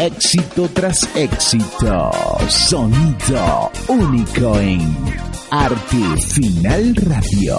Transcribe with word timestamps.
Éxito 0.00 0.66
tras 0.72 1.06
éxito. 1.14 2.10
Sonido 2.48 3.70
único 3.86 4.58
en 4.58 4.80
Arte 5.50 6.16
Final 6.26 6.96
Radio. 6.96 7.58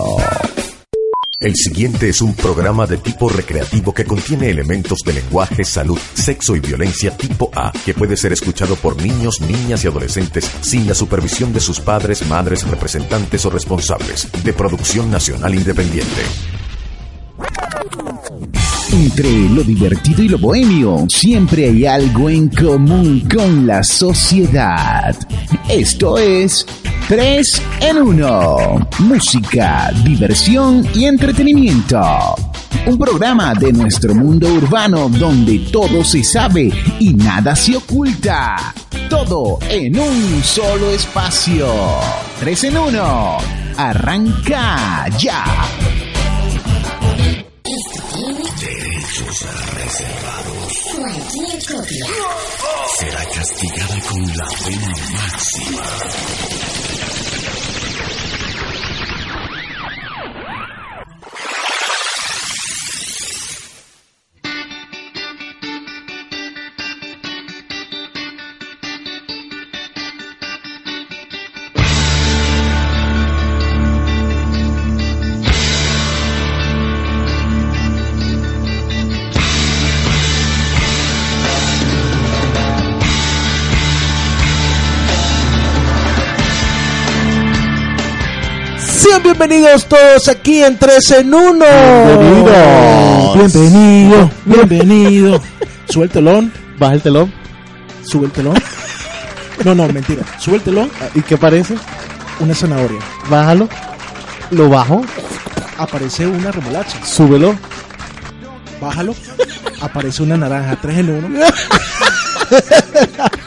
El 1.39 1.55
siguiente 1.55 2.09
es 2.09 2.19
un 2.19 2.33
programa 2.33 2.87
de 2.87 2.97
tipo 2.97 3.29
recreativo 3.29 3.93
que 3.93 4.05
contiene 4.05 4.49
elementos 4.49 5.01
de 5.05 5.13
lenguaje, 5.13 5.63
salud, 5.63 5.99
sexo 6.15 6.55
y 6.55 6.61
violencia 6.61 7.15
tipo 7.15 7.51
A, 7.53 7.71
que 7.85 7.93
puede 7.93 8.17
ser 8.17 8.33
escuchado 8.33 8.75
por 8.75 8.99
niños, 8.99 9.39
niñas 9.41 9.83
y 9.83 9.87
adolescentes 9.87 10.49
sin 10.61 10.87
la 10.87 10.95
supervisión 10.95 11.53
de 11.53 11.59
sus 11.59 11.79
padres, 11.79 12.27
madres, 12.27 12.67
representantes 12.67 13.45
o 13.45 13.51
responsables. 13.51 14.27
De 14.43 14.53
producción 14.53 15.11
nacional 15.11 15.53
independiente. 15.53 16.23
Entre 18.91 19.47
lo 19.49 19.63
divertido 19.63 20.21
y 20.21 20.27
lo 20.27 20.37
bohemio, 20.37 21.05
siempre 21.07 21.69
hay 21.69 21.85
algo 21.85 22.29
en 22.29 22.49
común 22.49 23.21
con 23.33 23.65
la 23.65 23.83
sociedad. 23.83 25.15
Esto 25.69 26.17
es 26.17 26.65
3 27.07 27.61
en 27.79 27.97
1. 28.01 28.89
Música, 28.99 29.91
diversión 30.03 30.85
y 30.93 31.05
entretenimiento. 31.05 32.01
Un 32.85 32.97
programa 32.97 33.53
de 33.53 33.71
nuestro 33.71 34.13
mundo 34.13 34.53
urbano 34.53 35.07
donde 35.07 35.59
todo 35.71 36.03
se 36.03 36.21
sabe 36.21 36.69
y 36.99 37.13
nada 37.13 37.55
se 37.55 37.77
oculta. 37.77 38.73
Todo 39.09 39.57
en 39.69 39.97
un 39.97 40.43
solo 40.43 40.91
espacio. 40.91 41.67
3 42.41 42.63
en 42.65 42.77
1. 42.77 43.37
Arranca 43.77 45.07
ya. 45.17 45.45
Derechos 49.41 49.73
reservados. 49.73 50.73
Cualquier 50.95 51.65
copia 51.65 52.05
será 52.99 53.25
castigada 53.25 53.99
con 54.07 54.21
la 54.27 54.47
pena 54.63 54.93
máxima. 55.13 56.80
Sean 89.11 89.23
bienvenidos 89.23 89.87
todos 89.87 90.29
aquí 90.29 90.63
en 90.63 90.77
3 90.77 91.11
en 91.11 91.33
1. 91.33 91.65
Bienvenidos. 92.07 93.35
Bienvenido, 93.35 94.31
bienvenido. 94.45 95.41
Sube 95.89 96.05
el 96.05 96.09
telón, 96.11 96.53
Baja 96.79 96.93
el 96.93 97.01
telón. 97.01 97.33
sube 98.03 98.27
el 98.27 98.31
telón. 98.31 98.55
No, 99.65 99.75
no, 99.75 99.85
mentira. 99.89 100.23
Sube 100.39 100.55
el 100.55 100.61
telón, 100.61 100.89
¿Y 101.13 101.21
qué 101.23 101.35
parece? 101.35 101.75
una 102.39 102.55
zanahoria. 102.55 103.01
Bájalo. 103.29 103.67
Lo 104.51 104.69
bajo. 104.69 105.01
Aparece 105.77 106.25
una 106.25 106.49
remolacha. 106.49 107.05
Súbelo. 107.05 107.53
Bájalo. 108.79 109.13
Aparece 109.81 110.23
una 110.23 110.37
naranja. 110.37 110.77
3 110.81 110.97
en 110.99 111.09
1. 111.09 111.39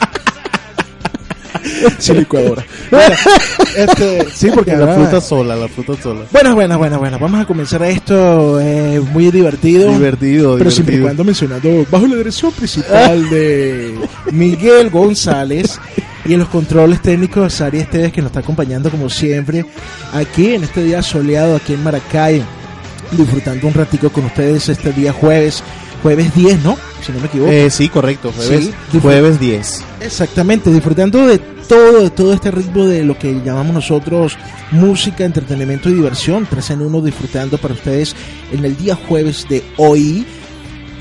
Sí, 1.99 2.13
licuadora. 2.15 2.65
Este, 3.77 4.27
sí, 4.33 4.51
porque 4.55 4.77
La 4.77 4.95
fruta 4.95 5.21
sola, 5.21 5.57
la 5.57 5.69
fruta 5.69 6.01
sola. 6.03 6.23
Bueno, 6.31 6.55
bueno, 6.55 6.79
bueno, 6.79 6.99
bueno. 6.99 7.19
Vamos 7.19 7.41
a 7.41 7.45
comenzar 7.47 7.83
esto 7.83 8.61
eh, 8.61 9.01
muy 9.13 9.31
divertido. 9.31 9.91
Divertido, 9.93 10.57
Pero 10.59 10.71
siempre 10.71 10.95
y 10.95 10.99
divertido. 10.99 11.03
cuando 11.07 11.25
mencionando 11.25 11.87
bajo 11.91 12.07
la 12.07 12.17
dirección 12.17 12.53
principal 12.53 13.29
de 13.31 13.95
Miguel 14.33 14.91
González 14.91 15.79
y 16.25 16.33
en 16.35 16.39
los 16.41 16.49
controles 16.49 17.03
técnicos 17.03 17.55
Sari 17.55 17.81
Esteves 17.81 18.13
que 18.13 18.21
nos 18.23 18.31
está 18.31 18.41
acompañando 18.41 18.91
como 18.91 19.11
siempre 19.11 19.65
aquí 20.13 20.55
en 20.55 20.65
este 20.65 20.83
día 20.83 21.03
soleado 21.03 21.57
aquí 21.57 21.75
en 21.75 21.83
Maracay 21.85 22.43
disfrutando 23.11 23.67
un 23.67 23.75
ratico 23.75 24.11
con 24.11 24.25
ustedes 24.25 24.69
este 24.71 24.93
día 24.93 25.13
jueves 25.13 25.63
jueves 26.05 26.35
10 26.35 26.63
¿no? 26.63 26.77
si 27.05 27.11
no 27.13 27.19
me 27.19 27.27
equivoco 27.27 27.51
Eh, 27.51 27.71
sí, 27.71 27.89
correcto. 27.89 28.31
Jueves, 28.37 28.71
Sí. 28.93 28.99
jueves 29.01 29.41
10. 29.41 29.83
Exactamente, 30.03 30.71
disfrutando 30.71 31.27
de 31.27 31.39
todo, 31.39 32.03
de 32.03 32.11
todo 32.11 32.33
este 32.35 32.51
ritmo 32.51 32.85
de 32.85 33.03
lo 33.05 33.19
que 33.19 33.41
llamamos 33.45 33.73
nosotros 33.75 34.37
música, 34.71 35.25
entretenimiento 35.25 35.89
y 35.89 35.95
diversión. 35.95 36.47
Tres 36.49 36.69
en 36.71 36.83
uno 36.83 37.01
disfrutando 37.01 37.57
para 37.59 37.73
ustedes 37.75 38.15
en 38.53 38.65
el 38.67 38.77
día 38.77 38.95
jueves 39.09 39.47
de 39.49 39.65
hoy, 39.79 40.27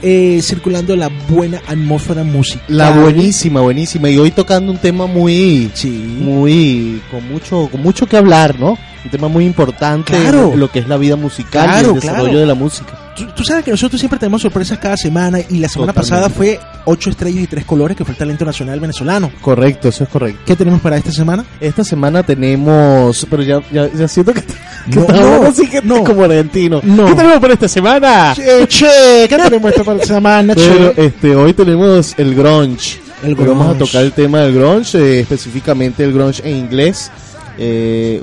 eh, 0.02 0.40
circulando 0.42 0.96
la 0.96 1.10
buena 1.30 1.62
atmósfera 1.68 2.24
musical. 2.24 2.64
La 2.70 2.92
buenísima, 2.92 3.60
buenísima. 3.62 4.10
Y 4.10 4.18
hoy 4.18 4.32
tocando 4.32 4.72
un 4.72 4.78
tema 4.78 5.06
muy, 5.06 5.70
Sí. 5.74 5.90
muy, 5.90 7.02
con 7.12 7.28
mucho, 7.30 7.68
con 7.72 7.82
mucho 7.82 8.06
que 8.08 8.16
hablar, 8.18 8.58
¿no? 8.60 8.78
Un 9.04 9.12
tema 9.12 9.28
muy 9.28 9.46
importante 9.46 10.14
Claro. 10.14 10.54
lo 10.56 10.72
que 10.72 10.80
es 10.80 10.88
la 10.88 10.96
vida 10.98 11.18
musical 11.18 11.66
Claro, 11.66 11.88
y 11.88 11.90
el 11.90 12.00
desarrollo 12.00 12.24
claro. 12.26 12.40
de 12.40 12.46
la 12.46 12.54
música. 12.56 13.00
Tú, 13.16 13.26
tú 13.36 13.44
sabes 13.44 13.64
que 13.64 13.72
nosotros 13.72 14.00
siempre 14.00 14.18
tenemos 14.18 14.42
sorpresas 14.42 14.80
cada 14.80 14.98
semana 14.98 15.40
y 15.40 15.60
la 15.60 15.70
semana 15.70 15.94
Totalmente. 15.94 15.94
pasada 15.94 16.30
fue 16.30 16.60
ocho 16.86 17.12
estrellas 17.12 17.44
y 17.44 17.48
tres 17.48 17.64
colores, 17.64 17.96
que 17.96 18.04
fue 18.04 18.14
el 18.14 18.18
talento 18.18 18.44
nacional 18.44 18.80
venezolano. 18.80 19.32
Correcto, 19.42 19.90
eso 19.90 20.04
es 20.04 20.10
correcto. 20.10 20.42
¿Qué 20.46 20.56
tenemos 20.56 20.82
para 20.82 20.98
esta 20.98 21.12
semana? 21.12 21.46
Esta 21.62 21.84
semana 21.84 22.24
tenemos, 22.24 23.28
pero 23.30 23.44
ya, 23.44 23.62
ya, 23.72 23.88
ya 23.94 24.08
siento 24.08 24.34
que, 24.34 24.42
que 24.92 25.00
No, 25.00 25.06
no, 25.08 25.48
así 25.48 25.68
que 25.68 25.82
no. 25.84 26.04
como 26.04 26.24
argentino. 26.24 26.80
No. 26.84 27.06
¿Qué 27.06 27.14
tenemos 27.14 27.40
para 27.40 27.54
esta 27.54 27.68
semana? 27.68 28.34
Che, 28.36 28.68
che, 28.68 29.28
¿qué 29.30 29.38
tenemos 29.38 29.70
esta 29.72 29.84
para 29.84 30.02
esta 30.02 30.14
semana, 30.16 30.54
Pero 30.56 30.94
che? 30.96 31.06
este, 31.06 31.36
hoy 31.36 31.54
tenemos 31.54 32.16
el 32.18 32.34
grunge. 32.36 33.00
El 33.24 33.30
Hoy 33.40 33.46
Vamos 33.46 33.68
a 33.68 33.74
grunge. 33.74 33.86
tocar 33.86 34.04
el 34.04 34.12
tema 34.12 34.40
del 34.42 34.54
grunge, 34.56 34.98
eh, 34.98 35.20
específicamente 35.22 36.04
el 36.04 36.14
grunge 36.14 36.42
en 36.50 36.58
inglés. 36.58 37.12
Eh, 37.58 38.22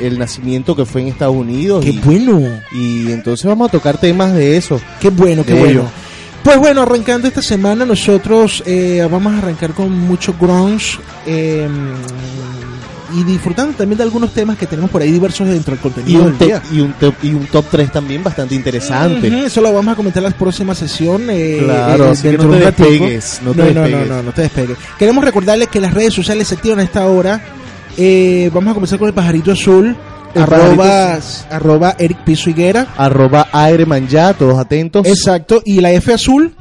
el, 0.00 0.18
nacimiento 0.18 0.74
que 0.76 0.84
fue 0.84 1.02
en 1.02 1.08
Estados 1.08 1.36
Unidos. 1.36 1.84
Qué 1.84 1.90
y, 1.90 1.98
bueno. 1.98 2.40
y 2.72 3.10
entonces 3.12 3.46
vamos 3.46 3.68
a 3.68 3.72
tocar 3.72 3.98
temas 3.98 4.32
de 4.34 4.56
eso. 4.56 4.80
Qué 5.00 5.10
bueno, 5.10 5.44
qué 5.44 5.54
bueno. 5.54 5.68
ello. 5.80 5.84
Pues 6.42 6.56
bueno, 6.58 6.82
arrancando 6.82 7.28
esta 7.28 7.42
semana 7.42 7.84
nosotros 7.84 8.62
eh, 8.66 9.06
vamos 9.10 9.34
a 9.34 9.38
arrancar 9.38 9.72
con 9.74 9.92
mucho 9.92 10.34
grunge 10.40 10.98
eh, 11.26 11.68
y 13.12 13.24
disfrutando 13.24 13.76
también 13.76 13.98
de 13.98 14.04
algunos 14.04 14.32
temas 14.32 14.56
que 14.56 14.66
tenemos 14.66 14.90
por 14.90 15.02
ahí 15.02 15.10
diversos 15.10 15.48
dentro 15.48 15.72
del 15.76 15.80
Y 15.80 15.82
contenido 15.82 16.22
un, 16.24 16.38
del 16.38 16.48
día. 16.48 16.62
y, 16.72 16.80
un 16.80 16.92
top, 16.94 17.14
y 17.24 17.34
un 17.34 17.44
top 17.46 17.64
3 17.70 17.92
también 17.92 18.22
bastante 18.22 18.54
interesante. 18.54 19.44
Eso 19.46 19.60
lo 19.60 19.72
vamos 19.72 19.92
a 19.92 19.96
comentar 19.96 20.22
en 20.22 20.30
la 20.30 20.36
próxima 20.36 20.74
sesión. 20.74 21.24
eh, 21.28 21.60
Claro, 21.64 22.10
así 22.10 22.28
que 22.30 22.38
no 22.38 22.48
te 22.50 22.58
despegues, 22.60 23.40
no 23.44 23.50
te 23.52 23.56
no, 23.58 23.64
no, 23.64 23.80
despegues. 23.82 24.08
no, 24.08 24.16
no, 24.16 24.22
no 24.22 24.32
te 24.32 24.42
despegues. 24.42 24.76
Queremos 24.98 25.24
recordarles 25.24 25.68
que 25.68 25.80
las 25.80 25.92
redes 25.92 26.14
sociales 26.14 26.48
se 26.48 26.54
activan 26.54 26.78
a 26.78 26.84
esta 26.84 27.04
hora. 27.06 27.42
Eh, 27.96 28.50
vamos 28.52 28.70
a 28.70 28.74
comenzar 28.74 28.98
con 28.98 29.08
el 29.08 29.14
pajarito 29.14 29.52
azul. 29.52 29.96
El 30.34 30.42
arroba, 30.42 31.18
arroba 31.50 31.96
Eric 31.98 32.24
Piso 32.24 32.50
Higuera. 32.50 32.94
Arroba 32.96 33.48
Aireman 33.52 34.06
ya, 34.06 34.32
todos 34.32 34.58
atentos. 34.58 35.06
Exacto. 35.06 35.62
Y 35.64 35.80
la 35.80 35.92
F 35.92 36.12
azul. 36.12 36.54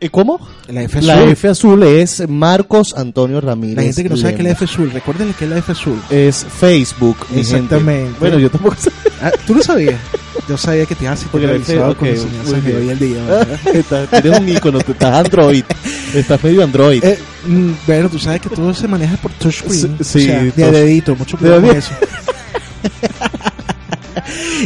¿Eh, 0.00 0.10
¿Cómo? 0.10 0.38
La 0.68 0.82
F 0.82 0.98
azul. 0.98 1.08
La 1.08 1.24
F 1.24 1.48
azul 1.48 1.82
es 1.82 2.28
Marcos 2.28 2.94
Antonio 2.96 3.40
Ramírez. 3.40 3.76
La 3.76 3.82
gente 3.82 4.02
que 4.02 4.08
no 4.10 4.16
sabe 4.16 4.34
qué 4.34 4.42
es 4.42 4.44
la. 4.44 4.50
F 4.52 4.64
azul, 4.64 4.90
recuérdenle 4.90 5.34
que 5.34 5.44
es 5.44 5.50
la 5.50 5.58
F 5.58 5.72
azul. 5.72 6.00
Es 6.10 6.44
Facebook. 6.44 7.16
gente. 7.26 7.40
Exactamente. 7.40 8.14
Bueno, 8.20 8.38
yo 8.38 8.50
tampoco. 8.50 8.76
Ah, 9.22 9.32
¿Tú 9.46 9.54
lo 9.54 9.62
sabías? 9.62 9.96
Yo 10.48 10.56
sabía 10.56 10.86
que 10.86 10.94
te 10.94 11.04
ibas 11.04 11.22
a 11.24 11.28
Porque 11.30 11.46
la 11.46 11.52
F- 11.54 11.60
actualizado 11.78 11.92
ok, 11.92 11.98
con 11.98 12.08
enseñanzas 12.08 12.64
de 12.64 12.76
hoy 12.76 12.88
el 12.88 12.98
día. 12.98 13.20
Eres 14.12 14.38
un 14.38 14.48
icono, 14.48 14.78
tú 14.80 14.92
estás 14.92 15.14
Android. 15.26 15.64
Estás 16.14 16.42
medio 16.42 16.64
Android. 16.64 17.04
Eh, 17.04 17.18
mm, 17.46 17.70
bueno, 17.86 18.08
tú 18.08 18.18
sabes 18.18 18.40
que 18.40 18.48
todo 18.48 18.72
se 18.74 18.88
maneja 18.88 19.16
por 19.18 19.30
touchscreen. 19.32 19.98
Sí, 20.00 20.20
sí, 20.20 20.22
o 20.22 20.26
sea, 20.26 20.42
de 20.42 20.52
touch- 20.52 20.70
dedito, 20.70 21.14
mucho 21.16 21.36
cuidado 21.36 21.60
con 21.60 21.76
eso. 21.76 21.90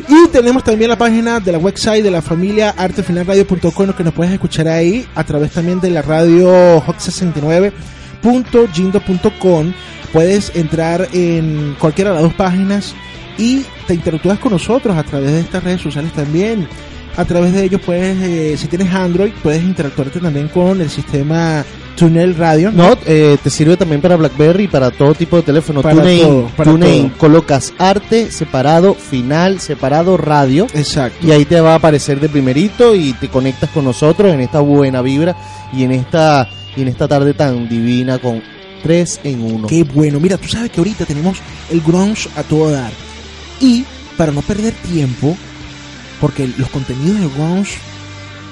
y 0.09 0.29
tenemos 0.31 0.63
también 0.65 0.89
la 0.91 0.97
página 0.99 1.39
de 1.41 1.53
la 1.53 1.59
website 1.59 2.03
de 2.03 2.11
la 2.11 2.23
familia 2.23 2.71
artefinalradio.com 2.77 3.93
que 3.93 4.05
nos 4.05 4.13
puedes 4.15 4.33
escuchar 4.33 4.69
ahí 4.69 5.07
a 5.15 5.25
través 5.25 5.53
también 5.53 5.81
de 5.81 5.91
la 5.91 6.01
radio 6.03 6.83
hot69.jindo.com 6.87 9.73
puedes 10.13 10.53
entrar 10.55 11.09
en 11.13 11.75
cualquiera 11.79 12.11
de 12.11 12.15
las 12.17 12.25
dos 12.25 12.35
páginas 12.35 12.95
y 13.39 13.65
te 13.87 13.95
interactúas 13.95 14.39
con 14.39 14.53
nosotros 14.53 14.97
a 14.97 15.03
través 15.03 15.33
de 15.33 15.41
estas 15.41 15.65
redes 15.65 15.81
sociales 15.81 16.13
también 16.13 16.67
a 17.17 17.25
través 17.25 17.53
de 17.53 17.65
ellos 17.65 17.81
puedes 17.85 18.17
eh, 18.23 18.57
si 18.57 18.69
tienes 18.69 18.93
Android 18.93 19.33
puedes 19.43 19.63
interactuarte 19.63 20.21
también 20.21 20.49
con 20.49 20.81
el 20.81 20.89
sistema 20.89 21.65
Tunnel 21.97 22.35
Radio 22.37 22.71
No, 22.73 22.97
eh, 23.07 23.37
te 23.43 23.51
sirve 23.51 23.77
también 23.77 24.01
para 24.01 24.17
BlackBerry 24.17 24.65
y 24.65 24.69
para 24.69 24.91
todo 24.91 25.15
tipo 25.15 25.37
de 25.37 25.43
teléfono. 25.43 25.83
Para 25.83 25.97
TuneIn, 25.97 26.23
todo, 26.23 26.47
para 26.57 26.71
TuneIn, 26.71 27.09
todo. 27.11 27.19
colocas 27.19 27.73
arte 27.79 28.31
separado, 28.31 28.95
final 28.95 29.61
separado, 29.61 30.17
radio. 30.17 30.67
exacto 30.73 31.27
Y 31.27 31.33
ahí 31.33 31.45
te 31.45 31.61
va 31.61 31.73
a 31.73 31.77
aparecer 31.77 32.21
de 32.21 32.29
primerito 32.29 32.95
y 32.95 33.13
te 33.13 33.29
conectas 33.29 33.71
con 33.71 33.85
nosotros 33.85 34.33
en 34.33 34.41
esta 34.41 34.61
buena 34.61 35.03
vibra 35.03 35.37
y 35.73 35.85
en 35.85 35.93
esta 35.93 36.49
y 36.77 36.83
en 36.83 36.89
esta 36.89 37.07
tarde 37.07 37.35
tan 37.35 37.69
divina 37.69 38.19
con 38.19 38.43
tres 38.83 39.21
en 39.23 39.43
uno. 39.43 39.69
Qué 39.69 39.85
bueno. 39.85 40.19
Mira, 40.19 40.39
tú 40.39 40.49
sabes 40.49 40.71
que 40.71 40.81
ahorita 40.81 41.05
tenemos 41.05 41.39
el 41.71 41.81
grunge 41.83 42.29
a 42.37 42.43
todo 42.43 42.71
dar. 42.71 42.91
Y 43.63 43.85
para 44.19 44.31
no 44.33 44.43
perder 44.43 44.75
tiempo, 44.75 45.37
porque 46.21 46.49
los 46.59 46.69
contenidos 46.69 47.19
del 47.21 47.31
grunge 47.31 47.79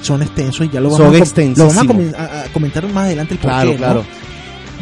son 0.03 0.23
extensos 0.23 0.67
y 0.67 0.71
ya 0.71 0.81
lo 0.81 0.89
vamos, 0.91 0.97
Son 1.29 1.43
a, 1.45 1.59
lo 1.59 1.67
vamos 1.67 1.77
a, 1.77 1.83
comen- 1.85 2.15
a- 2.17 2.43
a 2.45 2.53
comentar 2.53 2.87
más 2.89 3.05
adelante 3.05 3.35
el 3.35 3.41
Claro, 3.41 3.67
qué, 3.69 3.73
¿no? 3.73 3.79
claro. 3.79 4.05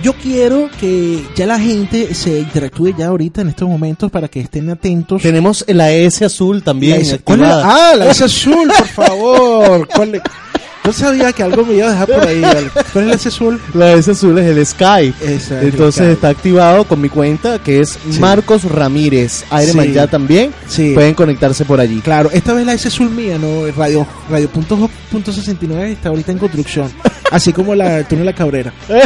Yo 0.01 0.13
quiero 0.13 0.71
que 0.79 1.25
ya 1.35 1.45
la 1.45 1.59
gente 1.59 2.15
se 2.15 2.39
interactúe 2.39 2.95
ya 2.97 3.09
ahorita 3.09 3.41
en 3.41 3.49
estos 3.49 3.69
momentos 3.69 4.13
para 4.13 4.29
que 4.29 4.39
estén 4.39 4.71
atentos. 4.71 5.21
Tenemos 5.23 5.65
la 5.67 5.91
S 5.91 6.25
azul 6.25 6.63
también. 6.63 6.99
La 6.99 7.03
S- 7.03 7.19
¿Cuál 7.19 7.41
es 7.41 7.47
activada. 7.49 7.67
la- 7.67 7.91
ah, 7.91 7.97
la 7.97 8.11
S 8.13 8.23
azul, 8.23 8.69
por 8.69 8.87
favor. 8.87 9.89
¿Cuál 9.95 10.15
es? 10.15 10.23
Yo 10.85 10.93
sabía 10.95 11.33
que 11.35 11.43
algo 11.43 11.65
me 11.67 11.75
iba 11.75 11.89
a 11.89 11.91
dejar 11.91 12.07
por 12.09 12.27
ahí. 12.27 12.41
¿vale? 12.41 12.71
¿Cuál 12.93 13.05
es 13.05 13.11
la 13.11 13.15
S 13.17 13.29
azul? 13.29 13.61
La 13.75 13.93
S 13.93 14.11
azul 14.11 14.39
es 14.39 14.47
el 14.47 14.65
Skype. 14.67 15.15
Esa 15.35 15.59
es 15.61 15.65
Entonces 15.75 16.09
está 16.09 16.29
activado 16.31 16.85
con 16.85 17.01
mi 17.01 17.11
cuenta 17.11 17.59
que 17.59 17.81
es 17.81 17.99
Sí. 18.11 18.19
Marcos 18.21 18.65
Ramírez. 18.65 19.45
Ironman 19.63 19.87
Sí. 19.87 19.93
ya 19.93 20.07
también. 20.07 20.51
Sí. 20.67 20.93
Pueden 20.95 21.13
conectarse 21.15 21.65
por 21.67 21.79
allí. 21.79 22.01
Claro, 22.01 22.31
esta 22.33 22.55
vez 22.55 22.65
la 22.65 22.73
S 22.73 22.89
azul 22.89 23.11
mía, 23.11 23.37
¿no? 23.39 23.67
Radio, 23.77 24.07
radio 24.31 24.49
punto 24.49 24.89
punto 25.11 25.31
69 25.33 25.93
está 25.93 26.09
ahorita 26.09 26.33
en 26.33 26.39
construcción. 26.39 26.91
Así 27.31 27.53
como 27.53 27.75
la 27.75 28.03
túnel 28.09 28.25
La 28.25 28.33
Cabrera. 28.35 28.73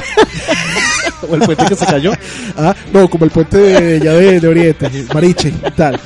O 1.31 1.35
el 1.37 1.41
puente 1.43 1.65
que 1.67 1.77
se 1.77 1.87
cayó. 1.87 2.13
Ah, 2.57 2.75
no, 2.93 3.09
como 3.09 3.25
el 3.25 3.31
puente 3.31 3.57
de, 3.57 4.01
ya 4.05 4.13
de, 4.13 4.39
de 4.41 4.49
Oriente, 4.49 4.91
Mariche, 5.15 5.53
tal. 5.77 5.99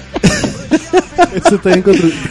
Eso 1.35 1.57
está 1.57 1.73
en 1.73 1.83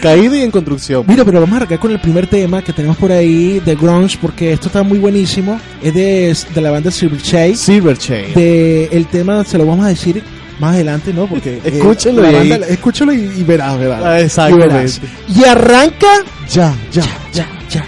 caído 0.02 0.36
y 0.36 0.42
en 0.42 0.52
construcción. 0.52 1.04
Mira, 1.08 1.24
pero 1.26 1.40
vamos 1.40 1.54
a 1.54 1.58
arrancar 1.58 1.80
con 1.80 1.92
el 1.92 2.00
primer 2.00 2.28
tema 2.28 2.62
que 2.62 2.74
tenemos 2.74 2.98
por 2.98 3.12
ahí 3.12 3.60
de 3.64 3.76
Grunge, 3.76 4.18
porque 4.22 4.54
esto 4.54 4.68
está 4.68 4.84
muy 4.84 4.98
buenísimo. 5.00 5.60
Es 5.82 5.94
de, 5.94 6.36
de 6.54 6.62
la 6.62 6.72
banda 6.72 6.92
Silver 6.92 7.22
Chase. 7.22 7.56
Silverchain. 7.56 8.34
De, 8.34 8.86
el 8.92 9.06
tema 9.08 9.44
se 9.44 9.58
lo 9.58 9.66
vamos 9.66 9.86
a 9.86 9.90
decir 9.90 10.24
más 10.60 10.74
adelante, 10.76 11.14
¿no? 11.14 11.28
Porque 11.28 11.56
eh, 11.58 11.62
Escúchenlo 11.66 12.22
la 12.22 12.32
y 12.44 12.50
banda- 12.50 12.68
escúchalo 12.68 13.14
y, 13.14 13.18
y 13.38 13.44
verás, 13.44 13.78
verás. 13.80 14.02
Ah, 14.04 14.20
Y 14.20 14.24
exactamente. 14.24 14.74
verás. 14.74 15.02
Y 15.36 15.44
arranca 15.44 16.08
Ya, 16.50 16.74
ya. 16.92 17.04
ya, 17.34 17.48
ya, 17.70 17.86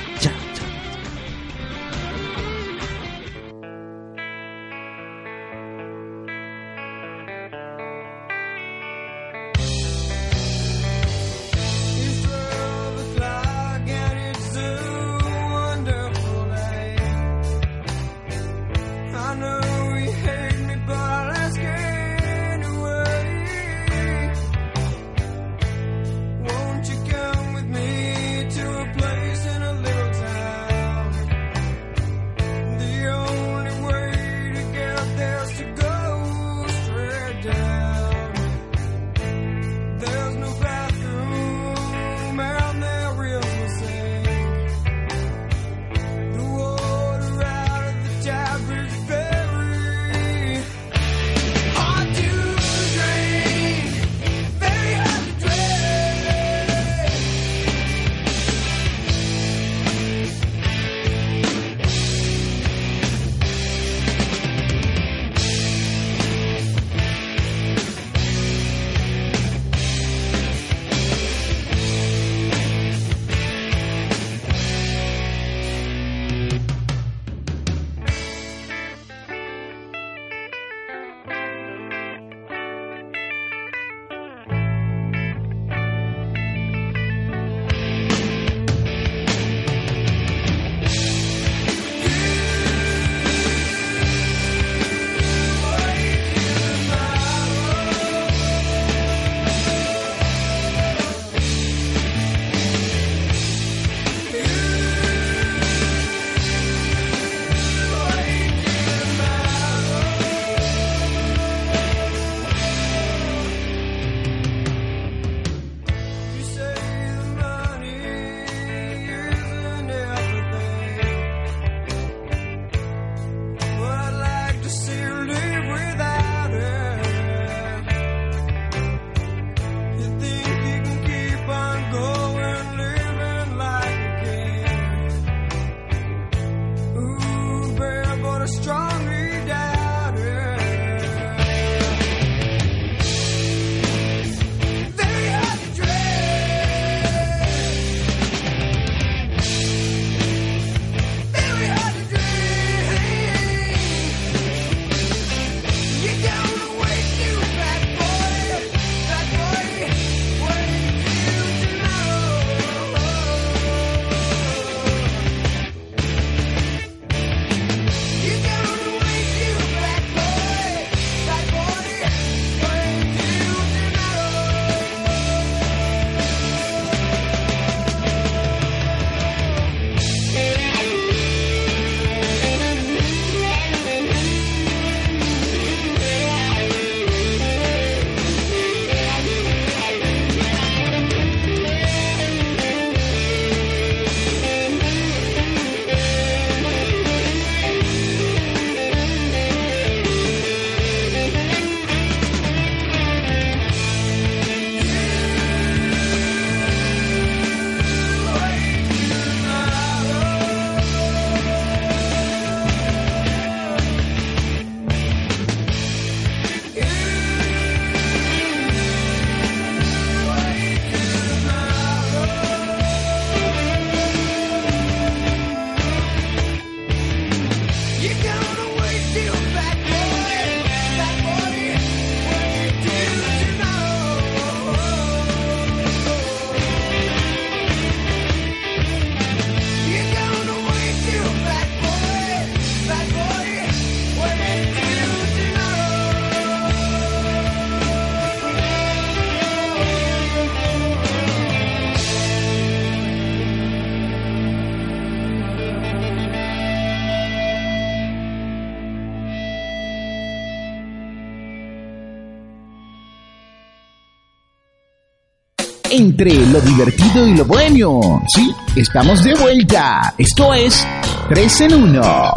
entre 266.18 266.34
lo 266.48 266.60
divertido 266.62 267.28
y 267.28 267.36
lo 267.36 267.46
bohemio. 267.46 268.00
Sí, 268.34 268.50
estamos 268.76 269.24
de 269.24 269.36
vuelta. 269.36 270.16
Esto 270.18 270.52
es 270.52 270.84
3 271.30 271.62
en 271.62 271.74
1. 271.76 272.34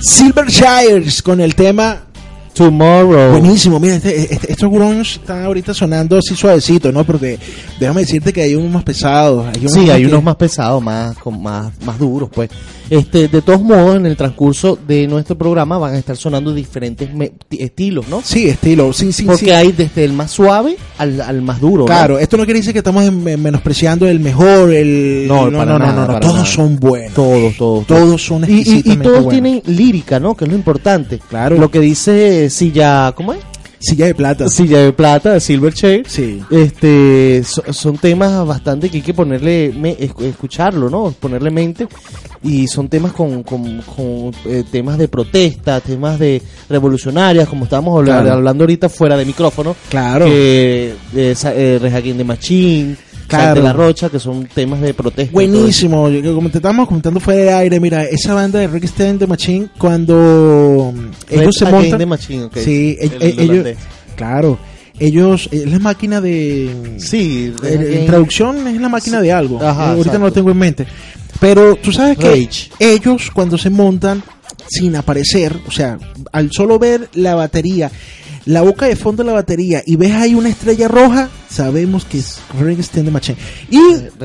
Silvershires 0.00 1.22
con 1.22 1.40
el 1.40 1.54
tema 1.54 2.02
Tomorrow. 2.54 3.32
Buenísimo, 3.32 3.78
mira, 3.78 3.96
este- 3.96 4.32
este- 4.32 4.52
estos 4.52 4.70
grunge 4.70 5.18
están 5.20 5.44
ahorita 5.44 5.74
sonando 5.74 6.16
así 6.18 6.34
suavecito, 6.34 6.90
¿no? 6.90 7.04
Porque 7.04 7.38
déjame 7.78 8.00
decirte 8.02 8.32
que 8.32 8.42
hay 8.42 8.54
unos 8.54 8.70
más 8.72 8.84
pesados. 8.84 9.46
Hay 9.46 9.60
unos 9.60 9.72
Sí, 9.72 9.90
hay 9.90 10.02
que- 10.02 10.08
unos 10.08 10.22
más 10.22 10.36
pesados, 10.36 10.82
más, 10.82 11.16
con 11.18 11.42
más, 11.42 11.72
más 11.84 11.98
duros, 11.98 12.28
pues. 12.32 12.50
Este, 12.88 13.26
de 13.26 13.42
todos 13.42 13.60
modos, 13.62 13.96
en 13.96 14.06
el 14.06 14.16
transcurso 14.16 14.78
de 14.86 15.08
nuestro 15.08 15.36
programa 15.36 15.76
van 15.76 15.94
a 15.94 15.98
estar 15.98 16.16
sonando 16.16 16.54
diferentes 16.54 17.12
me- 17.12 17.32
estilos, 17.50 18.06
¿no? 18.08 18.22
Sí, 18.22 18.46
estilo, 18.48 18.92
sí, 18.92 19.12
sí, 19.12 19.24
Porque 19.24 19.46
sí. 19.46 19.50
hay 19.50 19.72
desde 19.72 20.04
el 20.04 20.12
más 20.12 20.30
suave 20.30 20.76
al, 20.98 21.20
al 21.20 21.42
más 21.42 21.60
duro. 21.60 21.78
¿no? 21.82 21.86
Claro, 21.86 22.18
esto 22.20 22.36
no 22.36 22.44
quiere 22.44 22.60
decir 22.60 22.72
que 22.72 22.78
estamos 22.78 23.04
en- 23.04 23.26
en- 23.26 23.42
menospreciando 23.42 24.06
el 24.08 24.20
mejor, 24.20 24.72
el... 24.72 25.24
No, 25.26 25.50
no, 25.50 25.58
para 25.58 25.72
no, 25.72 25.78
no, 25.80 25.84
nada, 25.86 25.92
no, 25.94 26.00
no, 26.02 26.06
para 26.06 26.20
todos 26.20 26.34
nada. 26.36 26.46
son 26.46 26.76
buenos. 26.78 27.12
Todos, 27.14 27.56
todos. 27.56 27.86
Todos 27.88 28.24
son 28.24 28.44
Y, 28.44 28.52
y- 28.52 28.54
y, 28.54 28.60
exquisitamente 28.60 29.04
todos 29.04 29.24
buenos. 29.24 29.42
tienen 29.42 29.62
lírica, 29.76 30.20
¿no? 30.20 30.36
Que 30.36 30.44
es 30.44 30.50
lo 30.50 30.56
importante. 30.56 31.18
Claro. 31.28 31.58
Lo 31.58 31.70
que 31.72 31.80
dice 31.80 32.48
Silla, 32.50 33.12
¿cómo 33.16 33.32
es? 33.32 33.40
Silla 33.78 34.06
de 34.06 34.14
plata. 34.14 34.48
Silla 34.48 34.78
de 34.78 34.92
plata, 34.92 35.32
de 35.34 35.40
Silverchair. 35.40 36.04
Sí. 36.08 36.42
Este, 36.50 37.42
so- 37.44 37.62
son 37.72 37.98
temas 37.98 38.46
bastante 38.46 38.88
que 38.88 38.96
hay 38.98 39.02
que 39.02 39.14
ponerle, 39.14 39.72
me- 39.78 39.96
esc- 39.98 40.22
escucharlo, 40.22 40.88
¿no? 40.90 41.14
Ponerle 41.18 41.50
mente. 41.50 41.86
Y 42.42 42.66
son 42.68 42.88
temas 42.88 43.12
con, 43.12 43.42
con, 43.42 43.82
con, 43.82 44.32
eh, 44.44 44.62
temas 44.70 44.98
de 44.98 45.08
protesta, 45.08 45.80
temas 45.80 46.18
de 46.18 46.40
revolucionarias, 46.68 47.48
como 47.48 47.64
estábamos 47.64 48.02
Claro. 48.04 48.32
hablando 48.32 48.64
ahorita 48.64 48.88
fuera 48.88 49.16
de 49.16 49.24
micrófono. 49.24 49.74
Claro. 49.88 50.26
Que, 50.26 50.94
eh, 51.14 51.34
eh, 51.44 51.78
the 51.80 52.24
Machine, 52.24 52.96
Claro. 53.28 53.60
De 53.60 53.66
la 53.66 53.72
Rocha, 53.72 54.08
que 54.08 54.18
son 54.20 54.46
temas 54.46 54.80
de 54.80 54.94
protesta. 54.94 55.32
Buenísimo, 55.32 56.08
yo- 56.08 56.34
como 56.34 56.48
te 56.50 56.58
estábamos 56.58 56.86
comentando 56.88 57.18
fuera 57.20 57.40
de 57.42 57.52
aire, 57.52 57.80
mira, 57.80 58.04
esa 58.04 58.34
banda 58.34 58.58
de 58.60 58.68
Rick 58.68 58.86
Stein 58.86 59.18
de 59.18 59.26
Machine, 59.26 59.68
cuando 59.78 60.92
mm, 60.94 61.10
ellos 61.34 61.56
se 61.56 61.64
montan... 61.66 61.98
the 61.98 62.06
Machine, 62.06 62.44
ok. 62.44 62.56
Sí, 62.58 62.96
El 63.00 63.10
e- 63.22 63.26
e- 63.28 63.42
ellos, 63.42 63.66
claro, 64.14 64.58
ellos, 64.98 65.48
es 65.52 65.70
la 65.70 65.78
máquina 65.78 66.20
de... 66.20 66.94
Sí, 66.98 67.52
Rage 67.60 67.74
En, 67.74 67.92
en 68.00 68.06
traducción 68.06 68.66
es 68.68 68.80
la 68.80 68.88
máquina 68.88 69.20
de 69.20 69.32
algo. 69.32 69.62
Ajá, 69.62 69.92
ahorita 69.92 70.18
no 70.18 70.26
lo 70.26 70.32
tengo 70.32 70.50
en 70.50 70.58
mente. 70.58 70.86
Pero 71.40 71.76
tú 71.76 71.92
sabes 71.92 72.16
que 72.16 72.30
Rage. 72.30 72.70
ellos 72.78 73.30
cuando 73.34 73.58
se 73.58 73.68
montan 73.70 74.22
sin 74.68 74.96
aparecer, 74.96 75.54
o 75.66 75.70
sea, 75.70 75.98
al 76.32 76.50
solo 76.50 76.78
ver 76.78 77.08
la 77.14 77.34
batería, 77.34 77.90
la 78.46 78.62
boca 78.62 78.86
de 78.86 78.96
fondo 78.96 79.22
de 79.22 79.26
la 79.28 79.34
batería 79.34 79.82
y 79.84 79.96
ves 79.96 80.12
ahí 80.12 80.34
una 80.34 80.48
estrella 80.48 80.88
roja, 80.88 81.28
sabemos 81.50 82.04
que 82.04 82.18
es 82.18 82.38
Ring 82.58 82.80
Stein 82.80 83.04
de 83.04 83.10
Machine. 83.10 83.36
Y 83.70 83.80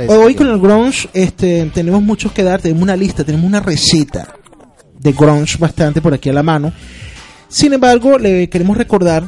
hoy 0.07 0.35
con 0.35 0.47
el 0.47 0.59
grunge 0.59 1.09
este, 1.13 1.69
tenemos 1.73 2.01
muchos 2.01 2.31
que 2.31 2.43
dar, 2.43 2.61
tenemos 2.61 2.83
una 2.83 2.95
lista, 2.95 3.23
tenemos 3.23 3.47
una 3.47 3.59
receta 3.59 4.35
de 4.99 5.11
grunge 5.11 5.57
bastante 5.57 6.01
por 6.01 6.13
aquí 6.13 6.29
a 6.29 6.33
la 6.33 6.43
mano. 6.43 6.71
Sin 7.47 7.73
embargo, 7.73 8.17
le 8.17 8.47
queremos 8.47 8.77
recordar 8.77 9.27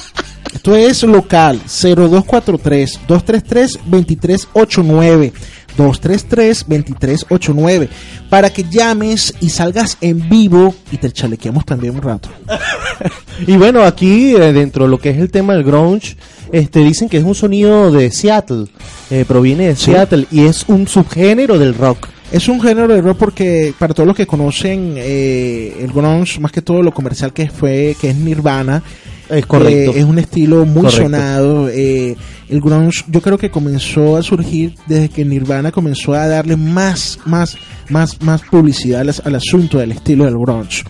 Esto 0.56 0.74
es 0.74 1.02
local 1.02 1.60
0243 1.66 3.00
233 3.06 3.78
2389 3.84 5.32
233 5.76 6.64
2389 6.66 7.88
para 8.30 8.48
que 8.48 8.64
llames 8.64 9.34
y 9.42 9.50
salgas 9.50 9.98
en 10.00 10.26
vivo 10.30 10.74
y 10.90 10.96
te 10.96 11.12
chalequeamos 11.12 11.66
también 11.66 11.94
un 11.94 12.02
rato. 12.02 12.30
Y 13.46 13.58
bueno, 13.58 13.82
aquí 13.82 14.34
eh, 14.34 14.54
dentro 14.54 14.84
de 14.84 14.90
lo 14.90 14.98
que 14.98 15.10
es 15.10 15.18
el 15.18 15.30
tema 15.30 15.52
del 15.52 15.62
grunge, 15.62 16.16
este 16.52 16.80
dicen 16.80 17.10
que 17.10 17.18
es 17.18 17.24
un 17.24 17.34
sonido 17.34 17.92
de 17.92 18.10
Seattle, 18.10 18.64
eh, 19.10 19.26
proviene 19.28 19.66
de 19.66 19.76
Sí. 19.76 19.90
Seattle 19.90 20.26
y 20.30 20.46
es 20.46 20.64
un 20.68 20.88
subgénero 20.88 21.58
del 21.58 21.74
rock. 21.74 22.08
Es 22.32 22.48
un 22.48 22.62
género 22.62 22.88
de 22.88 23.02
rock 23.02 23.18
porque 23.18 23.74
para 23.78 23.92
todos 23.92 24.06
los 24.06 24.16
que 24.16 24.26
conocen 24.26 24.94
eh, 24.96 25.76
el 25.82 25.92
grunge, 25.92 26.40
más 26.40 26.50
que 26.50 26.62
todo 26.62 26.82
lo 26.82 26.92
comercial 26.94 27.34
que 27.34 27.50
fue 27.50 27.94
que 28.00 28.08
es 28.08 28.16
Nirvana, 28.16 28.82
Es 29.30 29.44
correcto. 29.46 29.92
Eh, 29.92 29.98
es 30.00 30.04
un 30.04 30.18
estilo 30.18 30.64
muy 30.66 30.82
Correcto. 30.82 31.02
sonado. 31.02 31.68
eh, 31.68 32.16
el 32.48 32.60
grunge 32.60 33.04
yo 33.08 33.20
creo 33.20 33.36
que 33.38 33.50
comenzó 33.50 34.16
a 34.16 34.22
surgir 34.22 34.74
desde 34.86 35.08
que 35.08 35.24
Nirvana 35.24 35.72
comenzó 35.72 36.14
a 36.14 36.28
darle 36.28 36.56
más, 36.56 37.18
más, 37.24 37.56
más, 37.88 38.22
más 38.22 38.42
publicidad 38.42 39.00
al, 39.00 39.12
al 39.24 39.34
asunto 39.34 39.78
del 39.78 39.92
estilo 39.92 40.24
del 40.26 40.38
grunge. 40.38 40.84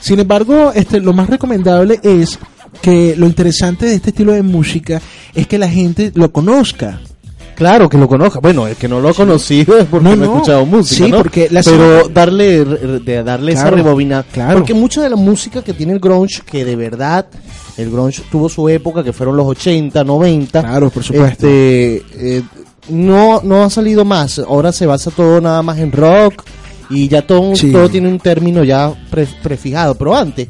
Sin 0.00 0.20
embargo, 0.20 0.72
este, 0.74 1.00
lo 1.00 1.12
más 1.12 1.28
recomendable 1.28 2.00
es 2.02 2.38
que 2.80 3.14
lo 3.16 3.26
interesante 3.26 3.86
de 3.86 3.94
este 3.94 4.10
estilo 4.10 4.32
de 4.32 4.42
música 4.42 5.00
es 5.34 5.46
que 5.46 5.58
la 5.58 5.68
gente 5.68 6.12
lo 6.14 6.32
conozca. 6.32 7.00
Claro, 7.56 7.88
que 7.88 7.98
lo 7.98 8.06
conozca. 8.06 8.38
Bueno, 8.38 8.66
el 8.68 8.76
que 8.76 8.86
no 8.86 9.00
lo 9.00 9.08
ha 9.08 9.14
conocido 9.14 9.78
es 9.78 9.86
porque 9.86 10.04
No, 10.08 10.14
no, 10.14 10.22
ha 10.22 10.26
escuchado 10.36 10.64
música, 10.66 11.04
Sí, 11.06 11.10
¿no? 11.10 11.18
porque 11.18 11.48
la 11.50 11.62
Pero 11.62 12.08
darle, 12.08 12.64
de 12.64 13.22
darle 13.24 13.52
esa 13.52 13.70
rebobina. 13.70 14.22
claro. 14.30 14.58
Porque 14.58 14.74
mucha 14.74 15.02
de 15.02 15.10
la 15.10 15.16
música 15.16 15.62
que 15.64 15.72
tiene 15.72 15.94
el 15.94 15.98
grunge, 15.98 16.42
que 16.44 16.64
de 16.64 16.76
verdad, 16.76 17.26
el 17.76 17.90
grunge 17.90 18.22
tuvo 18.30 18.48
su 18.48 18.68
época, 18.68 19.02
que 19.02 19.12
fueron 19.12 19.36
los 19.36 19.46
80, 19.46 20.04
90. 20.04 20.60
Claro, 20.62 20.90
por 20.90 21.02
supuesto. 21.02 21.46
Este, 21.46 22.04
eh, 22.14 22.42
no, 22.90 23.40
no 23.42 23.64
ha 23.64 23.70
salido 23.70 24.04
más. 24.04 24.38
Ahora 24.38 24.70
se 24.70 24.86
basa 24.86 25.10
todo 25.10 25.40
nada 25.40 25.62
más 25.62 25.78
en 25.78 25.90
rock 25.92 26.42
y 26.90 27.08
ya 27.08 27.26
todo, 27.26 27.56
Sí. 27.56 27.72
todo 27.72 27.88
tiene 27.88 28.08
un 28.08 28.18
término 28.20 28.62
ya 28.64 28.92
pre- 29.10 29.26
prefijado. 29.42 29.94
Pero 29.96 30.14
antes, 30.14 30.46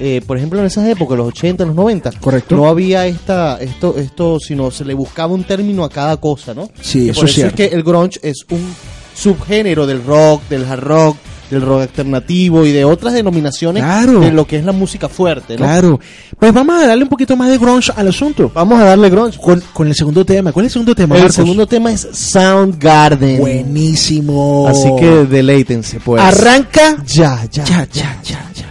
eh, 0.00 0.20
por 0.26 0.36
ejemplo, 0.36 0.58
en 0.60 0.66
esas 0.66 0.86
épocas, 0.88 1.16
los 1.18 1.28
80, 1.28 1.64
los 1.66 1.74
90, 1.74 2.10
Correcto. 2.20 2.56
no 2.56 2.68
había 2.68 3.06
esta, 3.06 3.58
esto, 3.60 3.94
esto, 3.98 4.38
sino 4.40 4.70
se 4.70 4.84
le 4.84 4.94
buscaba 4.94 5.34
un 5.34 5.44
término 5.44 5.84
a 5.84 5.88
cada 5.90 6.16
cosa, 6.18 6.54
¿no? 6.54 6.70
Sí, 6.80 7.08
eso 7.10 7.20
por 7.20 7.30
es 7.30 7.38
es 7.38 7.52
que 7.52 7.66
el 7.66 7.82
grunge 7.82 8.18
es 8.22 8.44
un 8.50 8.74
subgénero 9.14 9.86
del 9.86 10.04
rock, 10.04 10.42
del 10.48 10.64
hard 10.64 10.80
rock, 10.82 11.16
del 11.50 11.62
rock 11.62 11.80
alternativo 11.80 12.66
y 12.66 12.72
de 12.72 12.84
otras 12.84 13.14
denominaciones 13.14 13.82
Claro. 13.82 14.20
de 14.20 14.30
lo 14.30 14.46
que 14.46 14.58
es 14.58 14.64
la 14.64 14.72
música 14.72 15.08
fuerte, 15.08 15.54
¿no? 15.54 15.64
Claro. 15.64 15.98
Pues 16.38 16.52
vamos 16.52 16.76
a 16.82 16.86
darle 16.86 17.04
un 17.04 17.08
poquito 17.08 17.36
más 17.36 17.48
de 17.48 17.56
grunge 17.56 17.90
al 17.96 18.06
asunto. 18.08 18.50
Vamos 18.54 18.78
a 18.78 18.84
darle 18.84 19.08
grunge. 19.08 19.38
Con, 19.40 19.60
con 19.72 19.88
el 19.88 19.94
segundo 19.94 20.24
tema. 20.26 20.52
¿Cuál 20.52 20.66
es 20.66 20.70
el 20.70 20.72
segundo 20.74 20.94
tema? 20.94 21.14
El 21.16 21.22
Marcos? 21.22 21.36
segundo 21.36 21.66
tema 21.66 21.90
es 21.90 22.06
Soundgarden. 22.12 23.38
Buenísimo. 23.40 24.68
Así 24.68 24.90
que 25.00 25.24
deleítense, 25.24 26.00
pues. 26.00 26.22
arranca 26.22 27.02
ya, 27.06 27.44
ya. 27.50 27.64
ya, 27.64 27.88
ya, 27.92 28.20
ya, 28.22 28.50
ya. 28.54 28.67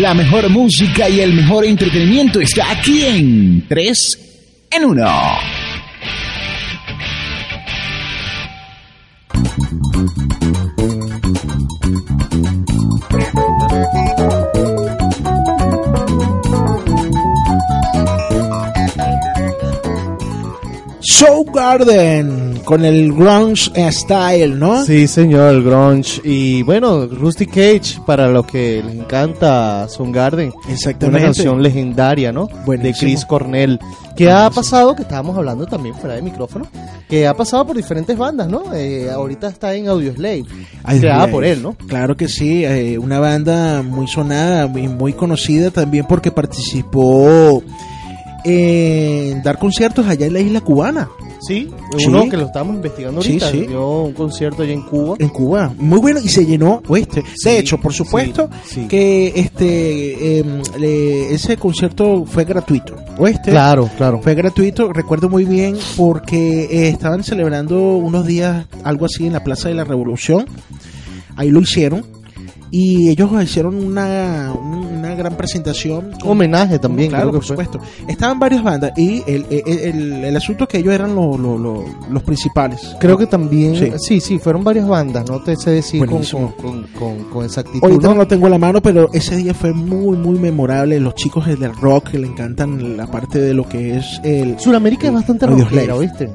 La 0.00 0.14
mejor 0.14 0.48
música 0.48 1.10
y 1.10 1.20
el 1.20 1.34
mejor 1.34 1.66
entretenimiento 1.66 2.40
está 2.40 2.70
aquí 2.70 3.04
en 3.04 3.68
3 3.68 4.18
en 4.70 4.84
1. 4.86 5.06
Show 21.02 21.44
Garden 21.52 22.49
con 22.64 22.84
el 22.84 23.12
grunge 23.12 23.70
style, 23.92 24.58
¿no? 24.58 24.84
Sí, 24.84 25.06
señor, 25.06 25.54
el 25.54 25.62
grunge. 25.62 26.20
Y 26.24 26.62
bueno, 26.62 27.06
Rusty 27.06 27.46
Cage, 27.46 28.00
para 28.06 28.28
lo 28.28 28.44
que 28.44 28.82
les 28.84 28.94
encanta 28.94 29.88
Soundgarden. 29.88 30.52
Exactamente. 30.68 31.18
Una 31.18 31.26
canción 31.26 31.62
legendaria, 31.62 32.32
¿no? 32.32 32.48
Buenísimo. 32.66 32.92
De 32.92 32.98
Chris 32.98 33.24
Cornell. 33.24 33.78
Que 34.16 34.30
ha 34.30 34.50
pasado, 34.50 34.94
que 34.94 35.02
estábamos 35.02 35.36
hablando 35.36 35.66
también 35.66 35.94
fuera 35.94 36.14
de 36.16 36.22
micrófono, 36.22 36.66
que 37.08 37.26
ha 37.26 37.34
pasado 37.34 37.66
por 37.66 37.76
diferentes 37.76 38.16
bandas, 38.18 38.48
¿no? 38.48 38.74
Eh, 38.74 39.10
ahorita 39.10 39.48
está 39.48 39.74
en 39.74 39.88
Audioslave, 39.88 40.44
Ay, 40.84 41.00
creada 41.00 41.24
Dios. 41.24 41.30
por 41.30 41.44
él, 41.44 41.62
¿no? 41.62 41.72
Claro 41.86 42.16
que 42.16 42.28
sí, 42.28 42.64
eh, 42.64 42.98
una 42.98 43.18
banda 43.18 43.82
muy 43.82 44.06
sonada 44.08 44.70
y 44.78 44.88
muy 44.88 45.14
conocida 45.14 45.70
también 45.70 46.04
porque 46.06 46.30
participó 46.30 47.62
en 48.44 49.42
dar 49.42 49.58
conciertos 49.58 50.06
allá 50.06 50.26
en 50.26 50.32
la 50.34 50.40
isla 50.40 50.60
cubana, 50.60 51.08
Sí, 51.46 51.70
Sí. 51.96 52.06
uno 52.06 52.28
que 52.28 52.36
lo 52.36 52.46
estamos 52.46 52.76
investigando 52.76 53.22
Sí, 53.22 53.28
ahorita. 53.40 53.50
sí. 53.50 53.66
Dio 53.66 54.02
un 54.02 54.12
concierto 54.12 54.62
allá 54.62 54.72
en 54.72 54.82
Cuba. 54.82 55.16
en 55.18 55.28
Cuba, 55.30 55.72
muy 55.78 55.98
bueno 55.98 56.20
y 56.22 56.28
se 56.28 56.44
llenó, 56.44 56.82
¿oíste? 56.88 57.22
Sí, 57.34 57.48
de 57.50 57.58
hecho, 57.58 57.78
por 57.78 57.92
supuesto 57.94 58.48
sí, 58.64 58.82
sí. 58.82 58.88
que 58.88 59.32
este 59.36 60.38
em, 60.40 60.62
le- 60.78 61.32
ese 61.34 61.56
concierto 61.56 62.24
fue 62.26 62.44
gratuito, 62.44 62.94
¿oíste? 63.18 63.50
Claro, 63.50 63.88
claro. 63.96 64.20
Fue 64.22 64.34
gratuito, 64.34 64.92
recuerdo 64.92 65.28
muy 65.28 65.44
bien 65.44 65.76
porque 65.96 66.64
eh, 66.64 66.88
estaban 66.88 67.24
celebrando 67.24 67.78
unos 67.96 68.26
días 68.26 68.66
algo 68.84 69.06
así 69.06 69.26
en 69.26 69.32
la 69.32 69.42
Plaza 69.42 69.68
de 69.68 69.74
la 69.74 69.84
Revolución. 69.84 70.44
Ahí 71.36 71.50
lo 71.50 71.60
hicieron 71.60 72.04
y 72.70 73.08
ellos 73.08 73.30
hicieron 73.42 73.74
una, 73.74 74.52
una 74.52 75.14
gran 75.14 75.36
presentación. 75.36 76.12
con- 76.20 76.30
Homenaje 76.30 76.78
también, 76.78 77.10
claro, 77.10 77.30
creo 77.30 77.40
que 77.40 77.46
por 77.48 77.56
fue. 77.56 77.64
supuesto. 77.66 78.04
Estaban 78.08 78.38
varias 78.38 78.62
bandas 78.62 78.92
y 78.96 79.22
el, 79.26 79.46
el, 79.50 79.62
el- 79.66 80.24
el 80.24 80.36
asunto 80.36 80.64
es 80.64 80.68
que 80.70 80.78
ellos 80.78 80.94
eran 80.94 81.14
lo- 81.14 81.36
lo- 81.36 81.58
lo- 81.58 81.84
los 82.10 82.22
principales. 82.22 82.96
Creo 83.00 83.16
que 83.18 83.26
también, 83.26 83.74
Sí. 83.76 83.92
sí. 83.98 84.20
sí, 84.20 84.38
fueron 84.38 84.62
varias 84.64 84.86
bandas, 84.86 85.28
no 85.28 85.40
te 85.42 85.56
sé 85.56 85.70
decir 85.70 86.04
con, 86.06 86.22
con, 86.24 86.82
con, 86.98 87.24
con 87.24 87.44
exactitud. 87.44 87.80
Ahorita 87.82 88.08
¿no? 88.08 88.14
lo 88.14 88.26
tengo 88.28 88.46
a 88.46 88.50
la 88.50 88.58
mano, 88.58 88.80
pero 88.80 89.10
ese 89.12 89.36
día 89.36 89.54
fue 89.54 89.72
muy, 89.72 90.16
muy 90.16 90.38
memorable. 90.38 91.00
Los 91.00 91.14
chicos 91.14 91.46
del 91.46 91.74
rock 91.76 92.10
que 92.10 92.18
le 92.18 92.26
encantan 92.28 92.96
la 92.96 93.06
parte 93.06 93.38
de 93.40 93.54
lo 93.54 93.68
que 93.68 93.96
es 93.96 94.20
el... 94.22 94.58
Suramérica 94.60 95.08
es 95.08 95.12
bastante 95.14 95.46
rockera, 95.46 95.96
¿viste? 95.98 96.30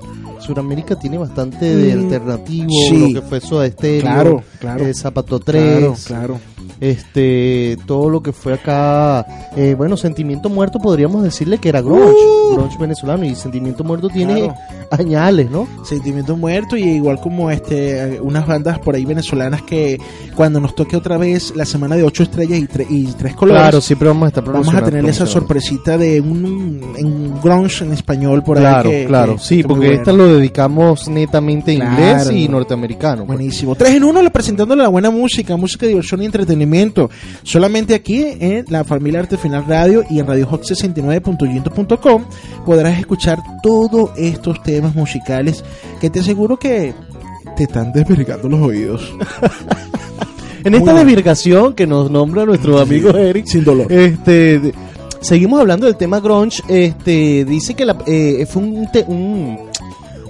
Suramérica 0.46 0.98
tiene 0.98 1.18
bastante 1.18 1.76
de 1.76 1.96
Mm, 1.96 2.00
alternativo, 2.04 2.70
sí. 2.90 3.14
lo 3.14 3.22
que 3.22 3.28
fue 3.28 3.42
Soda 3.42 3.68
Stereo, 3.70 4.02
Claro, 4.02 4.44
claro. 4.60 4.86
eh, 4.86 4.94
Zapato 4.94 5.40
3, 5.40 5.80
Claro, 5.80 5.96
claro. 6.06 6.40
este, 6.80 7.78
todo 7.86 8.10
lo 8.10 8.22
que 8.22 8.32
fue 8.32 8.54
acá, 8.54 9.26
eh, 9.56 9.76
bueno, 9.78 9.98
Sentimiento 9.98 10.50
Muerto 10.50 10.80
podríamos 10.80 11.24
decirle 11.24 11.58
que 11.58 11.70
era 11.70 11.82
grunge, 11.82 12.14
Uh. 12.16 12.54
grunge 12.56 12.78
venezolano 12.80 13.26
y 13.26 13.36
Sentimiento 13.36 13.84
Muerto 13.84 14.10
tiene 14.10 14.36
Claro. 14.42 14.56
añales, 14.92 15.50
¿no? 15.50 15.68
Sentimiento 15.84 16.36
Muerto 16.38 16.78
y 16.78 16.84
igual 16.84 17.20
como 17.20 17.50
este 17.52 18.20
unas 18.22 18.46
bandas 18.48 18.80
por 18.80 18.96
ahí 18.96 19.06
venezolanas 19.06 19.62
que 19.64 20.00
cuando 20.36 20.60
nos 20.60 20.76
toque 20.76 20.96
otra 20.96 21.18
vez 21.18 21.54
la 21.56 21.66
semana 21.66 21.96
de 21.96 22.04
ocho 22.04 22.24
estrellas 22.24 22.60
y, 22.60 22.68
tre- 22.68 22.86
y 22.90 23.06
tres 23.14 23.34
colores 23.36 23.62
Claro, 23.64 23.82
siempre 23.82 24.08
vamos 24.08 24.26
a 24.26 24.28
estar 24.28 24.44
vamos 24.44 24.74
a 24.74 24.82
tener 24.84 25.06
esa 25.06 25.26
sorpresita 25.26 25.98
de 25.98 26.22
un, 26.22 27.40
grunge 27.44 27.84
en 27.84 27.94
español 27.94 28.44
por 28.44 28.58
Claro, 28.58 28.90
ahí 28.90 28.96
que- 29.02 29.06
claro, 29.08 29.36
que 29.36 29.42
sí, 29.42 29.60
está 29.62 29.68
muy 29.74 29.78
porque 29.80 29.94
esta 29.96 30.14
lo 30.14 30.35
dedicamos 30.38 31.08
netamente 31.08 31.72
a 31.72 31.74
inglés 31.74 32.24
Claro. 32.24 32.32
y 32.32 32.48
norteamericano. 32.48 33.26
pues. 33.26 33.38
Buenísimo. 33.38 33.76
Tres 33.76 33.96
en 33.96 34.04
uno, 34.04 34.22
le 34.22 34.30
presentándole 34.32 34.84
la 34.84 34.90
buena 34.90 35.10
música, 35.12 35.56
música, 35.58 35.86
diversión 35.86 36.22
y 36.22 36.26
entretenimiento. 36.26 37.10
Solamente 37.44 37.94
aquí 37.96 38.24
en 38.40 38.66
la 38.70 38.84
familia 38.84 39.22
Arte 39.22 39.38
Final 39.38 39.66
Radio 39.68 40.04
y 40.10 40.20
en 40.20 40.28
Radio 40.28 40.48
Hot 40.48 40.64
69.yento.com 40.64 42.24
podrás 42.66 43.00
escuchar 43.00 43.40
todos 43.64 44.12
estos 44.18 44.62
temas 44.64 44.96
musicales 44.96 45.64
que 46.00 46.10
te 46.10 46.20
aseguro 46.20 46.58
que 46.58 46.94
te 47.58 47.64
están 47.64 47.92
desvergando 47.94 48.50
los 48.50 48.62
oídos. 48.62 49.14
En 50.64 50.72
Muy 50.72 50.80
esta 50.80 50.94
bueno. 50.94 51.06
desvirgación 51.08 51.74
que 51.76 51.86
nos 51.86 52.10
nombra 52.10 52.44
nuestro 52.44 52.80
amigo 52.80 53.12
Eric, 53.16 53.46
Sin 53.46 53.64
dolor. 53.64 53.86
este, 53.92 54.58
de- 54.60 54.74
seguimos 55.22 55.60
hablando 55.60 55.86
del 55.86 55.96
tema 55.96 56.20
grunge. 56.20 56.64
Este, 56.68 57.46
dice 57.46 57.76
que 57.76 57.86
la- 57.86 57.96
eh, 58.08 58.48
fue 58.50 58.64
un, 58.64 58.92
te- 58.92 59.06
un, 59.08 59.60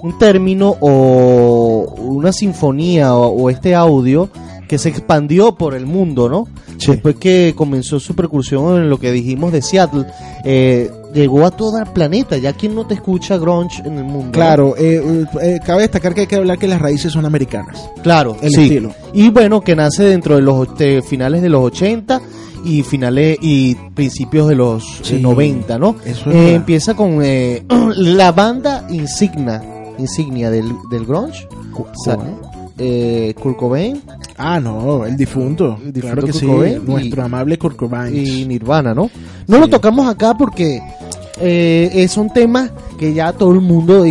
un 0.06 0.18
término 0.18 0.76
o 0.80 1.94
una 1.98 2.32
sinfonía 2.32 3.14
o, 3.14 3.28
o 3.28 3.50
este 3.50 3.74
audio 3.74 4.28
que 4.68 4.78
se 4.78 4.88
expandió 4.88 5.54
por 5.54 5.74
el 5.74 5.86
mundo, 5.86 6.28
¿no? 6.28 6.48
Sí. 6.78 6.90
Después 6.92 7.16
que 7.16 7.54
comenzó 7.56 8.00
su 8.00 8.14
percusión 8.14 8.76
en 8.82 8.90
lo 8.90 8.98
que 8.98 9.12
dijimos 9.12 9.52
de 9.52 9.62
Seattle, 9.62 10.04
eh, 10.44 10.90
llegó 11.14 11.46
a 11.46 11.50
todo 11.52 11.78
el 11.78 11.86
planeta. 11.86 12.36
Ya 12.36 12.52
quien 12.52 12.74
no 12.74 12.86
te 12.86 12.94
escucha 12.94 13.38
grunge 13.38 13.80
en 13.86 13.96
el 13.98 14.04
mundo. 14.04 14.32
Claro, 14.32 14.74
eh, 14.76 15.24
eh, 15.40 15.60
cabe 15.64 15.82
destacar 15.82 16.14
que 16.14 16.22
hay 16.22 16.26
que 16.26 16.36
hablar 16.36 16.58
que 16.58 16.66
las 16.68 16.80
raíces 16.82 17.12
son 17.12 17.24
americanas. 17.24 17.88
Claro, 18.02 18.36
El 18.42 18.50
sí. 18.50 18.62
estilo. 18.64 18.92
Y 19.14 19.30
bueno, 19.30 19.60
que 19.60 19.76
nace 19.76 20.02
dentro 20.04 20.34
de 20.36 20.42
los 20.42 20.76
de 20.76 21.00
finales 21.02 21.42
de 21.42 21.48
los 21.48 21.62
80 21.64 22.20
y 22.64 22.82
finales 22.82 23.38
y 23.40 23.76
principios 23.94 24.48
de 24.48 24.56
los 24.56 24.82
eh, 24.84 25.04
Sí, 25.04 25.20
90, 25.20 25.78
¿no? 25.78 25.94
eso 26.04 26.30
es 26.30 26.36
Eh, 26.36 26.54
empieza 26.54 26.94
con 26.94 27.20
eh, 27.22 27.64
la 27.96 28.32
banda 28.32 28.84
insignia, 28.90 29.62
insignia 29.98 30.50
del, 30.50 30.72
del 30.90 31.04
grunge, 31.06 31.46
eh, 32.78 33.34
Kurt 33.40 33.56
Cobain 33.56 34.02
Ah, 34.38 34.60
no, 34.60 35.06
el 35.06 35.16
difunto. 35.16 35.78
El 35.82 35.92
difunto 35.94 36.00
claro 36.00 36.26
que 36.26 36.32
Kurt 36.32 36.40
sí, 36.40 36.46
Cobain 36.46 36.76
y- 36.76 36.90
nuestro 36.90 37.24
amable 37.24 37.58
Kurt 37.58 37.76
Cobain. 37.76 38.14
y 38.14 38.44
Nirvana, 38.44 38.92
¿no? 38.94 39.10
No 39.46 39.58
lo 39.58 39.68
tocamos 39.68 40.06
acá 40.06 40.34
porque 40.36 40.80
eh, 41.40 42.06
son 42.08 42.30
temas 42.30 42.70
que 42.96 43.12
ya 43.12 43.32
todo 43.32 43.52
el 43.52 43.60
mundo, 43.60 44.04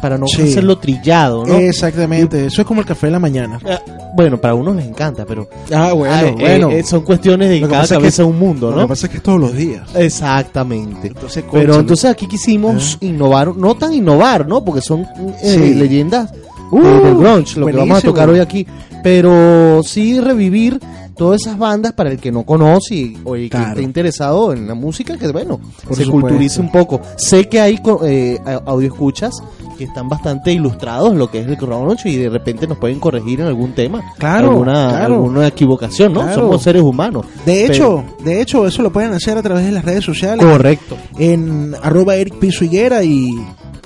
para 0.00 0.16
no 0.18 0.26
Sí. 0.26 0.42
hacerlo 0.42 0.78
trillado, 0.78 1.44
¿no? 1.44 1.54
Exactamente, 1.56 2.46
eso 2.46 2.62
es 2.62 2.66
como 2.66 2.80
el 2.80 2.86
café 2.86 3.06
de 3.08 3.12
la 3.12 3.18
mañana. 3.18 3.58
Eh, 3.64 3.78
bueno, 4.14 4.40
para 4.40 4.54
unos 4.54 4.76
les 4.76 4.86
encanta, 4.86 5.24
pero 5.26 5.48
Ah, 5.72 5.92
bueno, 5.92 6.14
ah, 6.14 6.22
eh, 6.24 6.34
bueno. 6.38 6.70
eh, 6.70 6.82
son 6.82 7.02
cuestiones 7.02 7.48
de 7.48 7.60
Lo 7.60 7.66
que 7.66 7.70
cada 7.70 7.82
pasa 7.82 7.94
es 7.94 7.98
que- 7.98 8.02
cabeza 8.02 8.24
un 8.24 8.38
mundo, 8.38 8.70
Lo 8.70 8.76
¿no? 8.76 8.82
que 8.82 8.88
pasa 8.88 9.06
es 9.06 9.10
que 9.10 9.16
es 9.18 9.22
todos 9.22 9.40
los 9.40 9.54
días. 9.54 9.82
Exactamente. 9.94 11.08
Entonces, 11.08 11.44
Pero 11.50 11.74
entonces 11.78 12.10
aquí 12.10 12.26
quisimos 12.26 12.98
innovar, 13.00 13.56
no 13.56 13.74
tan 13.74 13.92
innovar, 13.94 14.46
¿no? 14.46 14.64
Porque 14.64 14.80
son 14.80 15.00
eh, 15.42 15.54
Sí. 15.54 15.74
leyendas 15.74 16.30
Uh, 16.70 16.80
del 17.04 17.16
grunge, 17.16 17.58
lo 17.60 17.66
que 17.66 17.72
vamos 17.72 17.98
a 17.98 18.00
tocar 18.02 18.28
hoy 18.28 18.38
aquí. 18.38 18.66
Pero 19.02 19.80
sí 19.82 20.20
revivir 20.20 20.78
todas 21.16 21.40
esas 21.42 21.58
bandas 21.58 21.92
para 21.92 22.10
el 22.10 22.18
que 22.18 22.30
no 22.30 22.44
conoce 22.44 22.94
y- 22.94 23.18
o 23.24 23.34
el 23.34 23.48
que 23.50 23.56
esté 23.56 23.82
interesado 23.82 24.52
en 24.52 24.66
la 24.66 24.74
música, 24.74 25.16
que 25.18 25.28
bueno, 25.32 25.58
Por 25.58 25.96
se 25.96 26.04
supuesto. 26.04 26.10
culturice 26.28 26.60
un 26.60 26.70
poco. 26.70 27.00
Sé 27.16 27.48
que 27.48 27.60
hay 27.60 27.78
eh, 28.04 28.38
audio 28.66 28.88
escuchas 28.88 29.34
que 29.78 29.84
están 29.84 30.08
bastante 30.10 30.52
ilustrados 30.52 31.14
lo 31.16 31.30
que 31.30 31.40
es 31.40 31.46
el 31.46 31.56
grunge 31.56 32.10
y 32.10 32.16
de 32.16 32.28
repente 32.28 32.66
nos 32.66 32.76
pueden 32.78 33.00
corregir 33.00 33.40
en 33.40 33.46
algún 33.46 33.72
tema. 33.74 34.02
Claro, 34.18 34.50
alguna, 34.50 34.88
claro. 34.90 35.14
alguna 35.14 35.46
equivocación, 35.46 36.12
¿no? 36.12 36.20
Claro. 36.22 36.42
Somos 36.42 36.62
seres 36.62 36.82
humanos. 36.82 37.24
De 37.46 37.64
Pero- 37.68 37.72
hecho, 37.72 38.04
de 38.22 38.40
hecho, 38.42 38.66
eso 38.66 38.82
lo 38.82 38.92
pueden 38.92 39.12
hacer 39.14 39.38
a 39.38 39.42
través 39.42 39.64
de 39.64 39.72
las 39.72 39.84
redes 39.84 40.04
sociales. 40.04 40.44
correcto. 40.44 40.96
En 41.18 41.74
arroba 41.82 42.16
Eric 42.16 42.34
Piso 42.34 42.64
Higuera 42.64 43.02
y 43.02 43.34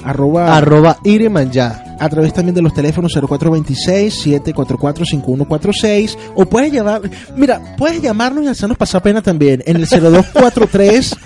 arroba, 0.05 0.57
Arroba 0.57 0.99
Ireman 1.05 1.51
ya. 1.51 1.97
a 1.99 2.09
través 2.09 2.33
también 2.33 2.55
de 2.55 2.63
los 2.63 2.73
teléfonos 2.75 3.13
0426-744-5146 3.17 6.17
o 6.35 6.47
puedes 6.47 6.73
llamar, 6.73 7.03
mira, 7.37 7.61
puedes 7.77 8.01
llamarnos 8.03 8.45
y 8.45 8.49
hacernos 8.49 8.77
pasar 8.79 9.03
pena 9.03 9.21
también 9.23 9.63
en 9.67 9.77
el 9.77 9.87
0243 9.87 11.17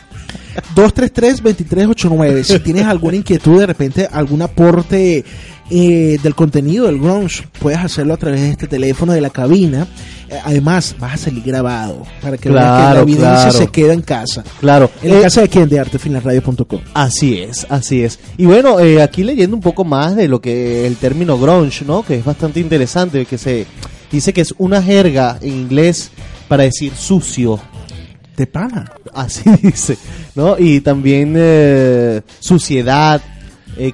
233-2389. 0.75 2.43
Si 2.43 2.59
tienes 2.61 2.85
alguna 2.85 3.17
inquietud, 3.17 3.61
de 3.61 3.67
repente 3.67 4.09
algún 4.11 4.43
aporte 4.43 5.25
eh, 5.71 6.19
del 6.23 6.35
contenido 6.35 6.87
del 6.87 6.99
grunge, 6.99 7.47
puedes 7.61 7.79
hacerlo 7.79 8.15
a 8.15 8.17
través 8.17 8.41
de 8.41 8.51
este 8.51 8.67
teléfono 8.67 9.13
de 9.13 9.21
la 9.21 9.31
cabina. 9.31 9.87
Eh, 10.31 10.39
además, 10.45 10.95
vas 10.99 11.15
a 11.15 11.17
salir 11.17 11.43
grabado 11.43 12.03
para 12.21 12.37
que, 12.37 12.51
veas 12.51 12.89
que 12.89 12.95
la 12.95 13.01
evidencia 13.01 13.43
claro. 13.51 13.59
se 13.59 13.67
queda 13.69 13.93
en 13.95 14.03
casa. 14.03 14.45
Claro. 14.61 14.91
¿En 15.03 15.11
la 15.11 15.19
Eh, 15.19 15.23
casa 15.23 15.41
de 15.43 15.49
quién? 15.49 15.69
De 15.69 15.79
artefinalradio.com. 15.79 16.81
Así 16.95 17.39
es, 17.39 17.67
así 17.71 18.03
es. 18.03 18.19
Y 18.37 18.45
bueno, 18.47 18.79
eh, 18.81 19.03
aquí 19.03 19.23
leyendo 19.25 19.57
un 19.57 19.63
poco 19.63 19.85
más 19.85 20.17
de 20.17 20.29
lo 20.29 20.41
que 20.41 20.87
el 20.87 20.97
término 20.97 21.39
grunge, 21.39 21.85
¿no? 21.85 22.03
Que 22.03 22.17
es 22.17 22.25
bastante 22.25 22.61
interesante, 22.61 23.25
que 23.27 23.39
se 23.39 23.67
dice 24.13 24.33
que 24.33 24.41
es 24.43 24.55
una 24.59 24.83
jerga 24.83 25.39
en 25.41 25.53
inglés 25.55 26.11
para 26.47 26.65
decir 26.65 26.95
sucio. 26.95 27.59
De 28.37 28.47
pana. 28.47 28.93
Así 29.15 29.43
dice, 29.63 29.99
¿no? 30.35 30.57
Y 30.59 30.81
también 30.81 31.35
eh, 31.37 32.21
suciedad, 32.39 33.21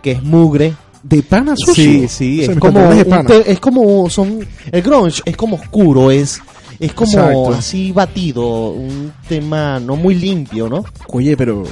que 0.02 0.12
es 0.12 0.22
mugre. 0.22 0.74
De 1.04 1.22
pana 1.22 1.54
sucio. 1.56 1.74
Sí, 1.74 2.08
sí, 2.08 2.40
O 2.40 2.44
sea, 2.46 2.54
es 2.54 2.58
como, 2.60 3.24
te- 3.26 3.52
es 3.52 3.60
como 3.60 4.10
son 4.10 4.40
el 4.72 4.82
grunge 4.82 5.22
es 5.24 5.36
como 5.36 5.56
oscuro, 5.56 6.10
es 6.10 6.40
es 6.80 6.92
como 6.92 7.10
Exacto. 7.12 7.54
así 7.54 7.92
batido, 7.92 8.70
un 8.70 9.12
tema 9.28 9.78
no 9.78 9.94
muy 9.96 10.14
limpio, 10.16 10.68
¿no? 10.68 10.84
Oye, 11.08 11.36
pero 11.36 11.62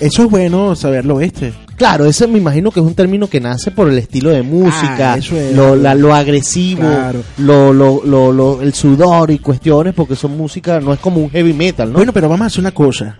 eso 0.00 0.24
es 0.24 0.30
bueno 0.30 0.74
saberlo, 0.74 1.20
este. 1.20 1.52
Claro, 1.76 2.06
ese 2.06 2.26
me 2.26 2.38
imagino 2.38 2.72
que 2.72 2.80
es 2.80 2.86
un 2.86 2.94
término 2.94 3.28
que 3.28 3.38
nace 3.40 3.70
por 3.70 3.88
el 3.88 3.96
estilo 3.98 4.30
de 4.30 4.42
música, 4.42 5.12
Ah, 5.12 5.18
eso 5.18 5.36
es. 5.36 5.54
lo, 5.54 5.76
la- 5.76 5.94
lo 5.94 6.12
agresivo, 6.14 6.80
Claro. 6.80 7.22
lo, 7.36 7.72
lo, 7.72 8.02
lo, 8.04 8.32
lo- 8.32 8.62
el 8.62 8.74
sudor 8.74 9.30
y 9.30 9.38
cuestiones, 9.38 9.94
porque 9.94 10.16
son 10.16 10.36
música, 10.36 10.80
no 10.80 10.92
es 10.92 10.98
como 10.98 11.20
un 11.20 11.30
heavy 11.30 11.52
metal, 11.52 11.88
¿no? 11.92 11.98
Bueno, 11.98 12.12
pero 12.12 12.28
vamos 12.28 12.44
a 12.44 12.46
hacer 12.46 12.60
una 12.60 12.72
cosa. 12.72 13.18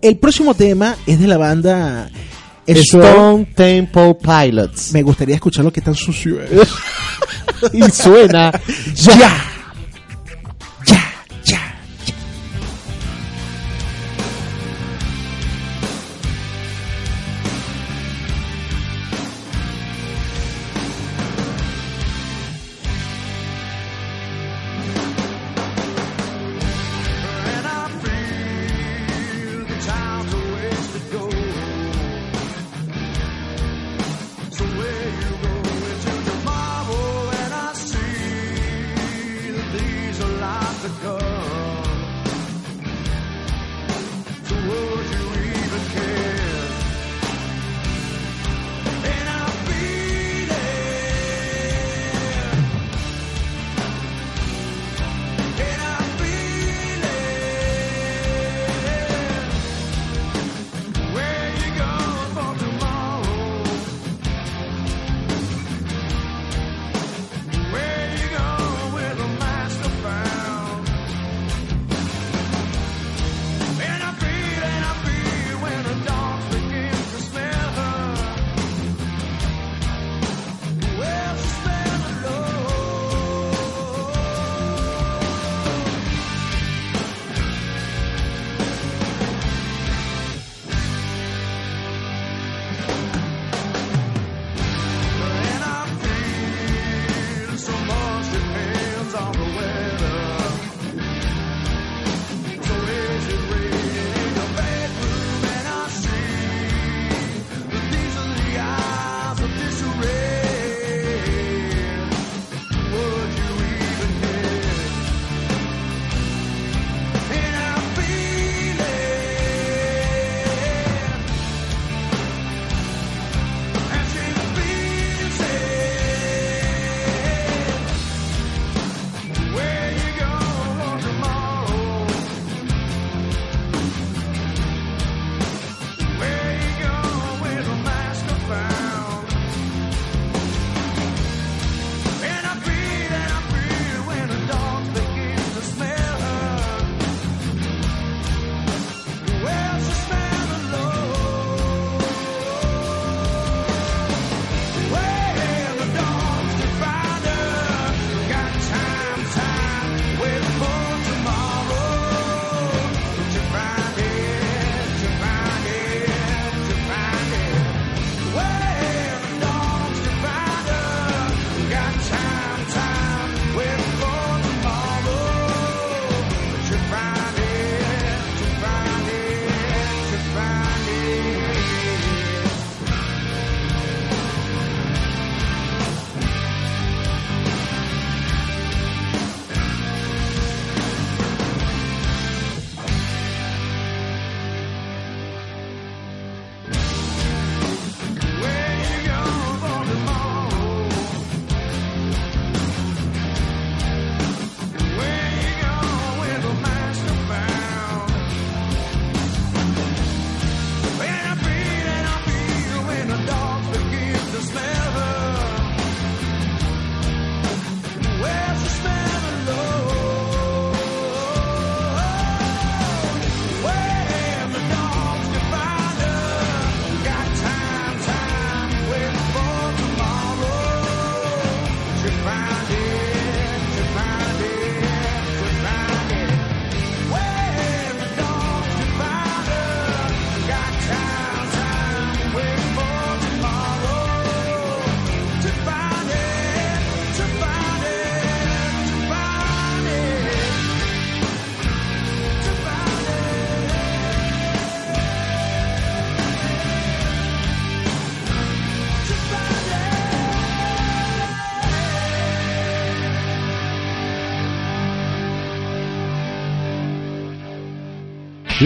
El 0.00 0.16
próximo 0.16 0.54
tema 0.54 0.94
es 1.06 1.18
de 1.20 1.26
la 1.26 1.36
banda 1.36 2.08
Stone 2.76 3.46
Temple 3.54 4.16
Pilots. 4.20 4.92
Me 4.92 5.02
gustaría 5.02 5.36
escuchar 5.36 5.64
lo 5.64 5.72
que 5.72 5.80
tan 5.80 5.94
sucio 5.94 6.42
es. 6.42 6.68
y 7.72 7.82
suena 7.90 8.52
ya. 8.94 9.57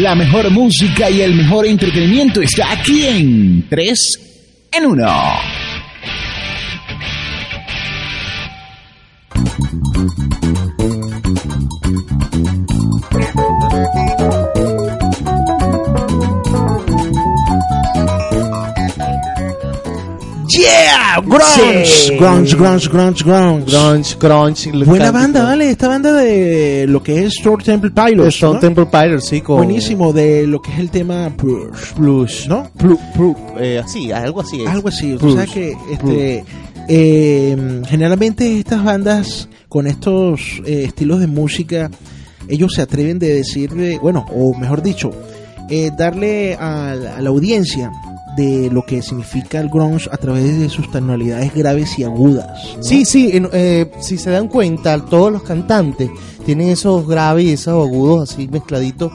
La 0.03 0.17
mejor 0.17 0.51
música 0.51 1.09
y 1.09 1.21
el 1.21 1.33
mejor 1.33 1.65
entretenimiento 1.65 2.43
está 2.43 2.73
aquí 2.73 3.07
en 3.07 3.69
3 3.69 4.69
en 4.73 4.87
1. 4.87 5.52
Grunge, 21.39 21.87
Sí. 21.87 22.17
grunge, 22.17 22.57
grunge, 22.57 22.89
grunge, 22.89 23.25
grunge. 23.25 24.17
Grunge, 24.21 24.71
grunge. 24.71 24.85
Buena 24.85 25.11
banda, 25.11 25.43
vale, 25.45 25.71
esta 25.71 25.89
banda 25.89 26.13
de 26.13 26.87
lo 26.89 27.03
que 27.03 27.25
es 27.25 27.35
Stone 27.39 27.63
Temple 27.65 27.91
Pilots, 27.91 28.35
Stone 28.35 28.55
¿no? 28.55 28.61
Temple 28.61 28.87
Pilots, 28.87 29.29
sí, 29.29 29.41
con 29.41 29.57
Buenísimo 29.57 30.13
de 30.13 30.47
lo 30.47 30.61
que 30.61 30.73
es 30.73 30.79
el 30.79 30.91
tema 30.91 31.31
Blues. 31.97 32.47
¿no? 32.49 32.71
Plu- 32.79 32.99
plu- 33.15 33.37
eh, 33.59 33.81
así, 33.85 34.11
algo 34.13 34.41
así 34.41 34.63
es. 34.63 34.69
Algo 34.69 34.89
así, 34.89 35.13
tú 35.13 35.19
Bruce. 35.19 35.35
sabes 35.37 35.51
que 35.51 35.77
este, 35.93 36.45
eh, 36.89 37.83
generalmente 37.89 38.59
estas 38.59 38.85
bandas 38.85 39.49
con 39.69 39.87
estos 39.87 40.61
eh, 40.67 40.85
estilos 40.87 41.21
de 41.21 41.27
música, 41.27 41.91
ellos 42.49 42.75
se 42.75 42.83
atreven 42.83 43.19
de 43.19 43.35
decirle, 43.37 43.99
bueno, 44.01 44.27
o 44.35 44.55
mejor 44.55 44.83
dicho, 44.83 45.11
eh, 45.71 45.91
darle 45.97 46.55
a 46.57 46.95
la 47.21 47.29
audiencia 47.31 47.91
de 48.37 48.71
lo 48.71 48.83
que 48.85 49.03
significa 49.03 49.61
el 49.61 49.69
grunge 49.69 50.09
a 50.11 50.17
través 50.17 50.59
de 50.59 50.69
sus 50.69 50.91
tonalidades 50.91 51.55
graves 51.55 51.99
y 51.99 52.05
agudas. 52.05 52.47
¿no? 52.77 52.83
Sí, 52.83 53.05
sí, 53.05 53.31
eh, 53.53 53.91
si 54.01 54.17
se 54.19 54.31
dan 54.31 54.49
cuenta, 54.49 54.99
todos 55.05 55.31
los 55.33 55.43
cantantes 55.43 56.11
tienen 56.47 56.69
esos 56.69 57.07
graves 57.07 57.45
y 57.45 57.53
esos 57.53 57.87
agudos 57.87 58.31
así 58.33 58.49
mezcladitos, 58.49 59.13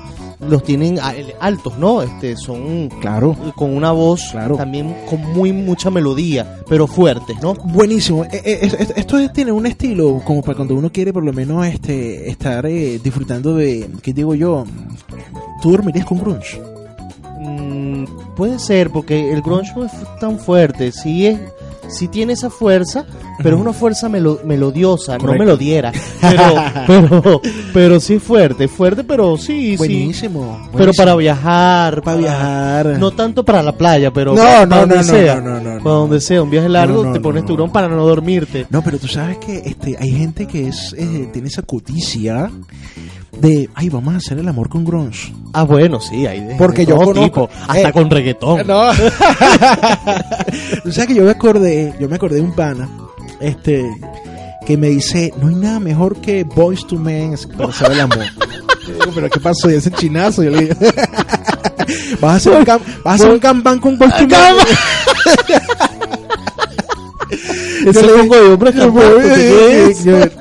los 0.47 0.61
tienen 0.63 0.99
a- 0.99 1.15
altos, 1.39 1.79
¿no? 1.79 2.03
Este, 2.03 2.37
son 2.37 2.89
claro. 3.01 3.35
con 3.55 3.75
una 3.75 3.91
voz 3.91 4.21
Claro. 4.31 4.55
también 4.55 4.95
con 5.09 5.19
muy 5.33 5.51
mucha 5.51 5.89
melodía, 5.89 6.59
pero 6.69 6.85
fuertes, 6.85 7.37
¿no? 7.41 7.55
Buenísimo. 7.55 8.23
Eh, 8.25 8.41
eh, 8.45 8.59
es- 8.61 8.73
es- 8.75 8.93
esto 8.95 9.17
es- 9.17 9.33
tiene 9.33 9.51
un 9.51 9.65
estilo 9.65 10.21
como 10.23 10.43
para 10.43 10.55
cuando 10.57 10.75
uno 10.75 10.91
quiere 10.91 11.11
por 11.11 11.23
lo 11.23 11.33
menos 11.33 11.65
este 11.65 12.29
estar 12.29 12.67
eh, 12.67 12.99
disfrutando 13.03 13.55
de, 13.55 13.89
¿qué 14.03 14.13
digo 14.13 14.35
yo? 14.35 14.63
¿Tú 15.59 15.71
dormirías 15.71 16.05
con 16.05 16.19
grunge? 16.19 16.61
Mm, 17.47 18.05
puede 18.35 18.59
ser, 18.59 18.91
porque 18.91 19.31
el 19.31 19.41
grunge 19.41 19.73
no 19.75 19.85
es 19.85 19.93
tan 20.19 20.37
fuerte, 20.39 20.91
sí 20.91 21.27
es 21.27 21.39
sí 21.89 22.07
tiene 22.07 22.33
esa 22.33 22.49
fuerza, 22.49 23.05
pero 23.43 23.55
es 23.55 23.61
una 23.61 23.73
fuerza 23.73 24.09
melo- 24.09 24.39
melodiosa, 24.45 25.17
Correcto. 25.17 25.33
no 25.33 25.39
melodiera, 25.45 25.91
pero, 26.21 26.53
pero, 26.87 27.41
pero 27.73 27.99
sí 27.99 28.19
fuerte, 28.19 28.67
fuerte, 28.67 29.03
pero 29.03 29.37
sí, 29.37 29.71
sí, 29.71 29.77
Buenísimo. 29.77 30.57
pero 30.71 30.71
buenísimo. 30.71 30.93
para 31.05 31.15
viajar, 31.15 32.01
Para 32.01 32.17
viajar. 32.17 32.85
no 32.99 33.11
tanto 33.11 33.43
para 33.45 33.61
la 33.63 33.71
playa, 33.73 34.11
pero 34.11 34.33
No, 34.35 34.41
para 34.41 34.65
no, 34.65 34.75
donde 34.77 34.95
no, 34.95 35.01
no, 35.01 35.07
sea, 35.07 35.35
no, 35.35 35.41
no, 35.41 35.59
no, 35.59 35.63
para 35.63 35.83
no. 35.83 35.89
donde 35.99 36.21
sea, 36.21 36.41
un 36.43 36.49
viaje 36.49 36.69
largo, 36.69 37.01
No, 37.03 37.09
no, 37.09 37.13
te 37.13 37.19
pones 37.19 37.43
no. 37.43 37.47
tiburón 37.47 37.71
para 37.71 37.87
no 37.87 38.05
dormirte. 38.05 38.65
No, 38.69 38.81
pero 38.83 38.97
tú 38.99 39.07
sabes 39.07 39.37
que 39.37 39.57
este, 39.65 39.95
hay 39.99 40.11
gente 40.11 40.47
que 40.47 40.67
es 40.67 40.93
eh, 40.97 41.29
tiene 41.31 41.47
esa 41.49 41.61
codicia 41.61 42.49
de, 43.39 43.69
ay, 43.75 43.89
vamos 43.89 44.13
a 44.15 44.17
hacer 44.17 44.39
el 44.39 44.47
amor 44.47 44.67
con 44.69 44.83
grunge. 44.83 45.31
Ah, 45.53 45.63
bueno, 45.63 45.99
sí, 45.99 46.25
hay 46.25 46.41
de, 46.41 46.55
Porque 46.55 46.79
de 46.81 46.87
yo 46.87 46.95
todo 46.97 47.13
conozco- 47.13 47.23
tipo, 47.47 47.49
hasta 47.67 47.89
eh, 47.89 47.93
con 47.93 48.09
reggaetón. 48.09 48.65
No. 48.65 48.89
tú 50.83 50.91
sabes 50.91 51.07
que 51.07 51.15
yo 51.15 51.23
me 51.23 51.31
acordé, 51.31 51.93
yo 51.99 52.09
me 52.09 52.15
acordé 52.15 52.35
de 52.37 52.41
un 52.41 52.53
pana, 52.53 52.89
este, 53.41 53.85
que 54.65 54.77
me 54.77 54.89
dice, 54.89 55.33
no 55.41 55.47
hay 55.49 55.55
nada 55.55 55.79
mejor 55.79 56.15
que 56.21 56.43
Boys 56.43 56.85
to 56.87 56.95
Men 56.97 57.35
para 57.57 57.69
hacer 57.69 57.91
el 57.91 58.01
amor. 58.01 58.19
Digo, 58.87 59.11
pero 59.13 59.29
¿qué 59.29 59.39
pasó? 59.39 59.69
Y 59.69 59.73
ese 59.75 59.91
chinazo, 59.91 60.43
yo 60.43 60.49
le 60.51 60.61
digo, 60.61 60.75
vas 62.21 62.31
a 62.33 62.35
hacer 62.35 62.53
un, 62.53 62.65
cam- 62.65 62.79
vas 63.03 63.05
a 63.05 63.15
hacer 63.15 63.29
un 63.31 63.39
campán 63.39 63.79
con 63.79 63.97
Boys 63.97 64.15
to 64.15 64.27
Men. 64.27 64.39
Ese 67.85 68.01
le- 68.05 68.13
hombres 68.53 68.75
Yo- 68.75 68.91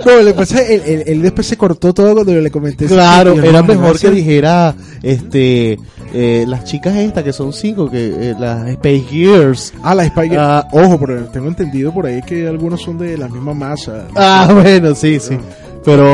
No, 0.05 0.23
le 0.23 0.35
pasa, 0.35 0.63
él, 0.63 0.83
él- 0.87 1.03
él 1.07 1.23
después 1.23 1.47
se 1.47 1.57
cortó 1.57 1.93
todo 1.93 2.15
cuando 2.15 2.33
yo 2.33 2.41
le 2.41 2.51
comenté. 2.51 2.87
Claro, 2.87 3.41
era 3.43 3.63
mejor 3.63 3.99
que 3.99 4.11
dijera 4.11 4.75
este 5.03 5.79
eh, 6.17 6.45
las 6.47 6.65
chicas 6.65 6.97
estas 6.97 7.23
que 7.25 7.33
son 7.33 7.53
cinco, 7.53 7.91
que 7.91 8.31
eh, 8.31 8.35
las 8.39 8.67
Space 8.69 9.05
Gears. 9.11 9.75
Ah, 9.83 9.95
la 9.95 10.05
Spider. 10.05 10.39
Ah. 10.39 10.67
Ojo, 10.73 10.99
pero 10.99 11.25
tengo 11.27 11.49
entendido 11.49 11.93
por 11.93 12.07
ahí 12.07 12.23
que 12.23 12.47
algunos 12.49 12.81
son 12.83 12.99
de 12.99 13.17
la 13.19 13.29
misma 13.29 13.53
masa. 13.55 14.07
Ah, 14.17 14.49
bueno, 14.63 14.95
sí, 14.95 15.21
sí. 15.21 15.37
Pero 15.85 16.05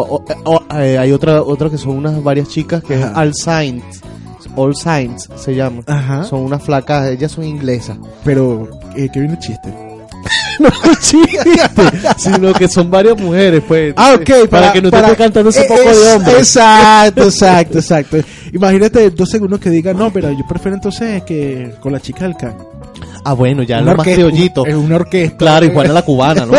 o- 0.00 0.24
o- 0.44 0.62
eh, 0.80 0.98
hay 0.98 1.12
otra 1.12 1.42
otra 1.42 1.70
que 1.70 1.78
son 1.78 1.96
unas 1.96 2.22
varias 2.22 2.48
chicas 2.48 2.82
que 2.82 2.94
es. 3.00 3.04
All 3.14 3.32
Saints. 3.34 4.00
All 4.56 4.74
Saints 4.74 5.28
se 5.36 5.54
llama. 5.54 5.82
Ajá. 5.86 6.24
Son 6.24 6.40
unas 6.40 6.62
flacas, 6.62 7.08
ellas 7.08 7.30
son 7.30 7.44
inglesas. 7.44 7.96
Pero, 8.24 8.68
eh, 8.96 9.08
que 9.12 9.20
viene 9.20 9.34
el 9.34 9.40
chiste. 9.40 9.72
No 10.60 10.68
chiste, 11.00 11.38
sino 12.18 12.52
que 12.52 12.68
son 12.68 12.90
varias 12.90 13.18
mujeres, 13.18 13.62
pues. 13.66 13.94
Ah, 13.96 14.14
ok. 14.20 14.48
Para, 14.50 14.72
que 14.72 14.82
no 14.82 14.90
te 14.90 14.98
esté 14.98 15.16
cantando 15.16 15.48
ese 15.50 15.62
eh, 15.62 15.66
poco 15.68 15.80
es- 15.88 16.02
de 16.04 16.12
hombres. 16.12 16.36
Exacto, 16.38 17.22
exacto, 17.24 17.78
exacto. 17.78 18.16
Imagínate 18.52 19.10
dos 19.10 19.30
segundos 19.30 19.58
que 19.60 19.70
digan, 19.70 19.96
no, 19.96 20.12
pero 20.12 20.30
yo 20.30 20.44
prefiero 20.48 20.74
entonces 20.76 21.22
que 21.24 21.72
con 21.80 21.92
la 21.92 22.00
chica 22.00 22.24
del 22.24 22.36
can. 22.36 22.54
Ah, 23.24 23.32
bueno, 23.34 23.62
ya 23.62 23.80
lo 23.80 23.94
más 23.96 24.06
criollito. 24.06 24.66
Es 24.66 24.74
una 24.74 24.96
orquesta. 24.96 25.36
Claro, 25.36 25.64
y 25.66 25.70
Juana 25.72 25.92
la 25.94 26.02
cubana, 26.02 26.44
¿no? 26.46 26.52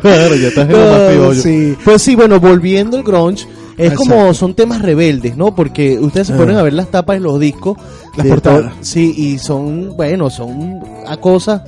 claro, 0.00 0.34
ya 0.36 0.48
estás 0.48 0.66
en 0.68 0.72
lo 0.72 0.78
más 0.90 1.08
criollo. 1.10 1.34
sí. 1.42 1.76
Pues 1.84 2.02
sí, 2.02 2.14
bueno, 2.14 2.40
volviendo 2.40 2.96
al 2.96 3.02
grunge, 3.02 3.46
es 3.76 3.92
Exacto. 3.92 3.96
como 4.10 4.34
son 4.34 4.54
temas 4.54 4.82
rebeldes, 4.82 5.36
¿no? 5.36 5.54
Porque 5.54 5.98
ustedes 5.98 6.28
se 6.28 6.34
Ah. 6.34 6.36
ponen 6.36 6.56
a 6.56 6.62
ver 6.62 6.72
las 6.72 6.90
tapas 6.90 7.16
de 7.16 7.20
los 7.20 7.38
discos. 7.40 7.76
Las 8.16 8.26
portadas. 8.26 8.72
sí, 8.80 9.14
y 9.16 9.38
son, 9.38 9.96
bueno, 9.96 10.28
son 10.30 10.80
a 11.06 11.16
cosas 11.16 11.62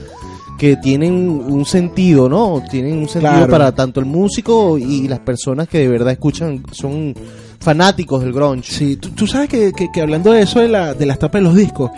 que 0.59 0.77
tienen 0.77 1.13
un 1.29 1.65
sentido, 1.65 2.29
¿no? 2.29 2.63
Tienen 2.71 2.99
un 2.99 3.09
sentido 3.09 3.33
Claro. 3.33 3.51
para 3.51 3.73
tanto 3.73 3.99
el 4.01 4.07
músico 4.07 4.79
y 4.79 5.09
las 5.09 5.19
personas 5.21 5.69
que 5.69 5.79
de 5.79 5.89
verdad 5.89 6.13
escuchan, 6.13 6.63
son 6.71 7.15
fanáticos 7.59 8.23
del 8.23 8.33
grunge. 8.33 8.71
Sí, 8.73 8.97
tú, 8.97 9.11
tú 9.11 9.27
sabes 9.27 9.49
que, 9.49 9.73
que- 9.73 9.89
que 9.93 10.01
hablando 10.03 10.31
de 10.33 10.43
eso 10.43 10.61
de, 10.61 10.69
la, 10.69 10.95
de 10.95 11.07
las 11.07 11.19
tapas 11.19 11.41
de 11.41 11.49
los 11.49 11.57
discos, 11.57 11.91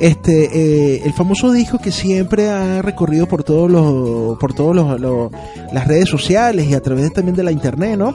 este, 0.00 0.96
eh, 0.96 1.02
el 1.04 1.12
famoso 1.12 1.52
disco 1.52 1.78
que 1.78 1.92
siempre 1.92 2.48
ha 2.48 2.82
recorrido 2.82 3.26
por 3.28 3.44
todos 3.44 3.70
los, 3.70 4.36
por 4.38 4.52
todos 4.54 4.74
los, 4.74 4.98
los- 4.98 5.30
las 5.72 5.86
redes 5.86 6.08
sociales 6.08 6.66
y 6.68 6.74
a 6.74 6.80
través 6.80 7.12
también 7.12 7.36
de 7.36 7.44
la 7.44 7.52
internet, 7.52 7.96
¿no? 7.98 8.14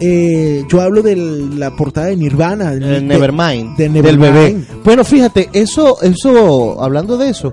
Eh, 0.00 0.64
yo 0.70 0.80
hablo 0.80 1.02
de 1.02 1.16
la 1.16 1.74
portada 1.76 2.06
de 2.08 2.16
Nirvana, 2.16 2.72
Eh, 2.72 2.76
de- 2.78 3.00
Nevermind, 3.00 3.76
de 3.76 3.84
del 3.84 3.92
Nevermind. 3.92 4.32
bebé. 4.34 4.56
Bueno, 4.84 5.04
fíjate, 5.04 5.48
eso, 5.52 6.00
eso, 6.02 6.80
hablando 6.82 7.16
de 7.16 7.30
eso, 7.30 7.52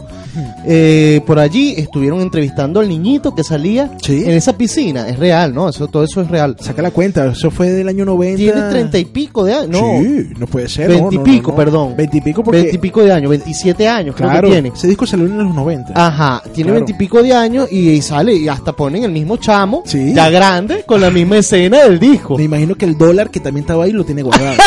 eh, 0.65 1.21
por 1.25 1.39
allí 1.39 1.73
estuvieron 1.77 2.21
entrevistando 2.21 2.79
al 2.79 2.87
niñito 2.89 3.33
que 3.33 3.43
salía 3.43 3.91
Sí. 4.01 4.23
en 4.25 4.31
esa 4.31 4.57
piscina. 4.57 5.07
Es 5.07 5.17
real, 5.19 5.53
¿no? 5.53 5.69
Eso, 5.69 5.87
todo 5.87 6.03
eso 6.03 6.21
es 6.21 6.27
real. 6.29 6.55
Saca 6.59 6.81
la 6.81 6.91
cuenta, 6.91 7.25
eso 7.27 7.51
fue 7.51 7.71
del 7.71 7.87
año 7.87 8.05
90. 8.05 8.37
Tiene 8.37 8.61
treinta 8.69 8.97
y 8.97 9.05
pico 9.05 9.43
de 9.43 9.53
años, 9.53 9.69
no, 9.69 9.99
Sí, 10.01 10.29
no 10.37 10.47
puede 10.47 10.69
ser. 10.69 10.91
y 10.91 11.01
no, 11.01 11.09
pico, 11.23 11.51
no, 11.51 11.57
no. 11.57 11.63
perdón. 11.63 11.93
Veintipico 11.97 12.43
porque... 12.43 12.61
veintipico 12.61 13.01
de 13.03 13.11
años, 13.11 13.29
27 13.29 13.87
años 13.87 14.15
creo 14.15 14.29
claro, 14.29 14.47
que 14.47 14.53
tiene. 14.53 14.71
ese 14.75 14.87
disco 14.87 15.05
salió 15.05 15.25
en 15.25 15.37
los 15.37 15.53
90. 15.53 15.93
Ajá, 15.95 16.41
tiene 16.53 16.69
Claro. 16.71 16.85
veintipico 16.85 17.21
de 17.23 17.33
años 17.33 17.67
y, 17.71 17.89
y 17.89 18.01
sale 18.01 18.35
y 18.35 18.47
hasta 18.47 18.73
ponen 18.73 19.03
el 19.03 19.11
mismo 19.11 19.37
chamo, 19.37 19.83
Sí. 19.85 20.13
ya 20.13 20.29
grande, 20.29 20.83
con 20.85 21.01
la 21.01 21.09
misma 21.09 21.37
escena 21.37 21.83
del 21.83 21.99
disco. 21.99 22.34
Me 22.37 22.43
imagino 22.43 22.75
que 22.75 22.85
el 22.85 22.97
dólar 22.97 23.31
que 23.31 23.39
también 23.39 23.63
estaba 23.63 23.85
ahí 23.85 23.91
lo 23.91 24.03
tiene 24.03 24.21
guardado. 24.23 24.57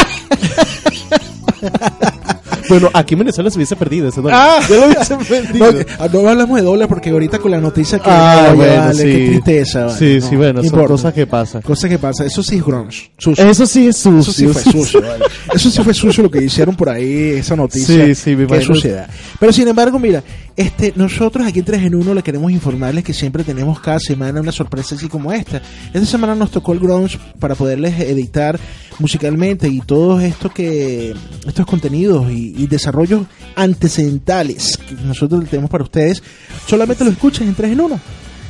Bueno, 2.68 2.90
aquí 2.92 3.14
en 3.14 3.20
Venezuela 3.20 3.50
se 3.50 3.56
hubiese 3.56 3.76
perdido 3.76 4.08
ese 4.08 4.20
dólar. 4.20 4.38
Ah. 4.38 4.60
ya 4.68 4.76
lo 4.76 4.86
hubiesen 4.86 5.18
vendido. 5.28 5.72
No, 6.12 6.22
no 6.22 6.28
hablamos 6.28 6.58
de 6.58 6.64
dólar 6.64 6.88
porque 6.88 7.10
ahorita 7.10 7.38
con 7.38 7.50
la 7.50 7.60
noticia 7.60 7.98
que 7.98 8.10
Ah, 8.10 8.52
bueno, 8.54 8.76
vale, 8.82 8.94
sí. 8.94 9.02
qué 9.04 9.26
tristeza. 9.28 9.86
vale, 9.86 9.98
Sí, 9.98 10.18
no, 10.20 10.28
sí, 10.28 10.36
bueno, 10.36 10.62
no 10.62 10.68
son 10.68 10.86
cosas 10.86 11.14
que 11.14 11.26
pasan. 11.26 11.62
Cosas 11.62 11.90
que 11.90 11.98
pasa, 11.98 12.24
eso 12.24 12.42
sí 12.42 12.56
es 12.56 12.64
grunge, 12.64 13.10
sucio. 13.16 13.48
Eso 13.48 13.66
sí 13.66 13.88
es 13.88 13.96
sucio. 13.96 14.20
Eso 14.20 14.32
sí 14.32 14.46
fue 14.48 14.62
sucio, 14.72 15.00
vale. 15.00 15.24
Eso 15.54 15.70
sí 15.70 15.82
fue 15.82 15.94
sucio 15.94 16.22
lo 16.22 16.30
que 16.30 16.42
hicieron 16.44 16.76
por 16.76 16.90
ahí, 16.90 17.30
esa 17.38 17.56
noticia. 17.56 18.06
Sí, 18.06 18.14
sí, 18.14 18.36
me 18.36 18.46
Qué 18.46 18.60
suciedad. 18.60 19.08
Pero 19.40 19.52
sin 19.52 19.68
embargo, 19.68 19.98
mira, 19.98 20.22
este, 20.58 20.92
nosotros 20.96 21.46
aquí 21.46 21.60
en 21.60 21.64
3 21.64 21.82
en 21.84 21.94
1 21.94 22.14
le 22.14 22.22
queremos 22.24 22.50
informarles 22.50 23.04
que 23.04 23.14
siempre 23.14 23.44
tenemos 23.44 23.78
cada 23.78 24.00
semana 24.00 24.40
una 24.40 24.50
sorpresa 24.50 24.96
así 24.96 25.08
como 25.08 25.32
esta. 25.32 25.62
Esta 25.94 26.04
semana 26.04 26.34
nos 26.34 26.50
tocó 26.50 26.72
el 26.72 26.80
grunge 26.80 27.16
para 27.38 27.54
poderles 27.54 28.00
editar 28.00 28.58
musicalmente 28.98 29.68
y 29.68 29.80
todos 29.80 30.20
esto 30.20 30.50
que, 30.50 31.14
estos 31.46 31.64
contenidos 31.64 32.28
y, 32.28 32.54
y 32.58 32.66
desarrollos 32.66 33.22
antecedentales 33.54 34.76
que 34.76 34.96
nosotros 34.96 35.48
tenemos 35.48 35.70
para 35.70 35.84
ustedes, 35.84 36.22
solamente 36.66 37.04
lo 37.04 37.10
escuchan 37.12 37.46
en 37.46 37.54
3 37.54 37.72
en 37.72 37.80
1. 37.80 38.00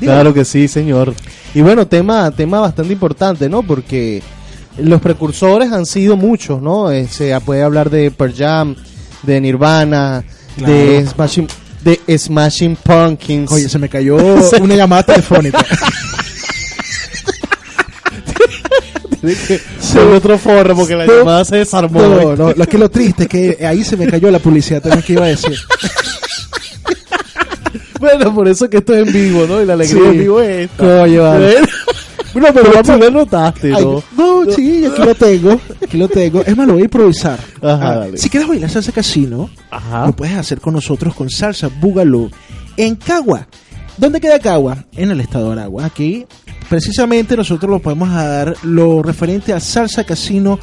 Claro 0.00 0.32
que 0.32 0.46
sí, 0.46 0.66
señor. 0.66 1.14
Y 1.54 1.60
bueno, 1.60 1.86
tema, 1.86 2.30
tema 2.30 2.60
bastante 2.60 2.92
importante, 2.92 3.50
¿no? 3.50 3.62
Porque 3.62 4.22
los 4.78 5.02
precursores 5.02 5.72
han 5.72 5.84
sido 5.84 6.16
muchos, 6.16 6.62
¿no? 6.62 6.90
Eh, 6.90 7.06
se 7.06 7.38
puede 7.40 7.62
hablar 7.62 7.90
de 7.90 8.10
Pearl 8.10 8.34
Jam, 8.34 8.76
de 9.24 9.40
Nirvana, 9.42 10.24
de. 10.56 11.06
Smashing, 11.06 11.48
de 12.06 12.18
Smashing 12.18 12.76
Pumpkins. 12.76 13.50
Oye, 13.52 13.68
se 13.68 13.78
me 13.78 13.88
cayó 13.88 14.16
una 14.60 14.74
llamada 14.74 15.02
telefónica. 15.04 15.64
se 19.80 19.98
otro 19.98 20.38
forro 20.38 20.76
porque 20.76 20.94
la 20.94 21.06
No. 21.06 21.18
llamada 21.18 21.44
se 21.44 21.56
desarmó. 21.56 22.00
No, 22.00 22.36
no, 22.36 22.52
lo 22.52 22.66
que 22.66 22.78
lo 22.78 22.88
triste 22.88 23.24
es 23.24 23.28
que 23.28 23.66
ahí 23.66 23.82
se 23.84 23.96
me 23.96 24.06
cayó 24.06 24.30
la 24.30 24.38
publicidad 24.38 24.80
también 24.82 25.02
que 25.02 25.12
iba 25.14 25.24
a 25.24 25.28
decir. 25.28 25.56
Bueno, 28.00 28.32
por 28.32 28.46
eso 28.46 28.70
que 28.70 28.76
esto 28.76 28.94
es 28.94 29.04
en 29.08 29.12
vivo, 29.12 29.44
¿no? 29.48 29.60
Y 29.60 29.66
la 29.66 29.72
alegría 29.72 30.00
Sí. 30.00 30.08
en 30.08 30.18
vivo 30.20 30.40
es 30.40 30.70
esta. 30.70 31.00
Coño, 31.00 31.22
vale. 31.24 31.56
Bueno. 32.40 32.48
No, 32.48 32.52
pero 32.54 32.70
vamos- 32.70 32.86
tú 32.86 33.04
lo 33.04 33.10
notaste, 33.10 33.68
¿no? 33.70 34.02
no, 34.16 34.52
sí, 34.52 34.84
aquí 34.86 35.02
lo 35.02 35.14
tengo. 35.14 35.60
Aquí 35.82 35.96
lo 35.98 36.08
tengo. 36.08 36.42
Es 36.42 36.56
más, 36.56 36.66
lo 36.66 36.72
voy 36.74 36.82
a 36.82 36.84
improvisar. 36.84 37.38
Ajá, 37.62 37.90
Ah, 37.92 37.96
dale. 37.98 38.18
si 38.18 38.28
quieres 38.30 38.48
bailar 38.48 38.70
salsa 38.70 38.92
casino, 38.92 39.50
Ajá. 39.70 40.06
lo 40.06 40.12
puedes 40.14 40.36
hacer 40.36 40.60
con 40.60 40.74
nosotros 40.74 41.14
con 41.14 41.28
salsa 41.30 41.68
Boogaloo 41.80 42.30
en 42.76 42.96
Cagua. 42.96 43.46
¿Dónde 43.96 44.20
queda 44.20 44.38
Cagua? 44.38 44.84
En 44.96 45.10
el 45.10 45.20
estado 45.20 45.46
de 45.46 45.52
Aragua. 45.60 45.84
Aquí, 45.84 46.24
precisamente, 46.68 47.36
nosotros 47.36 47.68
lo 47.70 47.78
podemos 47.80 48.10
dar 48.12 48.54
lo 48.62 49.02
referente 49.02 49.52
a 49.52 49.58
salsa 49.60 50.04
casino 50.04 50.58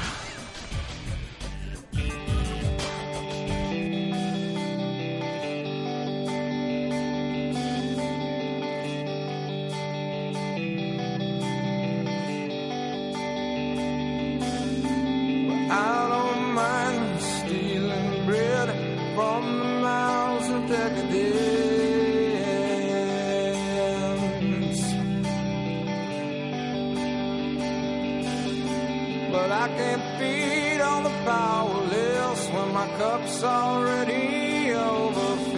Powerless 31.25 32.49
when 32.49 32.73
my 32.73 32.87
cup's 32.99 33.43
already 33.43 34.73
overfilled. 34.73 35.53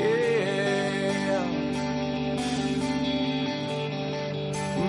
Yeah. 0.00 1.46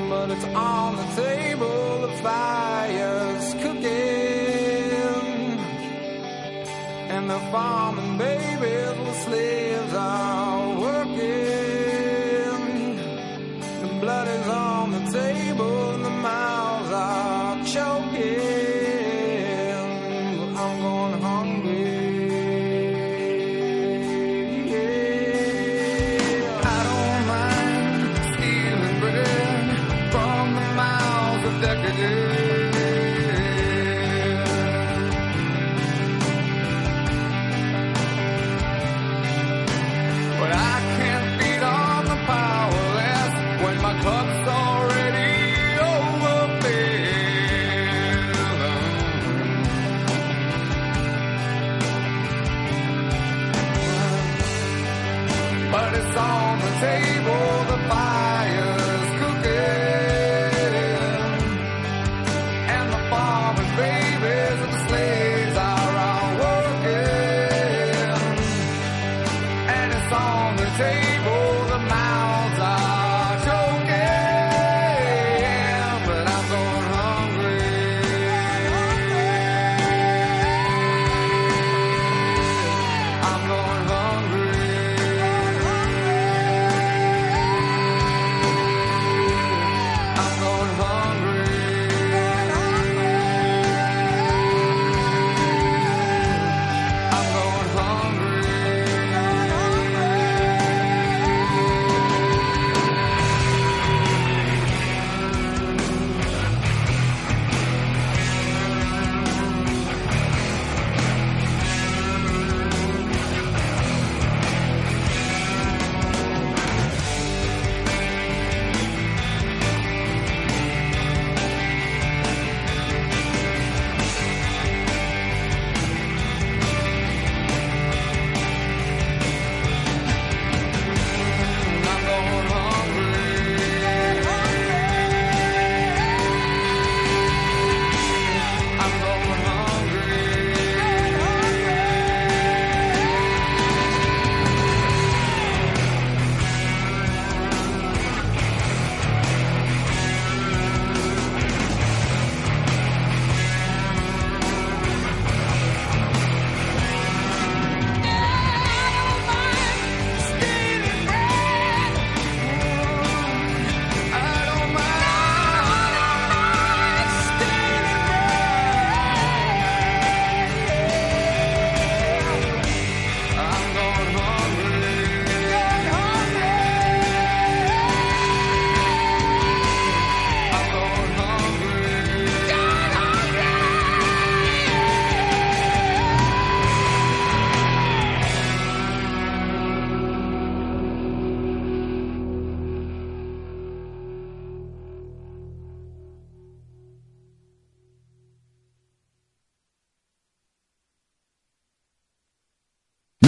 But 0.10 0.32
it's 0.32 0.46
on 0.46 0.96
the 0.98 1.08
table, 1.22 2.02
the 2.08 2.14
fire's 2.24 3.54
cooking. 3.56 3.84
And 7.10 7.30
the 7.30 7.40
farming 7.52 8.18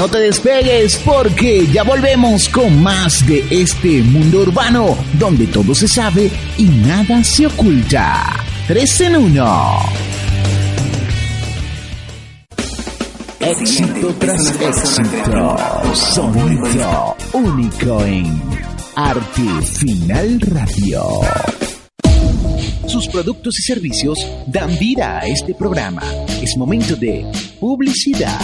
No 0.07 0.13
te 0.13 0.19
despegues 0.19 0.95
porque 1.03 1.67
ya 1.67 1.83
volvemos 1.83 2.47
con 2.47 2.81
más 2.81 3.27
de 3.27 3.45
este 3.49 4.01
mundo 4.03 4.39
urbano 4.43 4.97
donde 5.19 5.47
todo 5.47 5.75
se 5.75 5.85
sabe 5.85 6.31
y 6.57 6.63
nada 6.63 7.21
se 7.25 7.45
oculta. 7.45 8.33
3 8.69 9.01
en 9.01 9.15
1. 9.17 9.79
Éxito 13.41 14.15
tras 14.17 14.61
éxito. 14.61 15.57
Sonido 15.93 17.17
único 17.33 18.05
en 18.05 18.41
Arte 18.95 19.61
Final 19.61 20.39
Radio. 20.39 21.03
Sus 22.87 23.09
productos 23.09 23.59
y 23.59 23.63
servicios 23.63 24.17
dan 24.47 24.73
vida 24.79 25.19
a 25.19 25.27
este 25.27 25.53
programa. 25.53 26.03
Es 26.41 26.55
momento 26.55 26.95
de 26.95 27.29
publicidad. 27.59 28.39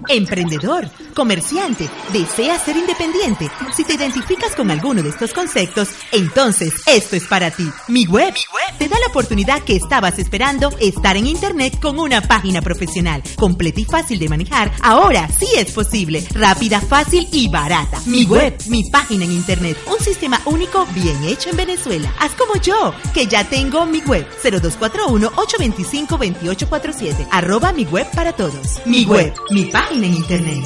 Emprendedor, 0.08 0.88
comerciante, 1.16 1.90
deseas 2.14 2.64
ser 2.64 2.78
independiente. 2.78 3.50
Si 3.76 3.84
te 3.84 3.96
identificas 3.96 4.56
con 4.56 4.70
alguno 4.70 5.02
de 5.02 5.10
estos 5.10 5.34
conceptos, 5.34 5.90
entonces 6.12 6.76
esto 6.86 7.16
es 7.16 7.24
para 7.24 7.50
ti. 7.50 7.68
Mi 7.88 8.06
web, 8.06 8.36
te 8.78 8.88
da 8.88 9.00
la 9.00 9.08
oportunidad 9.08 9.64
que 9.64 9.76
estabas 9.76 10.20
esperando 10.20 10.70
estar 10.80 11.18
en 11.18 11.26
internet 11.26 11.80
con 11.82 12.00
una 12.00 12.22
página 12.22 12.62
profesional, 12.62 13.24
completa 13.36 13.82
y 13.82 13.86
fácil 13.86 14.20
de 14.20 14.30
manejar. 14.30 14.72
Ahora 14.82 15.28
sí 15.28 15.48
es 15.58 15.72
posible, 15.72 16.24
rápida, 16.34 16.82
fácil 16.82 17.28
y 17.32 17.50
barata. 17.50 18.00
Mi 18.06 18.26
web, 18.26 18.56
mi 18.68 18.84
página 18.92 19.26
en 19.26 19.32
internet, 19.32 19.76
un 19.88 19.98
sistema 20.04 20.40
único 20.46 20.86
bien 20.94 21.24
hecho 21.24 21.50
en 21.50 21.58
Venezuela. 21.58 22.14
Haz 22.20 22.34
como 22.34 22.62
yo, 22.62 22.94
que 23.14 23.26
ya 23.26 23.50
tengo 23.50 23.88
mi 23.88 24.02
web 24.02 24.28
0241-825-2847. 24.44 27.28
Arroba 27.32 27.74
mi 27.74 27.86
web 27.86 28.06
para 28.14 28.34
todos. 28.34 28.86
Mi 28.86 29.04
web, 29.06 29.34
mi 29.50 29.66
página 29.66 29.95
en 30.04 30.14
internet. 30.14 30.64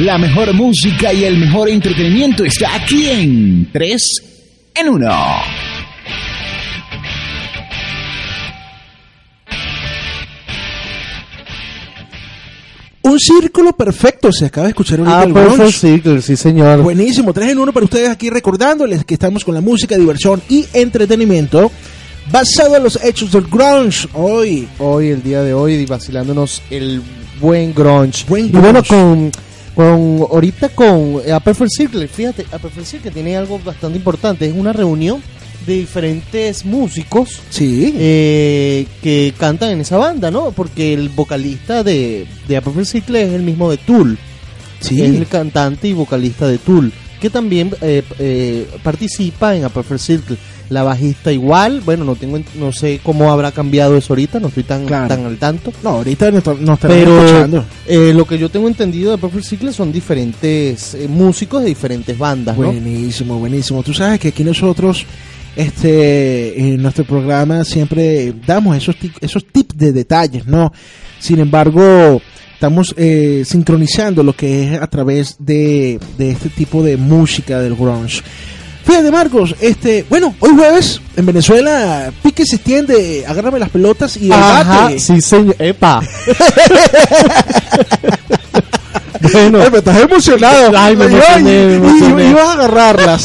La 0.00 0.18
mejor 0.18 0.52
música 0.54 1.12
y 1.12 1.24
el 1.24 1.36
mejor 1.36 1.68
entretenimiento 1.68 2.44
está 2.44 2.74
aquí 2.74 3.08
en 3.08 3.68
3 3.72 4.02
en 4.76 4.88
1. 4.88 5.10
Un 13.02 13.18
círculo 13.18 13.72
perfecto, 13.72 14.30
se 14.30 14.46
acaba 14.46 14.66
de 14.66 14.70
escuchar 14.70 14.98
ahorita 15.00 15.20
Ah, 15.20 15.24
el 15.24 15.32
Perfect 15.32 15.56
grunge. 15.58 15.78
Circle, 15.78 16.22
sí 16.22 16.36
señor. 16.36 16.82
Buenísimo, 16.82 17.32
3 17.32 17.50
en 17.52 17.58
1 17.58 17.72
para 17.72 17.84
ustedes 17.84 18.08
aquí 18.10 18.28
recordándoles 18.28 19.04
que 19.04 19.14
estamos 19.14 19.44
con 19.44 19.54
la 19.54 19.60
música, 19.62 19.96
diversión 19.96 20.42
y 20.50 20.66
entretenimiento 20.74 21.72
basado 22.30 22.76
en 22.76 22.82
los 22.84 23.02
hechos 23.02 23.32
del 23.32 23.44
grunge. 23.44 24.06
Hoy, 24.12 24.68
Hoy, 24.78 25.08
el 25.08 25.22
día 25.22 25.42
de 25.42 25.54
hoy, 25.54 25.84
vacilándonos 25.86 26.62
el 26.70 27.02
buen 27.40 27.74
grunge. 27.74 28.24
Buen 28.28 28.46
Y 28.46 28.50
bueno, 28.50 28.82
grunge. 28.82 28.88
con, 28.88 29.32
con 29.74 30.26
ahorita 30.30 30.70
con 30.70 31.20
eh, 31.24 31.32
A 31.32 31.40
Perfect 31.40 31.70
Circle, 31.76 32.08
fíjate, 32.08 32.46
A 32.52 32.58
Perfect 32.58 32.86
Circle 32.86 33.10
tiene 33.10 33.36
algo 33.36 33.58
bastante 33.58 33.98
importante. 33.98 34.46
Es 34.46 34.54
una 34.54 34.72
reunión 34.72 35.22
de 35.66 35.74
diferentes 35.74 36.64
músicos 36.64 37.40
sí, 37.50 37.94
eh, 37.96 38.86
que 39.02 39.34
cantan 39.38 39.70
en 39.70 39.80
esa 39.82 39.98
banda, 39.98 40.30
¿no? 40.30 40.52
Porque 40.52 40.94
el 40.94 41.08
vocalista 41.10 41.82
de, 41.84 42.26
de 42.48 42.56
A 42.56 42.60
Perfect 42.60 42.86
Circle 42.86 43.22
es 43.22 43.32
el 43.32 43.42
mismo 43.42 43.70
de 43.70 43.76
Tool. 43.76 44.18
sí. 44.80 45.02
Es 45.02 45.14
el 45.14 45.26
cantante 45.26 45.88
y 45.88 45.92
vocalista 45.92 46.48
de 46.48 46.58
Tool, 46.58 46.92
que 47.20 47.30
también 47.30 47.70
eh, 47.82 48.02
eh, 48.18 48.68
participa 48.82 49.54
en 49.54 49.64
A 49.64 49.68
Perfect 49.68 50.00
Circle. 50.00 50.36
La 50.70 50.84
bajista 50.84 51.32
igual, 51.32 51.80
bueno, 51.84 52.04
no 52.04 52.14
tengo, 52.14 52.36
en- 52.36 52.44
no 52.54 52.70
sé 52.72 53.00
cómo 53.02 53.32
habrá 53.32 53.50
cambiado 53.50 53.96
eso 53.96 54.12
ahorita, 54.12 54.38
no 54.38 54.46
estoy 54.48 54.62
tan, 54.62 54.86
Claro. 54.86 55.08
tan 55.08 55.24
al 55.26 55.36
tanto. 55.36 55.72
No, 55.82 55.90
ahorita 55.90 56.30
nos, 56.30 56.46
nos 56.60 56.78
Pero 56.78 57.24
escuchando. 57.24 57.64
eh, 57.88 58.12
lo 58.14 58.24
que 58.24 58.38
yo 58.38 58.48
tengo 58.50 58.68
entendido 58.68 59.10
de 59.10 59.18
Perfect 59.18 59.46
Circle 59.46 59.72
son 59.72 59.90
diferentes 59.90 60.94
eh, 60.94 61.08
músicos 61.08 61.62
de 61.62 61.68
diferentes 61.70 62.16
bandas, 62.16 62.56
¿no? 62.56 62.66
Buenísimo, 62.66 63.38
buenísimo. 63.40 63.82
Tú 63.82 63.92
sabes 63.92 64.20
que 64.20 64.28
aquí 64.28 64.44
nosotros, 64.44 65.04
este, 65.56 66.58
en 66.58 66.80
nuestro 66.82 67.04
programa 67.04 67.64
siempre 67.64 68.32
damos 68.46 68.76
esos, 68.76 68.96
esos 69.20 69.44
tips 69.46 69.76
de 69.76 69.92
detalles, 69.92 70.46
¿no? 70.46 70.72
Sin 71.18 71.38
embargo, 71.40 72.22
estamos 72.60 72.94
eh, 72.98 73.42
sincronizando 73.46 74.22
lo 74.22 74.34
que 74.34 74.74
es 74.74 74.82
a 74.82 74.86
través 74.86 75.36
de, 75.38 75.98
de 76.18 76.30
este 76.32 76.50
tipo 76.50 76.82
de 76.82 76.98
música 76.98 77.58
del 77.58 77.74
grunge. 77.74 78.20
Fíjate, 78.84 79.10
Marcos, 79.10 79.54
este, 79.62 80.04
bueno, 80.10 80.34
hoy 80.40 80.50
jueves 80.54 81.00
en 81.16 81.24
Venezuela, 81.24 82.12
pique 82.22 82.44
se 82.44 82.56
extiende, 82.56 83.24
agárrame 83.26 83.60
las 83.60 83.70
pelotas 83.70 84.14
y 84.18 84.30
Ajá, 84.30 84.82
bate. 84.82 84.98
sí 85.00 85.22
señor, 85.22 85.56
epa. 85.58 86.02
bueno, 89.32 89.70
me 89.70 89.78
estás 89.78 89.98
emocionado. 90.02 90.72
Ay, 90.76 90.96
me 90.96 91.06
emocioné, 91.06 91.66
me 91.66 91.72
y- 91.72 91.76
emocioné. 91.76 92.24
y- 92.24 92.28
ibas 92.30 92.44
a 92.46 92.52
agarrarlas. 92.52 93.24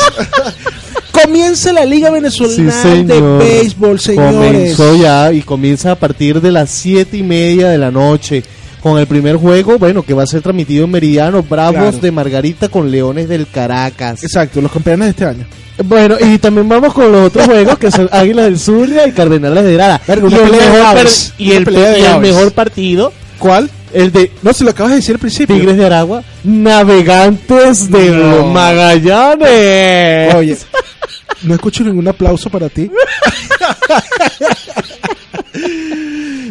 Comienza 1.11 1.71
la 1.73 1.83
Liga 1.85 2.09
Venezolana 2.09 2.83
de 3.03 3.21
Béisbol, 3.21 3.99
señores. 3.99 4.75
Comenzó 4.77 4.95
ya 4.95 5.31
y 5.33 5.41
comienza 5.41 5.91
a 5.91 5.95
partir 5.95 6.39
de 6.41 6.51
las 6.51 6.69
siete 6.69 7.17
y 7.17 7.23
media 7.23 7.69
de 7.69 7.77
la 7.77 7.89
noche. 7.91 8.43
Con 8.85 8.99
el 8.99 9.07
primer 9.07 9.35
juego, 9.37 9.79
bueno, 9.79 10.03
que 10.03 10.13
va 10.13 10.21
a 10.21 10.27
ser 10.27 10.43
transmitido 10.43 10.85
en 10.85 10.91
Meridiano, 10.91 11.41
Bravos 11.41 11.73
Claro. 11.75 11.97
de 11.97 12.11
Margarita 12.11 12.69
con 12.69 12.91
Leones 12.91 13.27
del 13.27 13.47
Caracas. 13.47 14.23
Exacto, 14.23 14.61
los 14.61 14.71
campeones 14.71 15.05
de 15.07 15.09
este 15.09 15.25
año. 15.25 15.43
Bueno, 15.85 16.17
y 16.21 16.37
también 16.37 16.69
vamos 16.69 16.93
con 16.93 17.11
los 17.11 17.25
otros 17.29 17.45
juegos 17.49 17.79
que 17.79 17.89
son 17.89 18.07
Águilas 18.11 18.45
del 18.45 18.59
Zulia 18.59 19.07
y 19.07 19.11
Cardenales 19.11 19.63
de 19.63 19.73
Lara. 19.73 19.99
Verga, 20.07 20.27
y 20.29 20.33
el, 20.35 20.51
mejor, 20.51 21.07
y 21.39 21.51
el, 21.53 21.67
el 21.75 22.19
mejor 22.19 22.51
partido, 22.51 23.11
¿Cuál? 23.39 23.71
el 23.91 24.11
de 24.11 24.31
No, 24.43 24.53
se 24.53 24.63
lo 24.63 24.69
acabas 24.69 24.91
de 24.91 24.97
decir 24.97 25.15
al 25.15 25.19
principio. 25.19 25.55
Tigres 25.55 25.77
de 25.77 25.85
Aragua, 25.87 26.21
Navegantes 26.43 27.89
de 27.89 28.11
No. 28.11 28.17
los 28.19 28.45
Magallanes. 28.53 30.35
Oye, 30.35 30.57
no 31.41 31.55
escucho 31.55 31.83
ningún 31.83 32.07
aplauso 32.07 32.51
para 32.51 32.69
ti. 32.69 32.91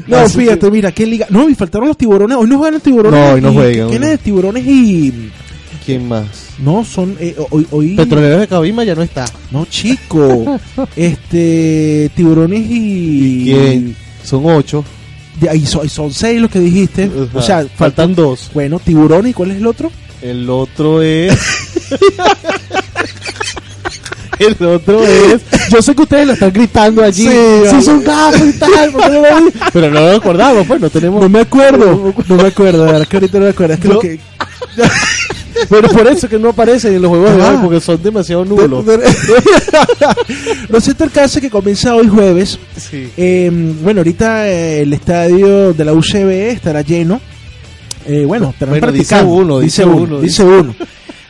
No, 0.06 0.16
Así 0.18 0.38
fíjate, 0.38 0.70
mira, 0.70 0.92
qué 0.92 1.06
liga. 1.06 1.26
No, 1.30 1.48
y 1.48 1.54
faltaron 1.54 1.88
los 1.88 1.96
tiburones. 1.96 2.36
Hoy 2.36 2.48
no 2.48 2.58
juegan 2.58 2.74
los 2.74 2.82
tiburones. 2.82 3.20
No, 3.20 3.32
hoy 3.34 3.40
no 3.40 3.52
y- 3.52 3.54
juegan, 3.54 3.88
¿Quién 3.88 4.04
es 4.04 4.20
tiburones 4.20 4.64
y.? 4.66 5.30
¿Quién 5.84 6.08
más? 6.08 6.26
No, 6.58 6.84
son. 6.84 7.16
eh, 7.20 7.34
hoy, 7.50 7.66
hoy. 7.70 7.94
Petroleros 7.94 8.40
de 8.40 8.46
Cabima 8.48 8.84
ya 8.84 8.94
no 8.94 9.02
está. 9.02 9.26
No, 9.50 9.66
chico. 9.66 10.58
este. 10.96 12.10
Tiburones 12.14 12.62
y. 12.70 13.44
¿Quién? 13.44 13.96
Son 14.22 14.46
ocho. 14.46 14.84
De 15.40 15.50
ahí 15.50 15.66
son, 15.66 15.88
son 15.88 16.12
seis 16.12 16.40
los 16.40 16.50
que 16.50 16.60
dijiste. 16.60 17.10
O 17.34 17.42
sea, 17.42 17.56
faltan. 17.58 17.76
faltan 17.76 18.14
dos. 18.14 18.50
Bueno, 18.54 18.78
tiburones. 18.78 19.32
¿Y 19.32 19.34
cuál 19.34 19.50
es 19.50 19.56
el 19.58 19.66
otro? 19.66 19.90
El 20.22 20.48
otro 20.48 21.02
es. 21.02 21.36
el 24.60 24.66
otro 24.66 25.04
es. 25.04 25.40
Yo 25.70 25.80
sé 25.82 25.94
que 25.94 26.02
ustedes 26.02 26.26
lo 26.26 26.32
están 26.34 26.52
gritando 26.52 27.02
allí. 27.02 27.28
Sí, 27.28 27.36
Sí, 27.70 27.82
son 27.82 28.02
gafos 28.04 28.40
y 28.46 28.52
tal. 28.58 28.70
Pero 29.72 29.90
no 29.90 30.00
lo 30.00 30.16
acordamos, 30.16 30.66
pues 30.66 30.80
no 30.80 30.90
tenemos. 30.90 31.20
No 31.22 31.28
me 31.28 31.40
acuerdo. 31.40 32.12
No 32.28 32.36
me 32.36 32.48
acuerdo. 32.48 32.86
La 32.86 32.92
verdad 32.92 33.08
que 33.08 33.16
ahorita 33.16 33.38
no 33.38 33.44
me 33.44 33.50
acuerdo. 33.50 33.74
Es 33.74 33.80
que 33.80 33.88
Yo- 33.88 33.94
lo 33.94 34.00
que. 34.00 34.18
Pero 35.70 35.88
por 35.88 36.06
eso 36.08 36.28
que 36.28 36.36
no 36.38 36.48
aparecen 36.48 36.94
en 36.96 37.02
los 37.02 37.08
juegos 37.10 37.36
de 37.36 37.42
hoy, 37.42 37.56
porque 37.62 37.80
son 37.80 38.02
demasiado 38.02 38.44
nulos. 38.44 38.84
Lo 40.68 40.80
cierto 40.80 41.04
el 41.04 41.10
caso 41.12 41.38
es 41.38 41.42
que 41.42 41.50
comienza 41.50 41.94
hoy 41.94 42.08
jueves. 42.08 42.58
Sí. 42.76 43.08
Eh, 43.16 43.50
bueno, 43.82 44.00
ahorita 44.00 44.48
eh, 44.48 44.82
el 44.82 44.92
estadio 44.92 45.72
de 45.72 45.84
la 45.84 45.92
UCB 45.92 46.50
estará 46.50 46.82
lleno. 46.82 47.20
Eh, 48.06 48.24
bueno, 48.26 48.50
estarán 48.50 48.72
Bueno, 48.80 48.92
dice 48.92 49.06
practicando. 49.14 49.32
uno, 49.32 49.60
dice 49.60 49.84
uno, 49.84 50.20
dice 50.20 50.44
uno. 50.44 50.74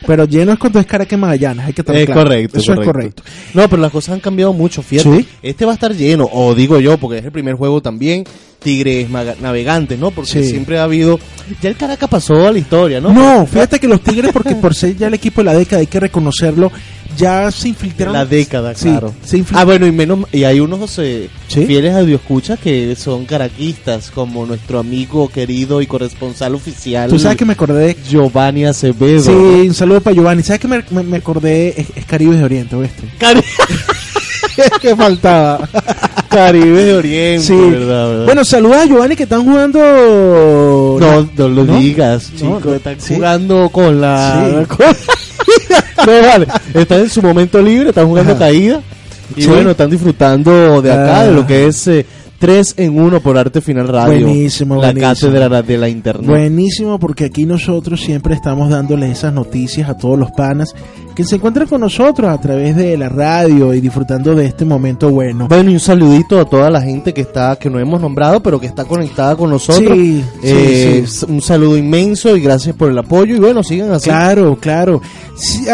Pero 0.06 0.24
lleno 0.26 0.52
es 0.52 0.58
cuando 0.58 0.78
es 0.80 0.86
Caracas 0.86 1.18
Magallanes, 1.18 1.66
hay 1.66 1.72
que 1.72 1.80
estar 1.82 1.96
Es 1.96 2.06
claro. 2.06 2.22
correcto, 2.22 2.58
Eso 2.58 2.72
es 2.74 2.80
correcto. 2.80 3.22
No, 3.54 3.68
pero 3.68 3.80
las 3.82 3.90
cosas 3.92 4.14
han 4.14 4.20
cambiado 4.20 4.52
mucho, 4.52 4.82
fíjate. 4.82 5.16
Sí. 5.22 5.28
Este 5.42 5.64
va 5.64 5.72
a 5.72 5.74
estar 5.74 5.94
lleno, 5.94 6.28
o 6.32 6.54
digo 6.54 6.78
yo, 6.80 6.98
porque 6.98 7.18
es 7.18 7.24
el 7.24 7.32
primer 7.32 7.54
juego 7.54 7.80
también. 7.80 8.24
Tigres 8.62 9.10
maga- 9.10 9.34
navegantes, 9.42 9.98
¿no? 9.98 10.10
Porque 10.10 10.30
Sí. 10.30 10.44
siempre 10.48 10.78
ha 10.78 10.84
habido. 10.84 11.18
Ya 11.60 11.68
el 11.68 11.76
Caracas 11.76 12.08
pasó 12.08 12.46
a 12.46 12.52
la 12.52 12.58
historia, 12.58 12.98
¿no? 12.98 13.12
No, 13.12 13.44
fíjate 13.46 13.78
que 13.78 13.86
los 13.86 14.00
Tigres, 14.00 14.32
porque 14.32 14.54
por 14.56 14.74
ser 14.74 14.96
ya 14.96 15.08
el 15.08 15.14
equipo 15.14 15.42
de 15.42 15.44
la 15.44 15.54
década, 15.54 15.80
hay 15.80 15.86
que 15.86 16.00
reconocerlo, 16.00 16.72
ya 17.16 17.50
se 17.50 17.68
infiltraron. 17.68 18.14
La 18.14 18.24
década, 18.24 18.74
Sí, 18.74 18.88
claro. 18.88 19.12
se 19.24 19.44
Ah, 19.52 19.64
bueno, 19.64 19.86
y 19.86 19.92
menos 19.92 20.20
y 20.32 20.44
hay 20.44 20.60
unos 20.60 20.98
eh, 20.98 21.28
¿Sí? 21.48 21.64
fieles 21.66 21.94
audioscuchas 21.94 22.58
que 22.58 22.94
son 22.96 23.24
caraquistas, 23.24 24.10
como 24.10 24.46
nuestro 24.46 24.78
amigo 24.78 25.28
querido 25.28 25.80
y 25.82 25.86
corresponsal 25.86 26.54
oficial 26.54 27.10
Tú 27.10 27.18
sabes 27.18 27.36
que 27.36 27.44
me 27.44 27.52
acordé. 27.54 27.96
Giovanni 28.08 28.64
Acevedo. 28.64 29.22
Sí, 29.22 29.30
un 29.68 29.74
saludo 29.74 30.00
para 30.00 30.14
Giovanni. 30.14 30.42
¿Sabes 30.42 30.60
que 30.60 30.68
me, 30.68 30.84
me- 30.90 31.02
me 31.02 31.16
acordé? 31.18 31.68
Es, 31.80 31.86
es 31.96 32.04
Caribe 32.04 32.36
de 32.36 32.44
Oriente, 32.44 32.76
¿oíste? 32.76 33.02
Cari- 33.18 33.44
que 34.80 34.94
faltaba. 34.96 35.68
Caribe 36.28 36.84
de 36.84 36.94
Oriente, 36.94 37.46
Sí. 37.46 37.54
¿verdad, 37.54 38.08
verdad? 38.08 38.24
Bueno, 38.26 38.44
saluda 38.44 38.82
a 38.82 38.86
Giovanni 38.86 39.14
que 39.16 39.22
están 39.24 39.44
jugando. 39.44 39.78
no, 41.00 41.28
no 41.36 41.48
lo 41.48 41.64
¿No? 41.64 41.78
digas, 41.78 42.30
No, 42.34 42.38
chico. 42.38 42.60
no, 42.64 42.74
están 42.74 43.00
sí. 43.00 43.14
jugando 43.14 43.68
con 43.70 44.00
la. 44.00 44.66
Sí. 44.66 44.66
con- 44.76 44.96
no, 46.06 46.28
vale. 46.28 46.46
Están 46.74 47.00
en 47.00 47.10
su 47.10 47.22
momento 47.22 47.60
libre, 47.62 47.88
están 47.90 48.06
jugando 48.06 48.32
Ajá. 48.32 48.40
caída. 48.40 48.80
Y 49.36 49.42
Sí. 49.42 49.48
bueno, 49.48 49.70
están 49.70 49.90
disfrutando 49.90 50.82
de 50.82 50.92
acá, 50.92 51.20
Ah. 51.20 51.24
de 51.24 51.32
lo 51.32 51.46
que 51.46 51.66
es 51.66 51.86
eh, 51.88 52.04
3 52.44 52.74
en 52.76 53.00
1 53.00 53.20
por 53.20 53.38
Arte 53.38 53.62
Final 53.62 53.88
Radio. 53.88 54.26
Buenísimo, 54.26 54.74
La 54.74 54.92
buenísimo. 54.92 55.14
cátedra 55.14 55.62
de 55.62 55.78
la 55.78 55.88
internet. 55.88 56.26
Buenísimo, 56.28 56.98
porque 56.98 57.24
aquí 57.24 57.46
nosotros 57.46 58.02
siempre 58.02 58.34
estamos 58.34 58.68
dándoles 58.68 59.12
esas 59.12 59.32
noticias 59.32 59.88
a 59.88 59.96
todos 59.96 60.18
los 60.18 60.30
panas 60.32 60.74
que 61.14 61.24
se 61.24 61.36
encuentran 61.36 61.66
con 61.66 61.80
nosotros 61.80 62.28
a 62.30 62.38
través 62.38 62.76
de 62.76 62.98
la 62.98 63.08
radio 63.08 63.72
y 63.72 63.80
disfrutando 63.80 64.34
de 64.34 64.44
este 64.44 64.66
momento 64.66 65.08
bueno. 65.08 65.48
Bueno, 65.48 65.70
y 65.70 65.74
un 65.74 65.80
saludito 65.80 66.38
a 66.38 66.44
toda 66.44 66.68
la 66.68 66.82
gente 66.82 67.14
que 67.14 67.22
está, 67.22 67.56
que 67.56 67.70
no 67.70 67.78
hemos 67.78 67.98
nombrado, 68.02 68.42
pero 68.42 68.60
que 68.60 68.66
está 68.66 68.84
conectada 68.84 69.36
con 69.36 69.48
nosotros. 69.48 69.96
Sí, 69.96 70.22
sí, 70.22 70.24
Eh, 70.42 71.04
sí. 71.06 71.24
Un 71.26 71.40
saludo 71.40 71.78
inmenso 71.78 72.36
y 72.36 72.40
gracias 72.42 72.76
por 72.76 72.90
el 72.90 72.98
apoyo. 72.98 73.36
Y 73.36 73.38
bueno, 73.38 73.62
sigan 73.62 73.90
así. 73.92 74.10
Claro, 74.10 74.58
claro. 74.60 75.00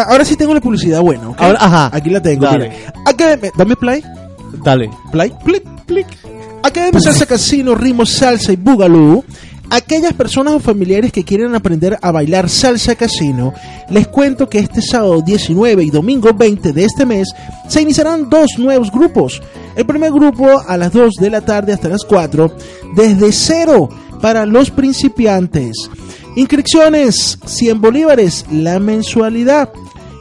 Ahora 0.07 0.25
sí 0.25 0.37
tengo 0.37 0.55
la 0.55 0.61
publicidad 0.61 1.01
buena, 1.01 1.33
ajá. 1.37 1.91
Aquí 1.93 2.11
la 2.11 2.23
tengo. 2.23 2.45
Dale. 2.45 2.69
mira. 2.71 2.93
Academia- 3.07 3.51
dame 3.57 3.75
play. 3.75 4.05
Dale. 4.65 4.89
Play, 5.11 5.33
clic, 5.45 5.65
clic. 5.87 6.07
Academia 6.63 7.01
Salsa 7.01 7.27
Casino, 7.27 7.75
Ritmo 7.75 8.05
Salsa 8.05 8.53
y 8.53 8.57
Bugalú. 8.57 9.25
Aquellas 9.73 10.13
personas 10.15 10.55
o 10.55 10.61
familiares 10.61 11.13
que 11.13 11.25
quieren 11.25 11.55
aprender 11.55 11.97
a 12.03 12.11
bailar 12.11 12.49
salsa 12.49 12.97
casino, 12.97 13.55
les 13.89 14.09
cuento 14.09 14.49
que 14.49 14.59
este 14.59 14.83
sábado 14.83 15.23
19 15.23 15.85
y 15.85 15.91
domingo 15.91 16.35
20 16.35 16.73
de 16.73 16.85
este 16.85 17.07
mes 17.07 17.29
se 17.69 17.81
iniciarán 17.81 18.29
dos 18.29 18.59
nuevos 18.59 18.91
grupos. 18.91 19.41
El 19.77 19.87
primer 19.87 20.11
grupo 20.11 20.61
a 20.67 20.77
las 20.77 20.93
2 20.93 21.15
de 21.21 21.31
la 21.31 21.41
tarde 21.43 21.73
hasta 21.73 21.89
las 21.89 22.05
4, 22.05 22.53
desde 22.97 23.31
cero 23.31 23.89
para 24.21 24.45
los 24.45 24.73
principiantes. 24.73 25.89
Inscripciones 26.35 27.39
100 27.45 27.81
bolívares 27.81 28.47
la 28.51 28.81
mensualidad 28.81 29.71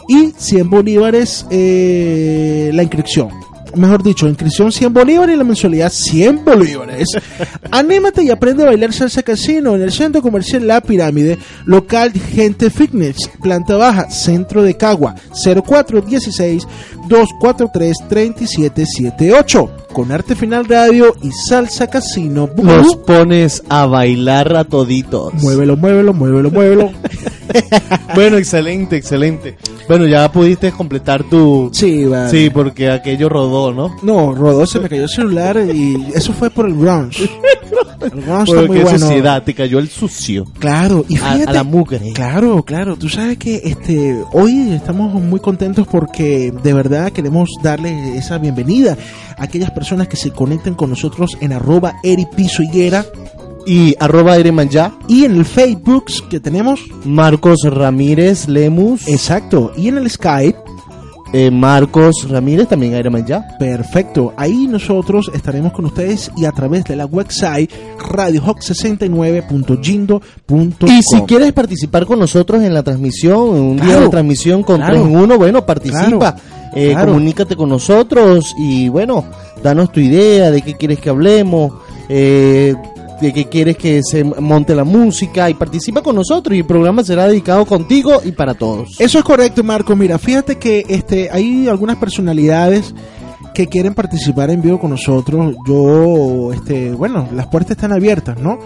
y 0.07 0.31
100 0.37 0.69
bolívares 0.69 1.47
eh, 1.49 2.69
la 2.71 2.83
inscripción. 2.83 3.48
Mejor 3.75 4.03
dicho, 4.03 4.27
inscripción 4.27 4.71
100 4.71 4.93
bolívares 4.93 5.35
y 5.35 5.37
la 5.37 5.43
mensualidad 5.43 5.91
100 5.91 6.45
bolívares. 6.45 7.07
Anímate 7.71 8.23
y 8.23 8.29
aprende 8.29 8.63
a 8.63 8.67
bailar 8.67 8.93
salsa 8.93 9.23
casino 9.23 9.75
en 9.75 9.81
el 9.81 9.91
centro 9.91 10.21
comercial 10.21 10.67
La 10.67 10.81
Pirámide, 10.81 11.37
local 11.65 12.11
Gente 12.11 12.69
Fitness, 12.69 13.29
planta 13.41 13.77
baja, 13.77 14.09
centro 14.09 14.63
de 14.63 14.75
Cagua, 14.75 15.15
0416 15.33 16.67
243 17.07 17.97
3778. 18.07 19.71
Con 19.91 20.11
Arte 20.11 20.35
Final 20.35 20.65
Radio 20.65 21.15
y 21.23 21.31
Salsa 21.31 21.87
Casino. 21.87 22.47
Los 22.61 22.95
pones 22.97 23.63
a 23.69 23.87
bailar 23.87 24.55
a 24.55 24.63
toditos. 24.63 25.33
Muévelo, 25.33 25.75
muévelo, 25.75 26.13
muévelo, 26.13 26.51
muévelo. 26.51 26.91
bueno, 28.15 28.37
excelente, 28.37 28.97
excelente. 28.97 29.57
Bueno, 29.87 30.05
ya 30.05 30.31
pudiste 30.31 30.71
completar 30.71 31.23
tu... 31.23 31.71
Sí, 31.73 32.05
vale. 32.05 32.29
Sí, 32.29 32.51
porque 32.51 32.91
aquello 32.91 33.29
rodó, 33.29 33.58
¿no? 33.73 33.95
No, 34.01 34.33
rodó, 34.33 34.65
se 34.65 34.79
me 34.79 34.89
cayó 34.89 35.03
el 35.03 35.09
celular 35.09 35.57
y 35.73 36.07
eso 36.15 36.33
fue 36.33 36.49
por 36.49 36.67
el 36.67 36.75
grunge. 36.75 37.29
El 38.01 38.11
grunge 38.21 38.43
está 38.43 38.45
Porque 38.55 38.67
muy 38.69 38.79
bueno. 38.79 38.97
sociedad, 38.99 39.43
te 39.43 39.53
cayó 39.53 39.77
el 39.77 39.89
sucio. 39.89 40.45
Claro, 40.57 41.03
y 41.09 41.17
A- 41.17 41.33
fíjate, 41.33 41.49
a 41.49 41.53
la 41.53 41.63
mugre. 41.65 42.13
Claro, 42.13 42.63
claro. 42.63 42.95
Tú 42.95 43.09
sabes 43.09 43.37
que 43.37 43.61
este 43.65 44.23
hoy 44.31 44.71
estamos 44.71 45.13
muy 45.21 45.41
contentos 45.41 45.85
porque 45.85 46.53
de 46.63 46.73
verdad 46.73 47.11
queremos 47.11 47.49
darle 47.61 48.17
esa 48.17 48.37
bienvenida 48.37 48.97
a 49.37 49.43
aquellas 49.43 49.71
personas 49.71 50.07
que 50.07 50.15
se 50.15 50.31
conecten 50.31 50.75
con 50.75 50.89
nosotros 50.89 51.37
en 51.41 51.51
arroba 51.51 51.95
eripiso 52.01 52.63
higuera 52.63 53.05
Y 53.65 53.93
arroba 53.99 54.37
ya 54.69 54.93
y 55.09 55.25
en 55.25 55.35
el 55.35 55.43
Facebook 55.43 56.05
que 56.29 56.39
tenemos. 56.39 56.79
Marcos 57.03 57.57
Ramírez 57.65 58.47
Lemus. 58.47 59.09
Exacto. 59.09 59.73
Y 59.75 59.89
en 59.89 59.97
el 59.97 60.09
Skype. 60.09 60.57
Eh, 61.31 61.51
Marcos 61.51 62.27
Ramírez 62.27 62.67
también 62.67 62.99
ya 63.25 63.55
Perfecto. 63.59 64.33
Ahí 64.35 64.65
nosotros 64.67 65.29
estaremos 65.33 65.71
con 65.73 65.85
ustedes 65.85 66.31
y 66.35 66.45
a 66.45 66.51
través 66.51 66.85
de 66.85 66.95
la 66.95 67.05
website 67.05 67.71
radiohawk69.jindo.com. 67.99 70.89
Y 70.89 71.03
si 71.03 71.21
quieres 71.27 71.53
participar 71.53 72.07
con 72.07 72.17
nosotros 72.19 72.63
en 72.63 72.73
la 72.73 72.81
transmisión, 72.81 73.55
en 73.55 73.61
un 73.61 73.77
día 73.77 73.99
de 73.99 74.09
transmisión 74.09 74.63
con 74.63 74.77
claro. 74.77 74.95
3 74.95 75.05
en 75.05 75.17
1, 75.17 75.37
bueno, 75.37 75.63
participa, 75.65 76.17
Claro, 76.17 76.37
eh, 76.73 76.93
comunícate 76.93 77.55
con 77.55 77.69
nosotros 77.69 78.55
y 78.57 78.89
bueno, 78.89 79.23
danos 79.61 79.91
tu 79.91 79.99
idea 79.99 80.49
de 80.49 80.63
qué 80.63 80.73
quieres 80.75 80.99
que 80.99 81.09
hablemos, 81.09 81.73
eh, 82.07 82.73
de 83.19 83.33
qué 83.33 83.45
quieres 83.45 83.77
que 83.77 84.01
se 84.03 84.23
monte 84.23 84.75
la 84.75 84.83
música 84.83 85.49
y 85.49 85.53
participa 85.53 86.01
con 86.01 86.15
nosotros 86.15 86.55
y 86.55 86.59
el 86.59 86.65
programa 86.65 87.03
será 87.03 87.27
dedicado 87.27 87.65
contigo 87.65 88.21
y 88.23 88.31
para 88.31 88.53
todos. 88.53 88.99
Eso 88.99 89.19
es 89.19 89.23
correcto, 89.23 89.63
Marco. 89.63 89.95
Mira, 89.95 90.17
fíjate 90.17 90.57
que 90.57 90.85
este 90.87 91.29
hay 91.31 91.67
algunas 91.67 91.97
personalidades 91.97 92.93
que 93.53 93.67
quieren 93.67 93.93
participar 93.93 94.49
en 94.49 94.61
vivo 94.61 94.79
con 94.79 94.91
nosotros. 94.91 95.55
Yo, 95.67 96.53
este, 96.53 96.91
bueno, 96.91 97.27
las 97.33 97.47
puertas 97.47 97.71
están 97.71 97.91
abiertas, 97.91 98.39
¿no? 98.39 98.59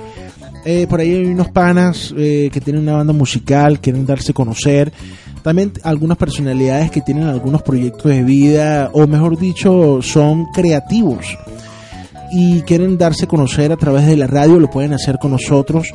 Eh, 0.66 0.88
por 0.88 1.00
ahí 1.00 1.14
hay 1.14 1.26
unos 1.26 1.50
panas 1.50 2.14
eh, 2.18 2.50
que 2.52 2.62
tienen 2.62 2.84
una 2.84 2.98
banda 2.98 3.12
musical, 3.12 3.80
quieren 3.80 4.06
darse 4.06 4.32
a 4.32 4.36
conocer. 4.36 4.94
También 5.42 5.74
algunas 5.84 6.18
personalidades 6.18 6.90
que 6.90 7.02
tienen 7.02 7.26
algunos 7.26 7.62
proyectos 7.64 8.12
de 8.12 8.24
vida, 8.24 8.90
o 8.94 9.08
mejor 9.08 9.38
dicho, 9.38 10.02
son 10.02 10.46
creativos 10.54 11.38
y 12.34 12.62
quieren 12.64 12.98
darse 12.98 13.26
a 13.26 13.28
conocer 13.28 13.72
a 13.72 13.78
través 13.78 14.08
de 14.08 14.18
la 14.18 14.26
radio, 14.28 14.60
lo 14.60 14.70
pueden 14.70 14.94
hacer 14.94 15.18
con 15.20 15.32
nosotros. 15.32 15.88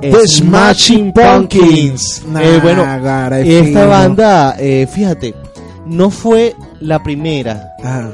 The 0.00 0.28
Smashing 0.28 1.12
Pumpkins. 1.12 2.22
Eh, 2.40 2.58
bueno, 2.62 2.84
Nágara, 2.84 3.40
esta 3.40 3.64
fino. 3.64 3.88
banda, 3.88 4.56
eh, 4.58 4.86
fíjate, 4.90 5.34
no 5.86 6.10
fue 6.10 6.54
la 6.80 7.02
primera. 7.02 7.72
Ah. 7.82 8.10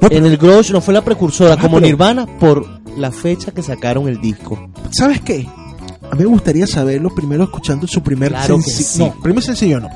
No, 0.00 0.08
En 0.10 0.24
el 0.26 0.36
grunge 0.36 0.72
no 0.72 0.80
fue 0.80 0.94
la 0.94 1.02
precursora 1.02 1.54
Ah, 1.54 1.58
como 1.60 1.80
Nirvana 1.80 2.26
por 2.38 2.66
la 2.96 3.10
fecha 3.12 3.50
que 3.52 3.62
sacaron 3.62 4.08
el 4.08 4.20
disco. 4.20 4.70
¿Sabes 4.90 5.20
qué? 5.20 5.46
A 6.10 6.14
mí 6.14 6.20
me 6.22 6.26
gustaría 6.26 6.66
saberlo 6.66 7.14
primero 7.14 7.44
escuchando 7.44 7.86
su 7.86 8.02
primer 8.02 8.30
Claro 8.30 8.54
sencillo. 8.60 8.84
sí. 8.88 8.98
No, 9.16 9.22
primer 9.22 9.42
sencillo 9.44 9.80
no. 9.80 9.88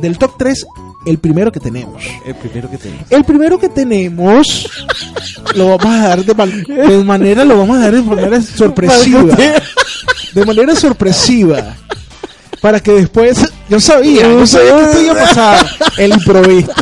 Del 0.00 0.18
top 0.18 0.32
3, 0.38 0.66
el 1.06 1.18
primero 1.18 1.50
que 1.52 1.60
tenemos. 1.60 2.02
El 2.26 2.34
primero 2.34 2.70
que 2.70 2.76
tenemos. 2.76 3.04
El 3.10 3.24
primero 3.24 3.58
que 3.58 3.68
tenemos 3.68 4.68
lo 5.54 5.68
vamos 5.78 5.86
a 5.86 6.08
dar 6.08 6.24
de, 6.24 6.34
de 6.34 7.04
manera 7.04 7.44
lo 7.44 7.58
vamos 7.58 7.76
a 7.78 7.80
dar 7.80 7.92
de 7.94 8.02
manera 8.02 8.40
sorpresiva. 8.42 9.34
De 10.34 10.44
manera 10.44 10.74
sorpresiva. 10.74 11.76
Para 12.60 12.80
que 12.80 12.92
después 12.92 13.38
yo 13.68 13.80
sabía, 13.80 14.22
yo 14.22 14.46
sabía 14.46 14.76
que 14.76 14.82
esto 14.84 15.02
iba 15.02 15.12
a 15.12 15.24
pasar 15.26 15.66
el 15.96 16.12
improviso. 16.12 16.72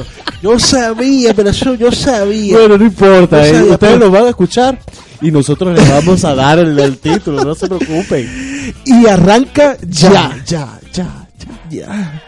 Yo 0.42 0.58
sabía, 0.58 1.34
pero 1.34 1.50
eso 1.50 1.74
yo 1.74 1.92
sabía. 1.92 2.56
Bueno, 2.56 2.78
no 2.78 2.84
importa, 2.84 3.46
eh, 3.46 3.62
ustedes 3.62 3.98
lo 3.98 4.10
van 4.10 4.26
a 4.26 4.28
escuchar 4.30 4.78
y 5.20 5.30
nosotros 5.30 5.76
les 5.78 5.88
vamos 5.88 6.24
a 6.24 6.34
dar 6.34 6.58
el, 6.58 6.78
el 6.78 6.98
título, 6.98 7.44
no 7.44 7.54
se 7.54 7.66
preocupen. 7.68 8.74
Y 8.84 9.06
arranca 9.06 9.76
ya. 9.86 10.10
ya, 10.44 10.44
ya, 10.46 10.80
ya. 10.92 11.26
Ya. 11.70 12.22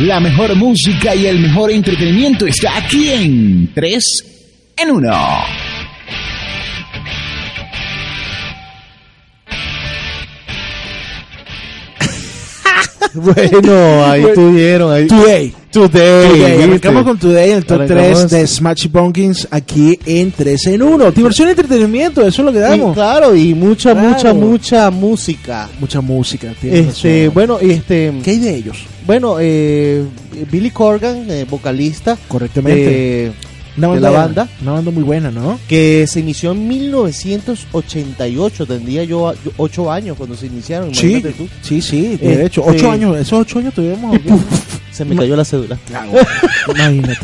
La 0.00 0.20
mejor 0.20 0.54
música 0.56 1.14
y 1.14 1.24
el 1.24 1.40
mejor 1.40 1.70
entretenimiento 1.70 2.46
está 2.46 2.76
aquí 2.76 3.08
en 3.08 3.70
3 3.72 4.24
en 4.76 4.90
1. 4.90 5.55
Bueno, 13.60 14.04
ahí 14.04 14.20
Bueno, 14.22 14.34
tuvieron. 14.34 14.92
Ahí. 14.92 15.06
Today. 15.06 15.52
Today. 15.70 16.28
Today. 16.30 16.62
Arrancamos 16.62 17.04
con 17.04 17.18
Today 17.18 17.50
el 17.50 17.64
top 17.64 17.80
Arrancamos- 17.82 18.26
3 18.28 18.30
de 18.30 18.46
Smash 18.46 18.88
Pumpkins 18.88 19.48
aquí 19.50 19.98
en 20.06 20.32
3 20.32 20.66
en 20.68 20.82
1. 20.82 21.10
Diversión 21.12 21.48
y 21.48 21.50
entretenimiento, 21.52 22.20
eso 22.26 22.42
es 22.42 22.46
lo 22.46 22.52
que 22.52 22.58
Y 22.58 22.62
damos. 22.62 22.94
claro, 22.94 23.34
y 23.34 23.54
mucha, 23.54 23.92
Claro. 23.92 24.08
mucha, 24.08 24.34
mucha 24.34 24.90
música. 24.90 25.68
Mucha 25.80 26.00
música. 26.00 26.52
Este, 26.62 27.24
razón. 27.24 27.34
bueno, 27.34 27.58
y 27.60 27.70
este, 27.72 28.12
¿Qué 28.22 28.30
hay 28.32 28.38
de 28.38 28.54
ellos? 28.56 28.78
bueno, 29.06 29.36
eh, 29.40 30.02
Billy 30.50 30.70
Corgan, 30.70 31.24
eh, 31.30 31.44
vocalista 31.48 32.16
Correctamente. 32.28 33.26
eh, 33.26 33.32
Una 33.76 33.88
de 33.94 34.00
la 34.00 34.10
banda. 34.10 34.48
Una 34.62 34.72
banda 34.72 34.90
muy 34.90 35.02
buena, 35.02 35.30
¿no? 35.30 35.58
que 35.68 36.06
se 36.06 36.20
inició 36.20 36.52
en 36.52 36.66
1988, 36.68 38.66
tendría 38.66 39.04
yo 39.04 39.32
8 39.56 39.92
años 39.92 40.16
cuando 40.16 40.36
se 40.36 40.46
iniciaron, 40.46 40.94
Sí, 40.94 41.20
tú. 41.22 41.48
sí, 41.62 41.80
sí. 41.82 42.12
Este- 42.14 42.36
De 42.36 42.46
hecho, 42.46 42.62
8 42.66 42.90
años. 42.90 43.16
Esos 43.16 43.40
8 43.40 43.58
años 43.58 43.74
tuvimos. 43.74 44.16
Se 44.92 45.04
me 45.04 45.14
cayó 45.14 45.36
la 45.36 45.44
cédula. 45.44 45.78
Imagínate. 46.74 47.18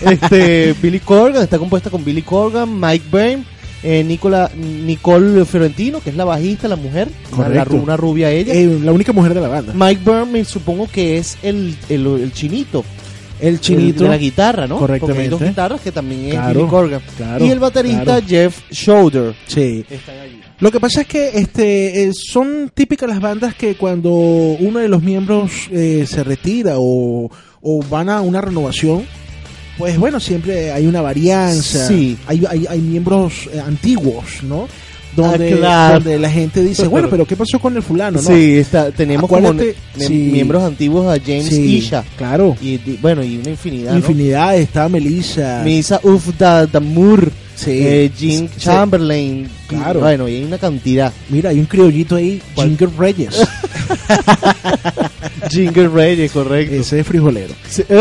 este, 0.10 0.74
Billy 0.80 0.98
Corgan, 1.00 1.42
está 1.42 1.58
compuesta 1.58 1.90
con 1.90 2.02
Billy 2.02 2.22
Corgan, 2.22 2.80
Mike 2.80 3.04
Byrne, 3.12 3.44
eh, 3.82 4.02
Nicola, 4.02 4.50
Nicole 4.56 5.44
Fiorentino, 5.44 6.00
que 6.00 6.08
es 6.08 6.16
la 6.16 6.24
bajista, 6.24 6.68
la 6.68 6.76
mujer, 6.76 7.08
una, 7.36 7.48
la 7.48 7.96
rubia 7.98 8.30
ella. 8.30 8.54
Eh, 8.54 8.78
la 8.82 8.92
única 8.92 9.12
mujer 9.12 9.34
de 9.34 9.42
la 9.42 9.48
banda. 9.48 9.74
Mike 9.76 10.00
Byrne 10.04 10.32
me 10.32 10.44
supongo 10.46 10.88
que 10.90 11.18
es 11.18 11.36
el, 11.42 11.76
el, 11.90 12.06
el 12.06 12.32
chinito, 12.32 12.82
El 13.42 13.60
chinito. 13.60 14.04
el 14.04 14.04
de 14.04 14.08
la 14.08 14.16
guitarra, 14.18 14.66
¿no? 14.66 14.78
Porque 14.78 14.94
hay 14.94 15.00
Correctamente. 15.00 15.30
dos 15.30 15.48
guitarras 15.48 15.80
que 15.80 15.92
también 15.92 16.26
es 16.26 16.30
Claro, 16.34 16.58
Billy 16.60 16.70
Corgan. 16.70 17.00
claro, 17.16 17.44
y 17.44 17.50
el 17.50 17.58
baterista 17.58 18.04
claro. 18.04 18.26
Jeff 18.26 18.58
Schroeder. 18.72 19.34
Sí. 19.46 19.84
Lo 20.60 20.70
que 20.70 20.78
pasa 20.80 21.00
es 21.02 21.06
que 21.08 21.30
este 21.34 22.04
eh, 22.04 22.12
son 22.14 22.70
típicas 22.72 23.08
las 23.08 23.20
bandas 23.20 23.54
que 23.54 23.74
cuando 23.74 24.10
uno 24.12 24.78
de 24.78 24.88
los 24.88 25.02
miembros 25.02 25.50
eh, 25.72 26.04
se 26.08 26.22
retira 26.22 26.74
o, 26.76 27.30
o 27.60 27.82
van 27.90 28.08
a 28.08 28.20
una 28.20 28.40
renovación, 28.40 29.04
pues 29.76 29.98
bueno, 29.98 30.20
siempre 30.20 30.70
hay 30.70 30.86
una 30.86 31.00
varianza. 31.00 31.88
Sí. 31.88 32.16
Hay, 32.26 32.44
hay, 32.48 32.66
hay 32.68 32.78
miembros 32.80 33.48
eh, 33.52 33.58
antiguos, 33.60 34.42
¿no? 34.44 34.68
Donde, 35.14 35.52
Ah, 35.52 35.56
claro. 35.56 35.94
donde 35.94 36.18
la 36.18 36.30
gente 36.30 36.62
dice, 36.62 36.88
bueno, 36.88 37.06
pero 37.10 37.26
¿qué 37.26 37.36
pasó 37.36 37.58
con 37.58 37.76
el 37.76 37.82
fulano? 37.82 38.20
no? 38.22 38.28
Sí, 38.28 38.56
está, 38.58 38.90
tenemos 38.90 39.28
como 39.28 39.52
sí. 39.98 40.08
miembros 40.32 40.62
antiguos 40.62 41.06
a 41.06 41.20
James 41.20 41.48
Sí, 41.48 41.76
Isha. 41.76 42.02
Claro. 42.16 42.56
Y, 42.62 42.78
bueno, 43.00 43.22
y 43.22 43.36
una 43.36 43.50
infinidad. 43.50 43.92
¿no? 43.92 43.98
Infinidad, 43.98 44.56
está 44.56 44.88
Melissa. 44.88 45.62
Misa 45.64 46.00
Uf 46.02 46.28
da, 46.38 46.66
Damur, 46.66 47.30
Sí. 47.54 47.70
eh, 47.72 48.10
Jim. 48.16 48.48
Chamberlain. 48.56 49.44
y- 49.46 49.68
Claro. 49.68 50.00
bueno, 50.00 50.26
y 50.28 50.36
hay 50.36 50.44
una 50.44 50.58
cantidad. 50.58 51.12
Mira, 51.28 51.50
hay 51.50 51.60
un 51.60 51.66
criollito 51.66 52.16
ahí, 52.16 52.40
Ginger 52.56 52.88
Reyes. 52.98 53.36
Jingle 55.50 55.88
Reyes, 55.88 56.32
correcto. 56.32 56.74
Ese 56.74 57.00
es 57.00 57.06
frijolero. 57.06 57.54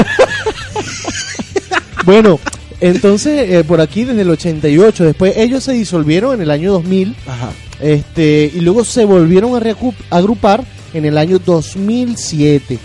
Bueno, 2.04 2.40
entonces 2.82 3.50
eh, 3.50 3.64
por 3.64 3.80
aquí 3.82 4.04
desde 4.04 4.22
el 4.22 4.30
88, 4.30 5.04
después 5.06 5.38
ellos 5.38 5.64
se 5.64 5.74
disolvieron 5.74 6.34
en 6.36 6.42
el 6.42 6.52
año 6.52 6.72
2000, 6.74 7.16
Ajá. 7.28 7.52
este 7.80 8.52
y 8.54 8.60
luego 8.62 8.84
se 8.84 9.06
volvieron 9.06 9.56
a 9.56 9.76
agrupar 10.18 10.64
en 10.94 11.06
el 11.06 11.18
año 11.18 11.40
2007, 11.40 12.78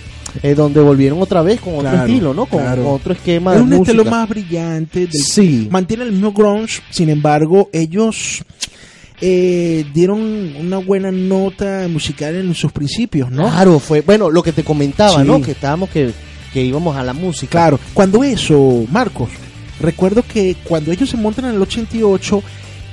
eh, 0.42 0.54
donde 0.54 0.80
volvieron 0.80 1.20
otra 1.20 1.42
vez 1.42 1.60
con 1.60 1.74
otro 1.74 1.90
Claro, 1.90 2.06
estilo, 2.06 2.34
¿no? 2.34 2.46
Con, 2.46 2.60
claro. 2.60 2.92
otro 2.92 3.12
esquema 3.14 3.52
Es 3.52 3.56
de 3.58 3.62
un 3.62 3.68
música. 3.70 3.90
estilo 3.92 4.04
más 4.10 4.28
brillante. 4.28 5.00
Del, 5.00 5.12
Sí. 5.12 5.66
Mantiene 5.70 6.04
el 6.04 6.12
mismo 6.12 6.32
grunge, 6.32 6.82
sin 6.90 7.08
embargo, 7.08 7.68
ellos 7.72 8.42
eh, 9.20 9.86
dieron 9.94 10.20
una 10.60 10.78
buena 10.78 11.10
nota 11.10 11.86
musical 11.88 12.34
en 12.34 12.54
sus 12.54 12.70
principios, 12.70 13.30
¿no? 13.30 13.48
Claro, 13.48 13.78
fue 13.78 14.02
bueno 14.02 14.30
lo 14.30 14.42
que 14.42 14.52
te 14.52 14.62
comentaba, 14.62 15.22
Sí. 15.22 15.26
¿no? 15.26 15.40
Que 15.40 15.52
estábamos 15.52 15.88
que, 15.88 16.12
que 16.52 16.62
íbamos 16.62 16.94
a 16.96 17.02
la 17.02 17.14
música. 17.14 17.50
Claro, 17.52 17.80
cuando 17.94 18.22
eso, 18.22 18.84
Marcos, 18.92 19.30
recuerdo 19.80 20.22
que 20.26 20.56
cuando 20.64 20.92
ellos 20.92 21.08
se 21.10 21.16
montan 21.16 21.46
en 21.46 21.54
el 21.56 21.62
88, 21.62 22.42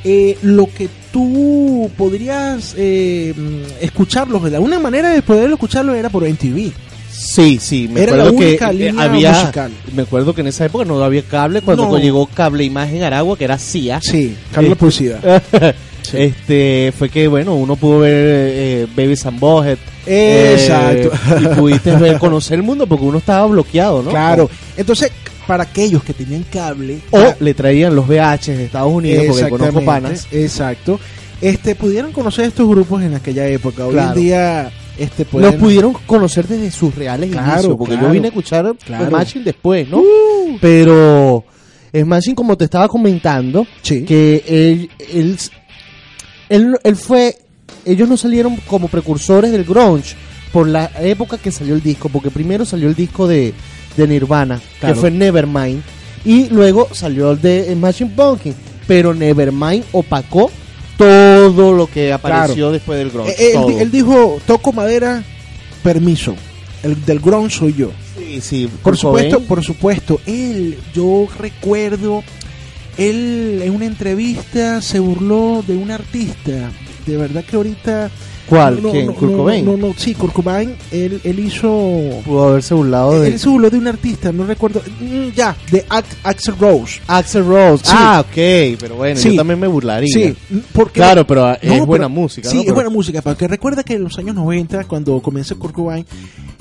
eh, 0.06 0.38
lo 0.42 0.68
que 0.68 0.90
tú 1.12 1.90
podrías 1.98 2.76
eh, 2.78 3.34
mm, 3.36 3.84
escucharlos, 3.84 4.44
de 4.52 4.60
una 4.60 4.80
manera 4.80 5.10
de 5.10 5.22
poder 5.22 5.50
escucharlo 5.52 5.94
era 5.94 6.10
por 6.10 6.24
MTV. 6.28 6.72
Sí, 7.12 7.60
sí, 7.62 7.88
me 7.88 8.02
Era 8.02 8.14
acuerdo 8.14 8.38
que 8.40 8.48
única 8.48 8.70
eh, 8.72 8.74
línea 8.74 9.04
había 9.06 9.32
musical. 9.32 9.72
me 9.96 10.02
acuerdo 10.02 10.34
que 10.34 10.42
en 10.42 10.48
esa 10.48 10.66
época 10.66 10.84
no 10.84 11.02
había 11.04 11.22
cable 11.22 11.62
cuando 11.62 11.88
No. 11.88 11.98
llegó 12.00 12.26
Cable 12.26 12.64
Imagen 12.64 13.04
Aragua, 13.04 13.38
que 13.38 13.44
era 13.46 13.58
CIA. 13.60 14.02
Sí, 14.02 14.36
Carlos 14.52 14.74
Eh, 14.74 14.76
Publicidad. 14.76 15.44
Este 16.14 16.94
fue 16.98 17.10
que 17.10 17.28
bueno, 17.30 17.56
uno 17.56 17.76
pudo 17.78 18.00
ver 18.00 18.14
eh, 18.54 18.88
Baby 18.96 19.16
and 19.26 19.40
Bohead. 19.40 19.78
Exacto. 20.06 21.12
y 21.40 21.48
pudiste 21.56 21.96
ver 21.96 22.18
conocer 22.20 22.56
el 22.58 22.64
mundo 22.64 22.86
porque 22.88 23.06
uno 23.06 23.20
estaba 23.20 23.46
bloqueado, 23.48 24.04
¿no? 24.04 24.10
Claro. 24.10 24.50
Entonces, 24.76 25.12
para 25.48 25.64
aquellos 25.64 26.04
que 26.04 26.14
tenían 26.14 26.44
cable, 26.44 27.00
O 27.12 27.18
ah, 27.18 27.36
le 27.40 27.54
traían 27.54 27.96
los 27.96 28.08
VH 28.08 28.52
de 28.58 28.66
Estados 28.66 28.92
Unidos 28.92 29.26
porque 29.28 29.50
conozco 29.50 29.80
Exactamente, 29.80 29.86
panas. 29.86 30.28
Exacto. 30.32 31.00
Este, 31.42 31.76
pudieron 31.76 32.12
conocer 32.14 32.46
estos 32.46 32.68
grupos 32.68 33.04
en 33.04 33.16
aquella 33.16 33.46
época. 33.48 33.86
Hoy 33.86 33.94
Claro. 33.94 34.10
en 34.14 34.16
día, 34.24 34.72
este, 34.98 35.26
pueden... 35.26 35.52
Los 35.52 35.60
pudieron 35.60 35.94
conocer 36.06 36.48
desde 36.48 36.72
sus 36.72 36.96
reales 36.96 37.32
Claro, 37.32 37.52
inicios, 37.54 37.76
porque 37.78 37.94
claro. 37.94 38.08
yo 38.08 38.14
vine 38.14 38.28
a 38.28 38.30
escuchar 38.30 38.76
Claro. 38.86 39.08
Smashing 39.10 39.44
después, 39.44 39.90
¿no? 39.90 39.98
Uh. 40.00 40.58
Pero 40.62 41.44
Smashing, 41.94 42.36
como 42.36 42.58
te 42.58 42.64
estaba 42.66 42.88
comentando, 42.88 43.68
Sí. 43.82 44.04
que 44.06 44.44
él, 44.48 44.90
él, 45.14 45.38
él, 46.50 46.78
él 46.82 46.96
fue, 46.96 47.38
ellos 47.86 48.08
no 48.08 48.16
salieron 48.16 48.56
como 48.68 48.88
precursores 48.88 49.52
del 49.52 49.66
grunge 49.66 50.16
por 50.54 50.68
la 50.68 50.90
época 51.02 51.38
que 51.38 51.52
salió 51.52 51.74
el 51.76 51.82
disco, 51.82 52.08
porque 52.10 52.30
primero 52.30 52.64
salió 52.64 52.88
el 52.88 52.96
disco 52.96 53.28
de, 53.28 53.54
de 53.98 54.08
Nirvana, 54.08 54.62
Claro. 54.80 54.96
que 54.96 55.00
fue 55.02 55.12
Nevermind, 55.12 55.82
y 56.26 56.50
luego 56.50 56.88
salió 56.92 57.32
el 57.32 57.42
de 57.42 57.74
Smashing 57.74 58.12
Pumpkins, 58.12 58.56
pero 58.88 59.14
Nevermind 59.14 59.84
opacó 59.92 60.50
todo 60.98 61.74
lo 61.74 61.88
que 61.88 62.14
apareció 62.14 62.72
después 62.72 62.98
del 63.00 63.10
grunge. 63.12 63.32
Eh, 63.32 63.48
él, 63.48 63.54
todo. 63.54 63.80
él 63.80 63.92
dijo, 63.92 64.40
toco 64.46 64.72
madera, 64.72 65.24
permiso. 65.82 66.36
El 66.84 67.04
del 67.06 67.20
grunge 67.20 67.58
soy 67.58 67.74
yo. 67.74 67.92
Sí, 68.18 68.42
sí, 68.42 68.70
Por 68.84 68.98
supuesto, 68.98 69.40
por 69.42 69.64
supuesto. 69.64 70.20
Él, 70.26 70.78
yo 70.94 71.28
recuerdo, 71.40 72.24
él 72.98 73.62
en 73.64 73.74
una 73.74 73.86
entrevista 73.86 74.82
se 74.82 75.00
burló 75.00 75.64
de 75.66 75.76
un 75.76 75.92
artista. 75.92 76.72
De 77.06 77.18
verdad 77.18 77.44
que 77.44 77.56
ahorita... 77.56 78.10
¿Cuál? 78.50 78.84
No, 78.84 78.92
¿Quién? 78.92 79.08
no, 79.08 79.14
¿Kurt 79.16 79.32
no, 79.32 79.38
Cobain? 79.38 79.66
No, 79.66 79.78
no, 79.78 79.94
sí, 79.98 80.14
Kurt 80.14 80.34
Cobain, 80.34 80.76
él, 80.92 81.20
él 81.24 81.40
hizo... 81.40 81.68
Pudo 82.26 82.50
haberse 82.50 82.74
burlado 82.74 83.22
de 83.22 83.30
Él 83.30 83.40
se 83.40 83.50
burló 83.50 83.70
de 83.70 83.78
un 83.78 83.88
artista, 83.88 84.32
no 84.32 84.46
recuerdo. 84.46 84.82
mm, 85.00 85.30
ya, 85.36 85.56
de 85.72 85.86
Ax- 85.90 86.18
Axel 86.24 86.56
Rose. 86.60 87.00
Axel 87.08 87.46
Rose. 87.46 87.84
Sí. 87.86 87.92
Ah, 87.96 88.20
ok, 88.28 88.78
pero 88.80 88.96
bueno, 88.98 89.20
Sí. 89.20 89.30
yo 89.32 89.36
también 89.38 89.60
me 89.60 89.68
burlaría. 89.68 90.14
Sí, 90.14 90.36
porque 90.74 90.94
Claro, 90.94 91.26
pero 91.26 91.54
es 91.54 91.64
No, 91.80 91.86
buena 91.86 92.06
pero- 92.08 92.22
música. 92.22 92.50
Sí, 92.50 92.56
¿no? 92.56 92.62
es 92.62 92.66
Pero- 92.66 92.76
buena 92.76 92.90
música, 92.90 93.22
porque 93.22 93.48
recuerda 93.48 93.84
que 93.84 93.94
en 93.96 94.04
los 94.04 94.18
años 94.18 94.36
90, 94.36 94.84
cuando 94.86 95.22
comienza 95.22 95.56
Kurt 95.56 95.74
Cobain 95.74 96.06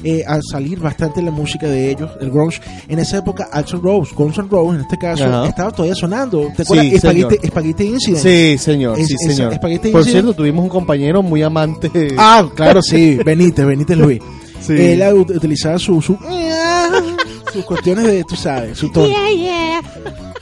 eh, 0.05 0.22
a 0.26 0.41
salir 0.43 0.80
bastante 0.80 1.22
la 1.22 1.30
música 1.30 1.66
de 1.68 1.91
ellos, 1.93 2.11
el 2.20 2.30
grunge, 2.30 2.61
en 2.89 2.99
esa 2.99 3.18
época 3.18 3.49
Axel 3.53 3.80
Rose, 3.80 4.12
Guns 4.16 4.37
N' 4.39 4.49
Roses 4.51 4.74
en 4.76 4.80
este 4.83 4.99
caso, 4.99 5.24
Ajá. 5.24 5.47
estaba 5.47 5.70
todavía 5.70 5.95
sonando. 5.95 6.49
¿Te 6.57 6.62
acuerdas? 6.62 6.87
Sí, 6.87 6.99
Spaghetti, 7.47 7.85
Incident. 7.85 8.22
Sí, 8.22 8.59
señor, 8.59 8.99
Es- 8.99 9.07
sí, 9.09 9.16
señor. 9.18 9.59
Por 9.61 9.70
Incident. 9.70 10.05
cierto, 10.05 10.35
tuvimos 10.35 10.64
un 10.64 10.68
compañero 10.70 11.22
muy 11.22 11.43
amante. 11.43 11.72
Ah, 12.18 12.49
claro, 12.55 12.81
sí, 12.83 13.16
Benítez, 13.25 13.64
Benítez 13.66 13.97
Luis. 13.99 14.20
Sí. 14.62 14.75
Él 14.75 15.01
ut- 15.01 15.35
utilizaba 15.35 15.77
su, 15.77 16.01
su 16.01 16.16
sus 17.53 17.64
cuestiones 17.64 18.05
de, 18.07 18.23
tú 18.23 18.37
sabes, 18.37 18.79
su 18.79 18.91
tono. 18.93 19.09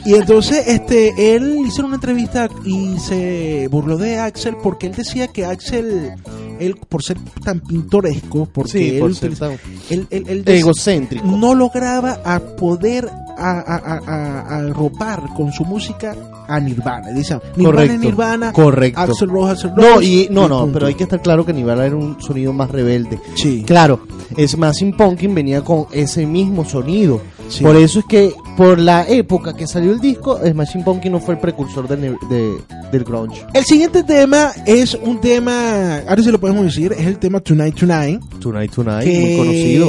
Y 0.04 0.14
entonces, 0.14 0.66
este, 0.66 1.34
él 1.36 1.58
hizo 1.66 1.84
una 1.84 1.94
entrevista 1.96 2.48
y 2.64 2.98
se 2.98 3.66
burló 3.70 3.96
de 3.98 4.18
Axel 4.18 4.56
porque 4.62 4.86
él 4.88 4.94
decía 4.94 5.28
que 5.28 5.44
Axel, 5.46 6.12
él 6.58 6.76
por 6.88 7.02
ser 7.02 7.18
tan 7.44 7.60
pintoresco, 7.60 8.46
porque 8.52 8.72
Sí, 8.72 8.88
él, 8.90 9.00
por 9.00 9.14
ser 9.14 9.30
utiliza- 9.30 9.48
tan 9.48 9.58
él, 9.90 10.06
él- 10.10 10.24
él 10.28 10.44
decía- 10.44 10.60
egocéntrico. 10.60 11.26
no 11.26 11.54
lograba 11.54 12.20
a 12.24 12.40
poder 12.40 13.08
a, 13.38 13.50
a, 13.52 13.76
a- 13.76 14.00
a- 14.06 14.40
a 14.40 14.56
arropar 14.66 15.22
con 15.34 15.50
su 15.52 15.64
música 15.64 16.14
a 16.54 16.60
Nirvana. 16.60 17.08
Dice, 17.10 17.34
Nirvana 17.56 17.70
Correcto, 17.72 17.94
es 17.94 18.00
Nirvana, 18.00 18.52
correcto. 18.52 19.00
Axel 19.00 19.28
Rose, 19.30 19.52
Axel 19.52 19.72
No, 19.76 20.02
y, 20.02 20.28
no, 20.30 20.48
no, 20.48 20.60
punto. 20.60 20.72
pero 20.74 20.86
hay 20.86 20.94
que 20.94 21.04
estar 21.04 21.22
claro 21.22 21.44
que 21.46 21.52
Nirvana 21.52 21.86
era 21.86 21.96
un 21.96 22.20
sonido 22.20 22.52
más 22.52 22.70
rebelde. 22.70 23.18
Sí. 23.34 23.64
Claro, 23.66 24.00
Smashing 24.36 24.96
Pumpkin 24.96 25.34
venía 25.34 25.62
con 25.62 25.86
ese 25.92 26.26
mismo 26.26 26.64
sonido. 26.64 27.20
Sí. 27.48 27.64
Por 27.64 27.74
eso 27.76 27.98
es 28.00 28.04
que, 28.04 28.32
por 28.56 28.78
la 28.78 29.08
época 29.08 29.54
que 29.56 29.66
salió 29.66 29.90
el 29.92 29.98
disco, 30.00 30.38
Smashing 30.44 30.84
Pumpkin 30.84 31.10
no 31.12 31.18
fue 31.20 31.34
el 31.34 31.40
precursor 31.40 31.88
del, 31.88 32.16
de- 32.30 32.58
del 32.92 33.04
grunge. 33.04 33.44
El 33.54 33.64
siguiente 33.64 34.02
tema 34.04 34.52
es 34.66 34.94
un 34.94 35.20
tema, 35.20 35.98
ahora 36.08 36.22
sí 36.22 36.30
lo 36.30 36.38
podemos 36.40 36.64
decir, 36.64 36.92
es 36.92 37.06
el 37.06 37.18
tema 37.18 37.40
Tonight 37.40 37.74
Tonight. 37.76 38.20
Tonight 38.40 38.72
Tonight, 38.72 39.04
que 39.04 39.20
muy 39.20 39.36
conocido. 39.36 39.88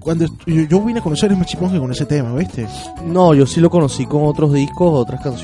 cuando 0.00 0.26
yo, 0.46 0.62
yo 0.68 0.80
vine 0.82 0.98
a 1.00 1.02
conocer 1.02 1.32
a 1.32 1.36
Machimonge 1.36 1.78
con 1.78 1.90
ese 1.92 2.06
tema, 2.06 2.34
¿viste? 2.34 2.66
No, 3.06 3.34
yo 3.34 3.46
sí 3.46 3.60
lo 3.60 3.70
conocí 3.70 4.06
con 4.06 4.24
otros 4.24 4.52
discos, 4.52 4.90
otras 4.92 5.20
canciones. 5.22 5.39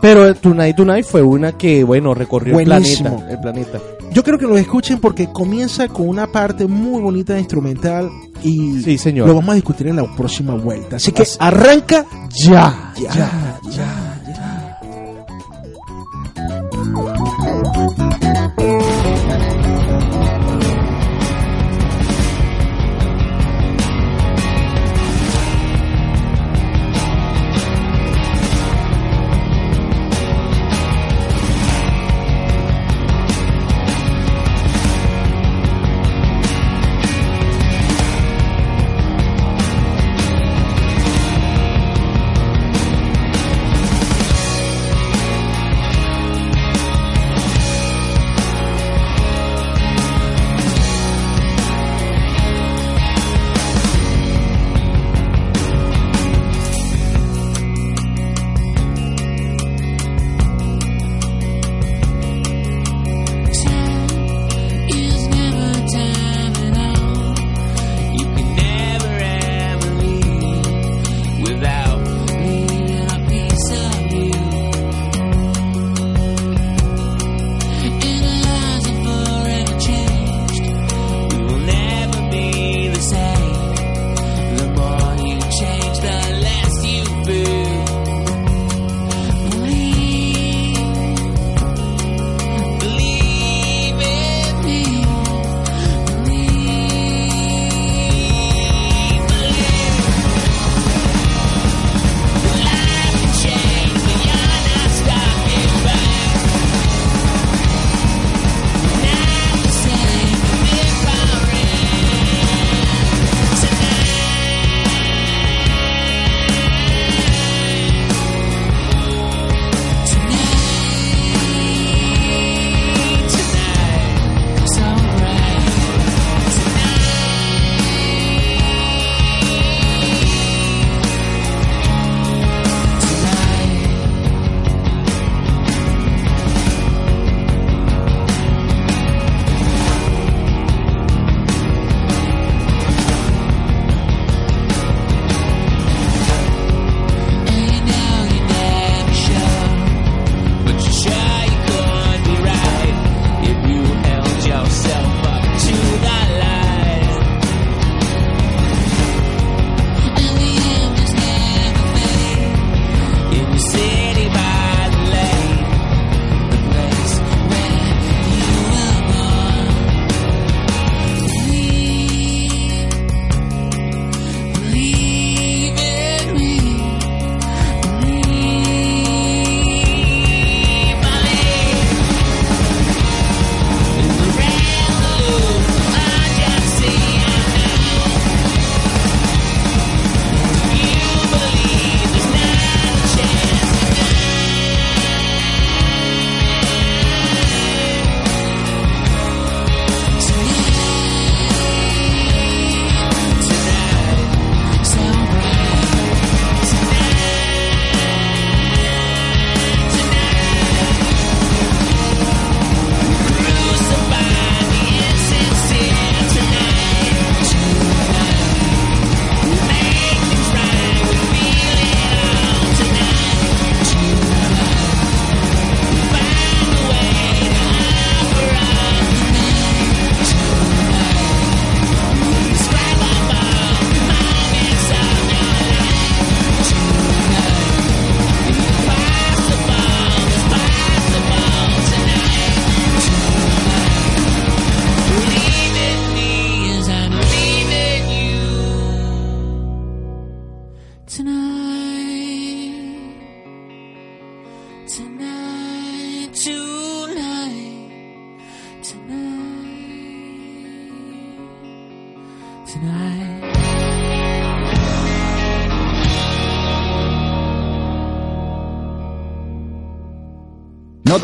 Pero 0.00 0.34
Tonight 0.34 0.76
Tonight 0.76 1.04
fue 1.04 1.22
una 1.22 1.52
que, 1.52 1.84
bueno, 1.84 2.14
recorrió 2.14 2.58
el 2.58 2.64
planeta. 2.66 3.16
El 3.28 3.38
planeta. 3.40 3.78
Yo 4.12 4.24
creo 4.24 4.38
que 4.38 4.46
lo 4.46 4.56
escuchen 4.58 4.98
porque 4.98 5.28
comienza 5.32 5.86
con 5.88 6.08
una 6.08 6.26
parte 6.26 6.66
muy 6.66 7.00
bonita 7.00 7.34
de 7.34 7.40
instrumental 7.40 8.10
y 8.42 8.82
Sí, 8.82 8.98
señor. 8.98 9.28
lo 9.28 9.34
vamos 9.34 9.50
a 9.50 9.54
discutir 9.54 9.86
en 9.86 9.96
la 9.96 10.16
próxima 10.16 10.54
vuelta. 10.54 10.96
Así 10.96 11.12
que 11.12 11.22
Así- 11.22 11.36
arranca 11.40 12.04
Ya, 12.44 12.92
ya, 12.96 13.12
ya, 13.12 13.60
ya. 13.70 14.09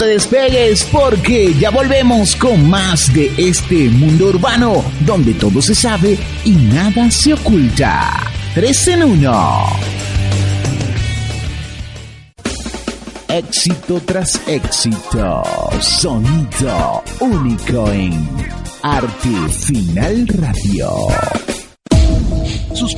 Despegues 0.06 0.84
porque 0.84 1.52
ya 1.54 1.70
volvemos 1.70 2.36
con 2.36 2.68
más 2.68 3.12
de 3.12 3.32
este 3.36 3.88
mundo 3.90 4.26
urbano 4.26 4.84
donde 5.00 5.34
todo 5.34 5.60
se 5.60 5.74
sabe 5.74 6.18
y 6.44 6.52
nada 6.52 7.10
se 7.10 7.34
oculta. 7.34 8.30
3 8.54 8.88
en 8.88 9.02
1. 9.02 9.66
Éxito 13.28 14.00
tras 14.04 14.40
éxito. 14.46 15.42
Sonido 15.80 17.02
único 17.20 17.90
en 17.92 18.28
Arte 18.82 19.48
Final 19.66 20.26
Radio. 20.28 20.88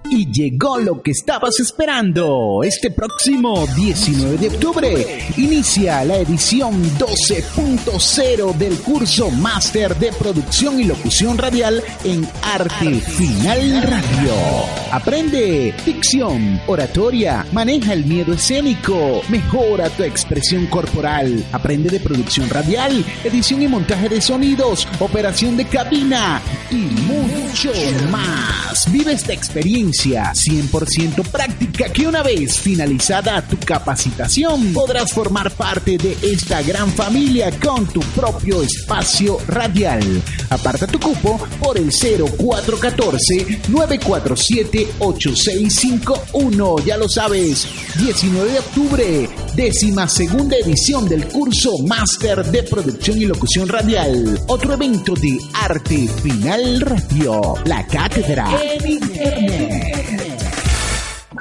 Y 0.09 0.31
llegó 0.31 0.79
lo 0.79 1.03
que 1.03 1.11
estabas 1.11 1.59
esperando. 1.59 2.63
Este 2.63 2.91
próximo 2.91 3.67
19 3.75 4.39
de 4.39 4.49
octubre 4.49 5.19
inicia 5.37 6.05
la 6.05 6.19
edición 6.19 6.81
12.0 6.97 8.55
del 8.55 8.79
curso 8.79 9.31
Máster 9.31 9.97
de 9.97 10.13
Producción 10.13 10.81
y 10.81 10.85
Locución 10.85 11.37
Radial 11.37 11.83
en 12.05 12.27
Arte 12.43 13.01
Final 13.01 13.83
Radio. 13.83 14.86
Aprende 14.93 15.75
dicción, 15.85 16.61
oratoria, 16.67 17.45
maneja 17.53 17.93
el 17.93 18.05
miedo 18.05 18.35
escénico, 18.35 19.21
mejora 19.29 19.91
tu 19.91 20.05
expresión 20.05 20.67
corporal, 20.67 21.45
aprende 21.53 21.91
de 21.91 22.01
producción 22.01 22.49
radial, 22.49 23.05
edición 23.25 23.63
y 23.63 23.69
montaje 23.69 24.09
de 24.09 24.21
sonidos, 24.21 24.87
operación 25.01 25.57
de 25.57 25.67
cabina 25.67 26.41
y 26.71 26.77
mucho 26.77 27.73
más. 28.11 28.91
Vive 28.93 29.13
esta 29.13 29.33
experiencia 29.33 30.33
100% 30.33 31.31
práctica 31.31 31.89
que 31.93 32.07
una 32.07 32.23
vez 32.23 32.59
finalizada 32.59 33.43
tu 33.43 33.59
capacitación 33.59 34.73
podrás 34.73 35.13
formar 35.13 35.51
parte 35.51 35.99
de 35.99 36.17
esta 36.23 36.63
gran 36.63 36.91
familia 36.91 37.51
con 37.61 37.87
tu 37.87 38.01
propio 38.01 38.63
espacio 38.63 39.39
radial. 39.49 40.03
Aparta 40.51 40.87
tu 40.87 41.01
cupo 41.01 41.39
por 41.61 41.77
el 41.77 41.91
0414-947-8651. 44.99 46.85
Ya 46.85 46.97
lo 46.97 47.09
sabes, 47.09 47.67
19 47.99 48.53
de 48.53 48.59
octubre, 48.59 49.29
décima 49.55 50.09
segunda 50.09 50.57
edición 50.57 51.09
del 51.09 51.27
curso 51.29 51.79
Máster 51.87 52.45
de 52.45 52.63
Producción 52.63 53.19
y 53.19 53.27
Locución 53.27 53.69
Radial. 53.69 54.41
Otro 54.49 54.75
evento 54.75 55.15
de 55.15 55.39
arte 55.55 56.09
final 56.23 56.81
radio, 56.81 57.55
la 57.65 57.87
cátedra 57.87 58.49
en 58.63 58.91
internet. 58.91 59.66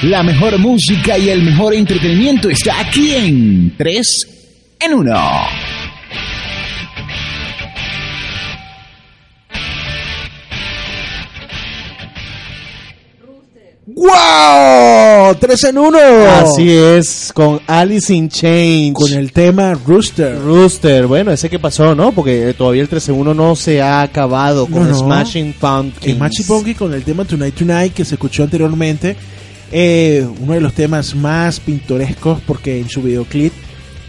La 0.09 0.23
mejor 0.23 0.57
música 0.57 1.19
y 1.19 1.29
el 1.29 1.43
mejor 1.43 1.75
entretenimiento 1.75 2.49
está 2.49 2.79
aquí 2.79 3.13
en 3.13 3.75
3 3.77 4.27
en 4.79 4.93
1. 4.95 5.15
¡Wow! 13.85 15.35
¡Tres 15.39 15.63
en 15.65 15.77
uno! 15.77 15.99
Así 15.99 16.71
es, 16.71 17.31
con 17.31 17.61
Alice 17.67 18.11
in 18.11 18.29
Chains. 18.29 18.95
Con 18.95 19.13
el 19.13 19.31
tema 19.31 19.75
Rooster. 19.75 20.39
Rooster, 20.39 21.05
bueno, 21.05 21.31
ese 21.31 21.51
que 21.51 21.59
pasó, 21.59 21.93
¿no? 21.93 22.11
Porque 22.13 22.55
todavía 22.57 22.81
el 22.81 22.89
13-1 22.89 23.35
no 23.35 23.55
se 23.55 23.79
ha 23.79 24.01
acabado 24.01 24.65
con 24.65 24.89
No, 24.89 24.89
no. 24.89 24.97
Smashing 24.97 25.53
Pumpkins. 25.53 26.17
Machi 26.17 26.43
Punky 26.45 26.73
con 26.73 26.95
el 26.95 27.03
tema 27.03 27.25
Tonight 27.25 27.53
Tonight 27.53 27.93
que 27.93 28.05
se 28.05 28.15
escuchó 28.15 28.41
anteriormente. 28.41 29.15
Eh, 29.71 30.25
uno 30.41 30.53
de 30.53 30.61
los 30.61 30.73
temas 30.73 31.15
más 31.15 31.59
pintorescos 31.59 32.39
porque 32.45 32.79
en 32.79 32.89
su 32.89 33.01
videoclip 33.01 33.53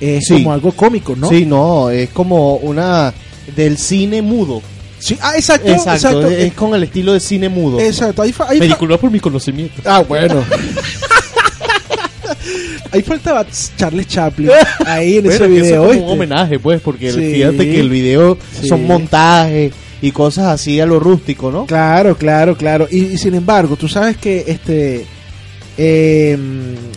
es 0.01 0.25
Sí. 0.27 0.35
como 0.35 0.53
algo 0.53 0.73
cómico, 0.73 1.15
¿no? 1.17 1.29
Sí, 1.29 1.45
no, 1.47 1.91
es 1.91 2.11
como 2.11 2.57
una 2.57 3.13
del 3.55 3.77
cine 3.77 4.23
mudo. 4.23 4.63
Sí, 4.99 5.17
ah, 5.21 5.33
exacto, 5.37 5.69
Exacto, 5.69 5.93
exacto. 5.95 6.29
es, 6.31 6.45
es 6.45 6.53
con 6.55 6.75
el 6.75 6.83
estilo 6.83 7.13
de 7.15 7.21
cine 7.21 7.49
mudo. 7.49 7.81
Exacto, 7.81 8.23
ahí, 8.23 8.35
ahí 8.49 8.75
por 8.79 9.11
mi 9.11 9.19
conocimiento. 9.21 9.81
Ah, 9.85 10.03
bueno. 10.07 10.45
ahí 12.93 13.03
faltaba 13.03 13.47
Charles 13.77 14.07
Chaplin 14.09 14.51
ahí 14.87 15.17
en 15.17 15.25
Bueno, 15.25 15.35
ese 15.37 15.45
eso 15.45 15.49
video. 15.49 15.65
es 15.65 15.73
como 15.79 15.89
¿oíste? 15.91 16.05
un 16.05 16.11
homenaje, 16.11 16.59
pues, 16.59 16.81
porque 16.81 17.13
Sí. 17.13 17.33
fíjate 17.35 17.59
que 17.59 17.81
el 17.81 17.89
video 17.91 18.37
Sí. 18.61 18.69
son 18.69 18.87
montajes 18.87 19.73
y 20.03 20.11
cosas 20.13 20.47
así 20.47 20.81
a 20.81 20.87
lo 20.87 20.99
rústico, 20.99 21.51
¿no? 21.51 21.67
Claro, 21.67 22.17
claro, 22.17 22.57
claro. 22.57 22.89
Y, 22.91 23.05
y 23.07 23.19
sin 23.19 23.35
embargo, 23.35 23.77
tú 23.77 23.89
sabes 23.89 24.17
que 24.17 24.45
este 24.49 25.05
eh, 25.83 26.37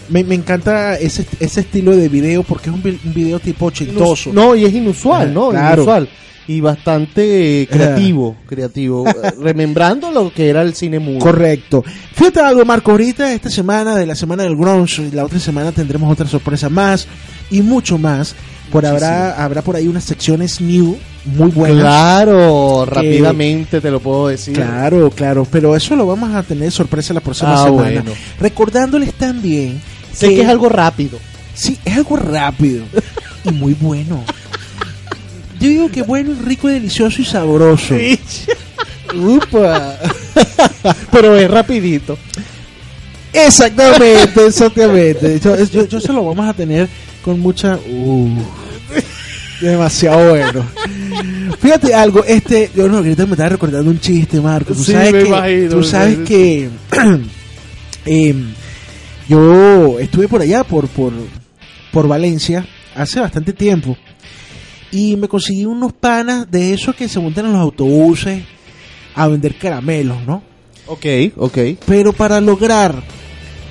me, 0.09 0.23
me 0.25 0.35
encanta 0.35 0.97
ese, 0.99 1.25
ese 1.39 1.61
estilo 1.61 1.95
de 1.95 2.09
video 2.09 2.43
porque 2.43 2.69
es 2.69 2.75
un, 2.75 2.83
vi- 2.83 2.99
un 3.05 3.13
video 3.13 3.39
tipo 3.39 3.67
ochentoso. 3.67 4.33
No, 4.33 4.55
y 4.55 4.65
es 4.65 4.73
inusual, 4.73 5.33
¿no? 5.33 5.49
Claro. 5.51 5.83
Inusual. 5.83 6.09
Y 6.45 6.59
bastante 6.59 7.61
eh, 7.61 7.67
creativo, 7.67 8.35
creativo. 8.45 9.07
eh, 9.07 9.31
Remembrando 9.39 10.11
lo 10.11 10.33
que 10.33 10.49
era 10.49 10.61
el 10.61 10.75
cine 10.75 10.99
mudo. 10.99 11.19
Correcto. 11.19 11.81
Fíjate 12.13 12.41
algo, 12.41 12.65
Marco, 12.65 12.91
ahorita 12.91 13.33
esta 13.33 13.49
semana 13.49 13.95
de 13.95 14.05
la 14.05 14.15
semana 14.15 14.43
del 14.43 14.57
grunge, 14.57 15.03
y 15.03 15.11
la 15.11 15.23
otra 15.23 15.39
semana 15.39 15.71
tendremos 15.71 16.11
otra 16.11 16.27
sorpresa 16.27 16.67
más 16.67 17.07
y 17.49 17.61
mucho 17.61 17.97
más. 17.97 18.35
Por 18.71 18.85
habrá, 18.85 19.43
habrá 19.43 19.61
por 19.61 19.75
ahí 19.75 19.87
unas 19.87 20.03
secciones 20.03 20.59
new 20.59 20.97
muy 21.25 21.49
buenas. 21.51 21.79
Claro, 21.81 22.85
Que- 22.87 22.95
rápidamente 22.95 23.79
te 23.81 23.91
lo 23.91 23.99
puedo 23.99 24.27
decir. 24.29 24.53
Claro, 24.55 25.09
claro, 25.11 25.45
pero 25.49 25.75
eso 25.75 25.95
lo 25.95 26.07
vamos 26.07 26.33
a 26.33 26.41
tener 26.43 26.71
sorpresa 26.71 27.13
la 27.13 27.19
próxima 27.19 27.53
Ah, 27.53 27.65
semana. 27.65 28.01
bueno. 28.01 28.11
Recordándoles 28.39 29.13
también 29.13 29.79
Sé 30.11 30.29
que 30.29 30.41
es 30.41 30.47
algo 30.47 30.69
rápido. 30.69 31.19
Sí, 31.53 31.77
es 31.85 31.95
algo 31.95 32.15
rápido 32.17 32.83
y 33.45 33.51
muy 33.51 33.73
bueno. 33.75 34.23
Yo 35.59 35.69
digo 35.69 35.89
que 35.91 36.01
bueno, 36.01 36.33
rico, 36.43 36.67
delicioso 36.67 37.21
y 37.21 37.25
sabroso. 37.25 37.95
Upa. 39.15 39.97
Pero 41.11 41.35
es 41.37 41.49
rapidito. 41.49 42.17
Exactamente, 43.31 44.45
exactamente. 44.47 45.39
Yo, 45.39 45.55
yo, 45.65 45.87
yo 45.87 45.99
se 45.99 46.13
lo 46.13 46.23
vamos 46.25 46.47
a 46.47 46.53
tener 46.53 46.87
con 47.23 47.39
mucha... 47.39 47.77
Uh, 47.89 48.29
demasiado 49.61 50.29
bueno. 50.29 50.65
Fíjate 51.59 51.93
algo, 51.93 52.23
este, 52.25 52.69
yo 52.75 52.87
no, 52.87 52.97
ahorita 52.97 53.25
me 53.25 53.31
estaba 53.31 53.49
recordando 53.49 53.89
un 53.89 53.99
chiste, 53.99 54.41
Marco. 54.41 54.73
Tú 54.73 54.83
Sí, 54.83 54.91
sabes 54.91 55.13
me 55.13 55.19
que, 55.23 55.27
imagino, 55.27 55.69
tú 55.69 55.83
sabes 55.83 56.17
que 56.27 56.69
em, 58.05 58.53
yo 59.29 59.99
estuve 59.99 60.27
por 60.27 60.41
allá, 60.41 60.63
por, 60.63 60.87
por, 60.89 61.13
por 61.91 62.07
Valencia, 62.07 62.65
hace 62.95 63.19
bastante 63.19 63.53
tiempo. 63.53 63.95
Y 64.91 65.15
me 65.15 65.27
conseguí 65.27 65.65
unos 65.65 65.93
panas 65.93 66.49
de 66.51 66.73
esos 66.73 66.95
que 66.95 67.07
se 67.07 67.19
montan 67.19 67.45
en 67.45 67.53
los 67.53 67.61
autobuses 67.61 68.43
a 69.15 69.27
vender 69.27 69.55
caramelos, 69.57 70.17
¿no? 70.25 70.43
Ok, 70.87 71.05
ok. 71.37 71.57
Pero 71.85 72.11
para 72.13 72.41
lograr 72.41 73.01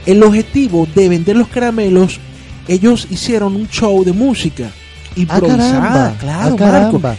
el 0.06 0.22
objetivo 0.22 0.88
de 0.94 1.08
vender 1.08 1.36
los 1.36 1.48
caramelos, 1.48 2.18
ellos 2.68 3.06
hicieron 3.10 3.56
un 3.56 3.68
show 3.68 4.04
de 4.04 4.12
música 4.12 4.70
improvisada, 5.16 5.80
caramba, 5.80 6.16
claro, 6.18 6.54
ah, 6.54 6.58
caramba. 6.58 6.98
Marco. 7.10 7.18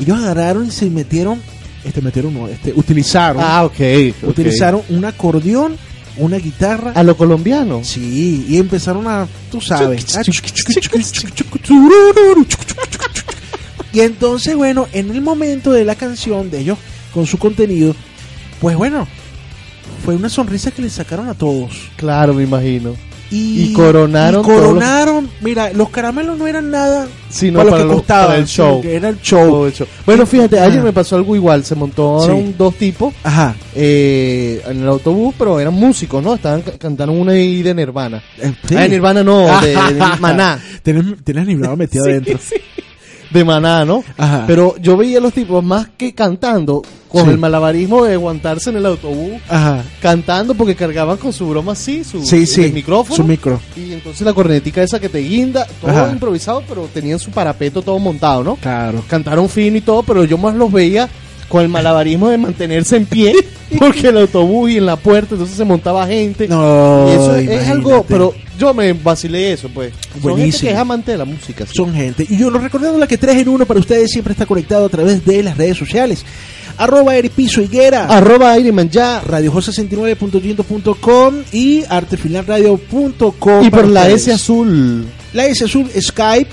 Ellos 0.00 0.18
agarraron 0.18 0.66
y 0.66 0.70
se 0.70 0.88
metieron, 0.90 1.40
este 1.84 2.00
metieron, 2.00 2.32
no, 2.34 2.48
este, 2.48 2.72
utilizaron, 2.74 3.42
Ah, 3.44 3.64
ok. 3.64 3.72
ok. 4.22 4.28
utilizaron 4.28 4.82
un 4.88 5.04
acordeón, 5.04 5.76
una 6.16 6.36
guitarra, 6.38 6.92
A 6.94 7.02
lo 7.02 7.16
colombiano. 7.16 7.80
sí, 7.84 8.46
y 8.48 8.56
empezaron 8.58 9.06
a, 9.06 9.26
tú 9.50 9.60
sabes, 9.60 10.16
a- 10.16 10.22
y 13.92 14.00
entonces, 14.00 14.54
bueno, 14.56 14.86
en 14.92 15.10
el 15.10 15.20
momento 15.20 15.72
de 15.72 15.84
la 15.84 15.94
canción 15.94 16.50
de 16.50 16.60
ellos 16.60 16.78
con 17.14 17.26
su 17.26 17.38
contenido, 17.38 17.94
pues 18.60 18.76
bueno, 18.76 19.06
fue 20.04 20.14
una 20.14 20.28
sonrisa 20.28 20.70
que 20.70 20.82
le 20.82 20.90
sacaron 20.90 21.28
a 21.28 21.34
todos. 21.34 21.72
Claro, 21.96 22.34
me 22.34 22.42
imagino. 22.44 22.94
Y, 23.30 23.64
Y 23.64 23.72
coronaron 23.74 24.40
y 24.40 24.44
coronaron. 24.44 25.28
Mira, 25.42 25.70
los 25.74 25.90
caramelos 25.90 26.38
no 26.38 26.46
eran 26.46 26.70
nada 26.70 27.06
Sino 27.28 27.58
para, 27.58 27.70
lo 27.70 27.76
que 27.76 27.94
costaba 27.94 28.26
para 28.28 28.38
el 28.38 28.46
show. 28.46 28.80
Era 28.82 29.10
el 29.10 29.20
show. 29.20 29.66
El 29.66 29.72
show. 29.74 29.86
Bueno, 30.06 30.24
fíjate, 30.24 30.58
ayer 30.58 30.82
me 30.82 30.92
pasó 30.94 31.16
algo 31.16 31.36
igual. 31.36 31.62
Se 31.64 31.74
montaron 31.74 32.46
Sí. 32.46 32.54
dos 32.56 32.74
tipos 32.76 33.12
Ajá. 33.22 33.54
eh, 33.74 34.62
en 34.66 34.80
el 34.82 34.88
autobús, 34.88 35.34
pero 35.38 35.60
eran 35.60 35.74
músicos, 35.74 36.22
¿no? 36.22 36.34
Estaban 36.34 36.62
ca- 36.62 36.78
cantaron 36.78 37.18
una 37.20 37.32
ahí 37.32 37.62
de 37.62 37.74
Nirvana. 37.74 38.22
Eh, 38.38 38.52
sí. 38.66 38.74
Ah, 38.76 38.82
de 38.82 38.88
Nirvana 38.88 39.22
no, 39.22 39.60
de, 39.60 39.68
de 39.76 40.00
Maná. 40.20 40.58
Tienes, 40.82 41.04
tienes 41.22 41.46
Nirvana 41.46 41.76
metido 41.76 42.04
adentro. 42.04 42.38
De 43.30 43.44
Maná, 43.44 43.84
¿no? 43.84 44.02
Ajá. 44.16 44.44
Pero 44.46 44.74
yo 44.80 44.96
veía 44.96 45.18
a 45.18 45.20
los 45.20 45.34
tipos 45.34 45.62
más 45.62 45.88
que 45.96 46.14
cantando, 46.14 46.82
con 47.08 47.24
Sí. 47.24 47.30
el 47.30 47.38
malabarismo 47.38 48.04
de 48.04 48.14
aguantarse 48.14 48.70
en 48.70 48.76
el 48.76 48.86
autobús, 48.86 49.32
Ajá. 49.48 49.82
cantando 50.00 50.54
porque 50.54 50.74
cargaban 50.74 51.16
con 51.18 51.32
su 51.32 51.48
broma 51.48 51.72
así, 51.72 52.04
su, 52.04 52.24
Sí, 52.24 52.46
sí. 52.46 52.64
el 52.64 52.72
micrófono. 52.72 53.16
Su 53.16 53.24
micro. 53.24 53.60
y 53.76 53.92
entonces 53.92 54.22
la 54.22 54.32
cornetica 54.32 54.82
esa 54.82 54.98
que 54.98 55.08
te 55.08 55.18
guinda, 55.18 55.66
todo 55.80 55.90
Ajá. 55.90 56.10
improvisado, 56.12 56.62
pero 56.68 56.88
tenían 56.92 57.18
su 57.18 57.30
parapeto 57.30 57.82
todo 57.82 57.98
montado, 57.98 58.42
¿no? 58.44 58.56
Claro. 58.56 59.02
Cantaron 59.08 59.48
fino 59.48 59.76
y 59.76 59.80
todo, 59.82 60.02
pero 60.02 60.24
yo 60.24 60.38
más 60.38 60.54
los 60.54 60.72
veía 60.72 61.08
con 61.48 61.62
el 61.62 61.68
malabarismo 61.68 62.28
de 62.28 62.38
mantenerse 62.38 62.96
en 62.96 63.06
pie, 63.06 63.32
porque 63.78 64.08
el 64.08 64.18
autobús 64.18 64.70
y 64.70 64.76
en 64.76 64.86
la 64.86 64.96
puerta, 64.96 65.34
entonces 65.34 65.56
se 65.56 65.64
montaba 65.64 66.06
gente. 66.06 66.46
No, 66.48 67.06
Y 67.08 67.12
eso 67.12 67.36
es 67.36 67.68
algo, 67.68 68.04
pero 68.06 68.34
yo 68.58 68.74
me 68.74 68.92
vacilé 68.92 69.52
eso, 69.52 69.68
pues. 69.72 69.92
Son 69.92 70.02
gente 70.12 70.20
Buenísimo. 70.28 70.68
que 70.68 70.74
es 70.74 70.80
amante 70.80 71.12
de 71.12 71.18
la 71.18 71.24
música. 71.24 71.64
sí. 71.66 71.72
Son 71.74 71.94
gente. 71.94 72.26
Y 72.28 72.36
yo 72.36 72.50
lo 72.50 72.58
recordando 72.58 72.98
la 72.98 73.06
que 73.06 73.16
3 73.18 73.36
en 73.38 73.48
1 73.48 73.66
para 73.66 73.80
ustedes 73.80 74.10
siempre 74.10 74.32
está 74.32 74.46
conectado 74.46 74.86
a 74.86 74.88
través 74.88 75.24
de 75.24 75.42
las 75.42 75.56
redes 75.56 75.76
sociales. 75.78 76.24
Arroba 76.76 77.16
Eripiso 77.16 77.60
Higuera. 77.60 78.06
Arroba 78.06 78.52
Aireman 78.52 78.88
ya. 78.90 79.20
Radio69.2.com 79.22 81.34
y 81.52 81.82
artefinalradio.com. 81.88 83.64
Y 83.64 83.70
por 83.70 83.86
la 83.88 84.00
ustedes. 84.02 84.22
S 84.22 84.32
azul, 84.32 85.06
La 85.32 85.46
S 85.46 85.64
azul 85.64 85.88
Skype 86.00 86.50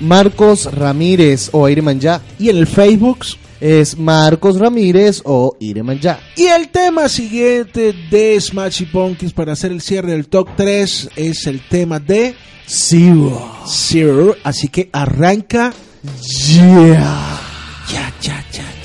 Marcos 0.00 0.72
Ramírez 0.72 1.48
o 1.52 1.66
Aireman 1.66 2.00
ya. 2.00 2.20
y 2.38 2.48
en 2.50 2.56
el 2.56 2.66
Facebook. 2.66 3.24
Es 3.60 3.98
Marcos 3.98 4.58
Ramírez 4.58 5.22
o 5.24 5.56
Ireman 5.60 5.98
ya. 6.00 6.20
Y 6.36 6.46
el 6.46 6.68
tema 6.68 7.08
siguiente 7.08 7.94
de 8.10 8.40
Smashy 8.40 8.86
Pumpkins 8.86 9.32
para 9.32 9.52
hacer 9.52 9.72
el 9.72 9.80
cierre 9.80 10.12
del 10.12 10.28
top 10.28 10.48
3 10.56 11.10
es 11.16 11.46
el 11.46 11.60
tema 11.68 11.98
de 11.98 12.34
Zero. 12.66 13.50
Zero. 13.66 14.36
Así 14.44 14.68
que 14.68 14.90
arranca 14.92 15.72
ya, 16.22 17.40
ya, 17.90 18.12
ya, 18.20 18.44
ya. 18.52 18.77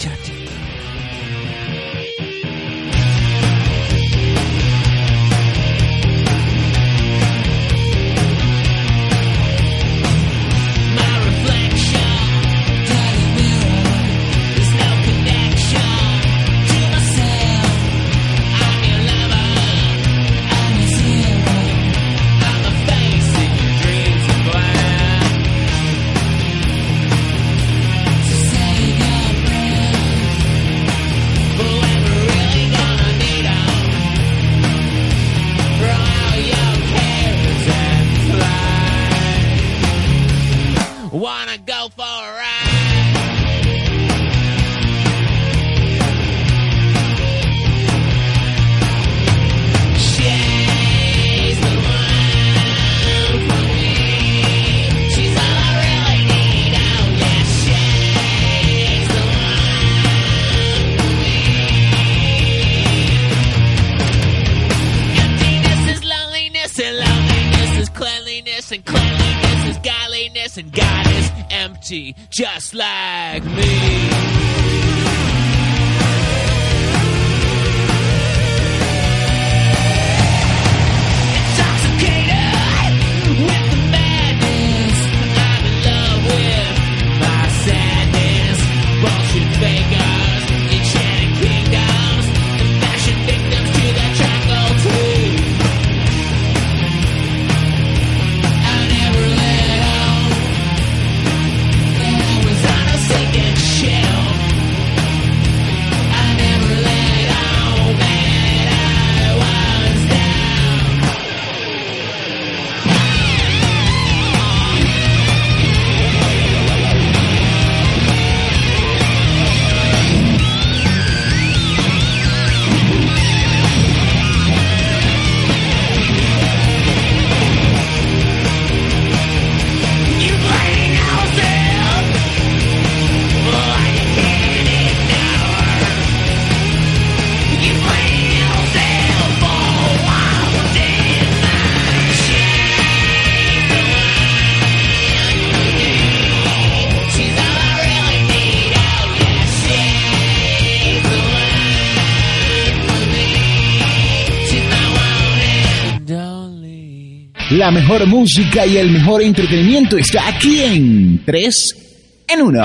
La 157.63 157.71
mejor 157.71 158.05
música 158.07 158.65
y 158.65 158.75
el 158.75 158.91
mejor 158.91 159.21
entretenimiento 159.21 159.97
está 159.97 160.27
aquí 160.27 160.59
en 160.59 161.23
3 161.23 162.25
en 162.27 162.41
1. 162.41 162.61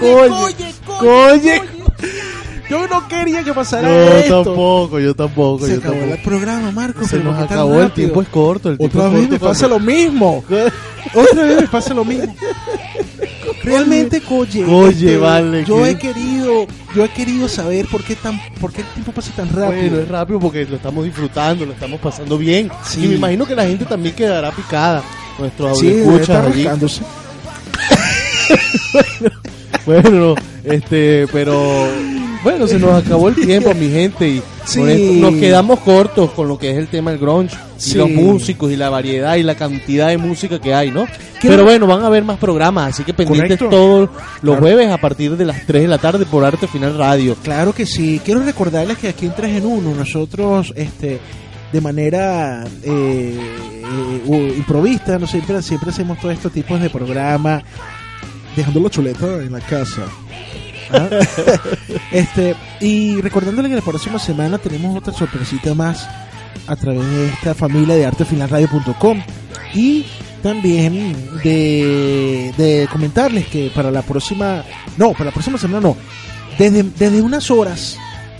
¡Coño, 0.00 0.66
coño. 0.86 1.52
Yo 2.70 2.86
no 2.86 3.08
quería 3.08 3.42
que 3.42 3.52
pasara 3.52 3.88
Yo 3.88 4.12
esto. 4.18 4.44
tampoco, 4.44 5.00
yo 5.00 5.12
tampoco. 5.14 5.66
Se 5.66 5.72
yo 5.72 5.78
acabó 5.78 5.94
tampoco. 5.94 6.14
el 6.14 6.22
programa, 6.22 6.70
Marco. 6.70 7.04
Se 7.04 7.16
nos 7.16 7.34
¿por 7.34 7.34
qué 7.34 7.48
tan 7.48 7.58
acabó, 7.58 7.80
el 7.82 7.90
tiempo 7.92 8.22
es 8.22 8.28
corto. 8.28 8.70
El 8.70 8.78
tiempo 8.78 8.98
Otra 8.98 9.08
es 9.08 9.14
vez 9.14 9.22
corto 9.28 9.44
me 9.44 9.48
pasa 9.50 9.68
lo 9.68 9.80
mismo. 9.80 10.44
Otra 11.14 11.42
vez 11.42 11.60
me 11.62 11.68
pasa 11.68 11.94
lo 11.94 12.04
mismo. 12.04 12.36
Realmente, 13.64 14.20
Coye, 14.22 14.64
Oye, 14.64 15.16
vale, 15.18 15.64
yo 15.64 15.84
he 15.84 15.98
querido, 15.98 16.66
yo 16.94 17.04
he 17.04 17.08
querido 17.10 17.46
saber 17.48 17.86
por 17.88 18.02
qué 18.04 18.16
tan, 18.16 18.40
por 18.60 18.72
qué 18.72 18.80
el 18.82 18.86
tiempo 18.88 19.12
pasa 19.12 19.32
tan 19.36 19.48
rápido. 19.48 19.82
Bueno, 19.90 19.98
es 19.98 20.08
rápido 20.08 20.40
porque 20.40 20.64
lo 20.64 20.76
estamos 20.76 21.04
disfrutando, 21.04 21.66
lo 21.66 21.72
estamos 21.72 22.00
pasando 22.00 22.38
bien. 22.38 22.70
Sí. 22.84 23.04
Y 23.04 23.08
me 23.08 23.14
imagino 23.16 23.44
que 23.46 23.54
la 23.54 23.66
gente 23.66 23.84
también 23.84 24.14
quedará 24.14 24.50
picada. 24.52 25.02
Nuestros 25.38 25.78
sí, 25.78 25.88
debe 25.88 26.00
escuchas 26.02 26.20
estar 26.22 26.46
allí. 26.46 26.64
rascándose. 26.64 27.02
Bueno, 29.86 30.34
este, 30.64 31.26
pero 31.32 31.86
bueno, 32.42 32.66
se 32.66 32.78
nos 32.78 33.04
acabó 33.04 33.28
el 33.28 33.34
tiempo, 33.34 33.74
mi 33.74 33.88
gente, 33.90 34.28
y 34.28 34.42
Sí. 34.64 34.78
con 34.78 34.88
esto 34.90 35.12
nos 35.30 35.34
quedamos 35.40 35.80
cortos 35.80 36.30
con 36.32 36.46
lo 36.48 36.58
que 36.58 36.70
es 36.70 36.76
el 36.76 36.88
tema 36.88 37.10
del 37.10 37.18
grunge, 37.20 37.56
Sí. 37.76 37.92
y 37.94 37.98
los 37.98 38.10
músicos 38.10 38.70
y 38.70 38.76
la 38.76 38.90
variedad 38.90 39.36
y 39.36 39.42
la 39.42 39.54
cantidad 39.54 40.08
de 40.08 40.18
música 40.18 40.60
que 40.60 40.74
hay, 40.74 40.90
¿no? 40.90 41.06
¿Qué 41.40 41.48
Pero 41.48 41.64
bueno, 41.64 41.86
van 41.86 42.02
a 42.02 42.06
haber 42.08 42.22
más 42.24 42.38
programas, 42.38 42.92
así 42.92 43.04
que 43.04 43.14
pendientes 43.14 43.58
Correcto. 43.58 43.74
todos 43.76 44.10
los 44.42 44.56
Claro. 44.56 44.60
jueves 44.60 44.90
a 44.90 44.98
partir 44.98 45.36
de 45.36 45.46
las 45.46 45.64
3 45.66 45.82
de 45.82 45.88
la 45.88 45.98
tarde 45.98 46.26
por 46.26 46.44
Arte 46.44 46.66
Final 46.66 46.96
Radio. 46.98 47.34
Claro 47.42 47.72
que 47.74 47.86
sí. 47.86 48.20
Quiero 48.24 48.42
recordarles 48.42 48.98
que 48.98 49.08
aquí 49.08 49.24
en 49.26 49.34
3 49.34 49.56
en 49.56 49.64
1 49.66 49.94
nosotros, 49.94 50.72
este, 50.76 51.18
de 51.72 51.80
manera 51.80 52.64
eh, 52.82 53.34
eh, 54.30 54.54
improvista, 54.58 55.18
no 55.18 55.26
siempre, 55.26 55.62
siempre 55.62 55.90
hacemos 55.90 56.18
todos 56.20 56.34
estos 56.34 56.52
tipos 56.52 56.80
de 56.80 56.90
programas, 56.90 57.62
dejando 58.60 58.80
la 58.80 58.90
chuleta 58.90 59.26
en 59.42 59.52
la 59.52 59.60
casa. 59.60 60.02
¿Ah? 60.92 61.08
este 62.10 62.56
y 62.80 63.20
recordándole 63.20 63.68
que 63.68 63.76
la 63.76 63.80
próxima 63.80 64.18
semana 64.18 64.58
tenemos 64.58 64.96
otra 64.96 65.12
sorpresita 65.12 65.72
más 65.74 66.08
a 66.66 66.74
través 66.74 67.08
de 67.08 67.26
esta 67.28 67.54
familia 67.54 67.94
de 67.94 68.06
artefinalradio.com 68.06 69.22
y 69.72 70.04
también 70.42 71.14
de, 71.44 72.52
de 72.56 72.88
comentarles 72.90 73.46
que 73.46 73.70
para 73.72 73.92
la 73.92 74.02
próxima 74.02 74.64
no 74.96 75.12
para 75.12 75.26
la 75.26 75.30
próxima 75.30 75.58
semana 75.58 75.80
no 75.80 75.96
desde, 76.58 76.82
desde 76.82 77.22
unas 77.22 77.48
horas 77.52 77.96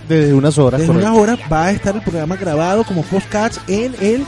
Desde 0.09 0.33
unas 0.33 0.57
horas, 0.57 0.81
desde 0.81 0.91
correcto. 0.93 1.09
unas 1.13 1.21
horas 1.23 1.39
va 1.51 1.65
a 1.67 1.71
estar 1.71 1.95
el 1.95 2.01
programa 2.01 2.35
grabado 2.35 2.83
como 2.83 3.03
podcast 3.03 3.59
en 3.69 3.95
el 4.01 4.25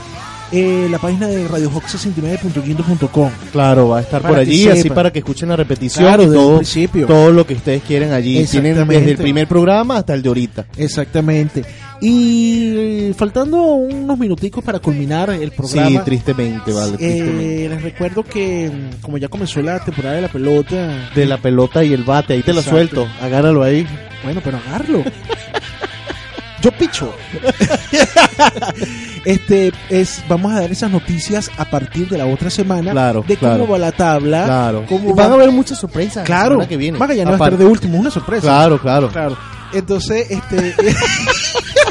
eh, 0.54 0.88
la 0.90 0.98
página 0.98 1.26
de 1.26 1.48
radiohawk69.guindo.com 1.48 3.30
Claro, 3.52 3.88
va 3.88 3.98
a 3.98 4.00
estar 4.02 4.22
Para 4.22 4.34
por 4.34 4.40
allí, 4.40 4.68
así 4.68 4.88
para 4.90 5.12
que 5.12 5.18
escuchen 5.20 5.48
la 5.48 5.56
repetición 5.56 6.04
Claro, 6.04 6.22
y 6.22 6.26
todo, 6.26 6.56
principio. 6.56 7.06
todo 7.06 7.30
lo 7.32 7.46
que 7.46 7.54
ustedes 7.54 7.82
quieren 7.82 8.12
allí. 8.12 8.44
Tienen 8.46 8.86
desde 8.88 9.10
el 9.12 9.16
primer 9.16 9.46
programa 9.48 9.98
hasta 9.98 10.14
el 10.14 10.22
de 10.22 10.28
ahorita. 10.28 10.66
exactamente 10.76 11.64
y 12.00 13.12
faltando 13.16 13.62
unos 13.62 14.18
minuticos 14.18 14.62
para 14.62 14.78
culminar 14.78 15.30
el 15.30 15.52
programa 15.52 15.88
Sí, 15.88 15.98
tristemente, 16.04 16.70
vale. 16.72 16.98
tristemente. 16.98 17.64
Eh, 17.64 17.68
les 17.68 17.82
recuerdo 17.82 18.22
que 18.22 18.68
mm, 18.70 19.00
como 19.00 19.16
ya 19.16 19.28
comenzó 19.28 19.62
la 19.62 19.82
temporada 19.82 20.16
de 20.16 20.22
la 20.22 20.28
pelota, 20.28 21.08
De 21.14 21.24
la 21.24 21.38
pelota 21.38 21.82
y 21.82 21.92
el 21.94 22.02
bate, 22.04 22.34
ahí 22.34 22.42
te 22.42 22.52
lo 22.52 22.58
Exacto. 22.60 22.76
suelto, 22.76 23.08
agárralo 23.22 23.62
ahí. 23.62 23.86
bueno, 24.22 24.40
pero 24.44 24.58
agarlo. 24.58 25.02
Yo 26.62 26.72
picho. 26.72 27.14
este 29.24 29.72
es 29.90 30.22
vamos 30.28 30.52
a 30.52 30.60
dar 30.60 30.70
esas 30.70 30.90
noticias 30.90 31.50
a 31.56 31.64
partir 31.64 32.08
de 32.08 32.18
la 32.18 32.26
otra 32.26 32.50
semana 32.50 32.92
Claro, 32.92 33.24
de 33.26 33.36
cómo 33.36 33.52
claro. 33.54 33.68
va 33.68 33.78
la 33.78 33.92
tabla, 33.92 34.44
Claro. 34.44 34.84
cómo 34.88 35.10
Y 35.10 35.12
van 35.12 35.28
va- 35.28 35.32
a 35.32 35.34
haber 35.36 35.50
muchas 35.52 35.78
sorpresas 35.78 36.16
la 36.16 36.24
claro, 36.24 36.50
semana 36.52 36.68
que 36.68 36.76
viene. 36.76 36.98
Magallanes 36.98 37.26
va 37.28 37.32
a 37.32 37.48
estar 37.48 37.56
de 37.58 37.64
último, 37.64 37.94
es 37.94 38.00
una 38.00 38.10
sorpresa. 38.10 38.42
Claro, 38.42 38.78
claro. 38.80 39.08
Claro. 39.10 39.36
Entonces, 39.72 40.26
este. 40.30 40.74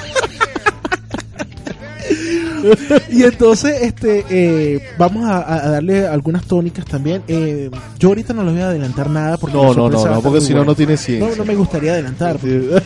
y 3.11 3.23
entonces, 3.23 3.81
este, 3.81 4.25
eh, 4.29 4.81
vamos 4.97 5.29
a, 5.29 5.53
a 5.53 5.69
darle 5.69 6.07
algunas 6.07 6.45
tónicas 6.45 6.85
también. 6.85 7.23
Eh, 7.27 7.69
yo 7.99 8.09
ahorita 8.09 8.33
no 8.33 8.43
les 8.43 8.53
voy 8.53 8.61
a 8.61 8.67
adelantar 8.69 9.09
nada 9.09 9.37
porque 9.37 9.55
No, 9.55 9.73
no, 9.73 9.89
no, 9.89 10.05
no, 10.05 10.21
porque 10.21 10.41
si 10.41 10.53
no, 10.53 10.63
no 10.63 10.75
tiene 10.75 10.97
ciencia. 10.97 11.29
No, 11.29 11.35
no 11.35 11.45
me 11.45 11.55
gustaría 11.55 11.93
adelantar. 11.93 12.37
porque, 12.37 12.81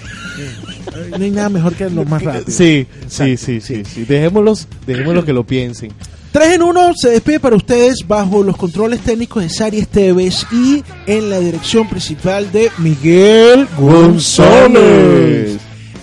no 1.17 1.23
hay 1.23 1.31
nada 1.31 1.49
mejor 1.49 1.73
que 1.75 1.89
lo 1.89 2.05
más 2.05 2.23
rápido. 2.23 2.45
Sí, 2.47 2.87
sí, 3.07 3.37
sí, 3.37 3.61
sí, 3.61 3.83
sí. 3.85 4.05
Dejémoslos, 4.05 4.67
dejémoslos 4.85 5.25
que 5.25 5.33
lo 5.33 5.43
piensen. 5.45 5.91
3 6.31 6.55
en 6.55 6.61
1 6.61 6.93
se 6.95 7.09
despide 7.09 7.39
para 7.39 7.55
ustedes 7.55 8.05
bajo 8.07 8.43
los 8.43 8.57
controles 8.57 8.99
técnicos 9.01 9.41
de 9.43 9.49
Sari 9.49 9.79
Esteves 9.79 10.45
y 10.51 10.83
en 11.05 11.29
la 11.29 11.39
dirección 11.39 11.87
principal 11.89 12.51
de 12.51 12.69
Miguel 12.77 13.67
González. 13.77 15.57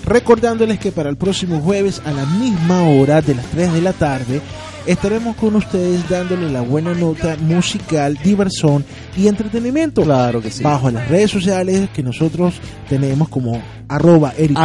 Recordándoles 0.04 0.78
que 0.78 0.92
para 0.92 1.08
el 1.08 1.16
próximo 1.16 1.60
jueves 1.60 2.02
a 2.04 2.12
la 2.12 2.26
misma 2.26 2.82
hora 2.82 3.22
de 3.22 3.34
las 3.34 3.46
3 3.46 3.72
de 3.72 3.80
la 3.80 3.92
tarde 3.92 4.40
estaremos 4.86 5.36
con 5.36 5.56
ustedes 5.56 6.08
dándole 6.08 6.50
la 6.50 6.60
buena 6.60 6.94
nota 6.94 7.36
musical, 7.40 8.18
diversión 8.22 8.84
y 9.16 9.28
entretenimiento. 9.28 10.02
Claro 10.02 10.40
que 10.40 10.50
sí. 10.50 10.62
Bajo 10.62 10.90
las 10.90 11.08
redes 11.08 11.30
sociales 11.30 11.88
que 11.94 12.02
nosotros 12.02 12.54
tenemos 12.88 13.28
como 13.28 13.60
arroba 13.88 14.32
Eric 14.36 14.58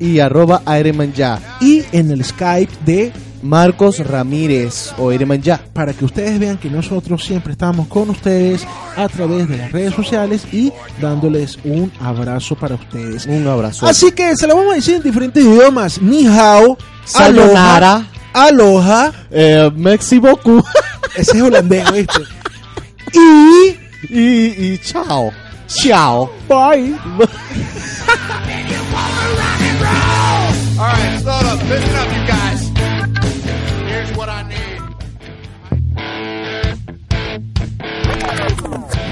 Y 0.00 0.18
arroba 0.20 0.62
ya. 1.14 1.40
y 1.60 1.82
en 1.92 2.10
el 2.10 2.24
Skype 2.24 2.72
de 2.84 3.12
Marcos 3.42 3.98
Ramírez 4.00 4.92
o 4.98 5.10
Aireman 5.10 5.40
ya. 5.40 5.60
para 5.72 5.92
que 5.92 6.04
ustedes 6.04 6.38
vean 6.38 6.56
que 6.56 6.68
nosotros 6.70 7.24
siempre 7.24 7.52
estamos 7.52 7.86
con 7.86 8.10
ustedes 8.10 8.66
a 8.96 9.08
través 9.08 9.48
de 9.48 9.58
las 9.58 9.72
redes 9.72 9.94
sociales 9.94 10.42
y 10.52 10.72
dándoles 11.00 11.58
un 11.64 11.92
abrazo 12.00 12.56
para 12.56 12.74
ustedes. 12.74 13.26
Un 13.26 13.46
abrazo. 13.46 13.86
Así 13.86 14.10
que 14.12 14.34
se 14.36 14.46
lo 14.46 14.56
vamos 14.56 14.72
a 14.72 14.76
decir 14.76 14.96
en 14.96 15.02
diferentes 15.02 15.44
idiomas. 15.44 16.00
Ni 16.00 16.26
hao, 16.26 16.76
Sayonara. 17.04 18.06
Aloha, 18.36 19.12
Eh, 19.30 19.70
beaucoup. 20.18 20.64
ese 21.16 21.36
es 21.36 21.42
holandés, 21.42 21.90
¿viste? 21.92 22.20
Y 23.12 23.76
y, 24.10 24.72
y 24.74 24.78
chao. 24.78 25.32
Chao. 25.68 26.30
bye. 26.48 26.94
All 30.78 30.84
right, 30.84 31.18
up. 31.46 31.58
Listen 31.68 31.96
up, 31.96 32.08
you 32.12 32.26
guys. 32.26 32.75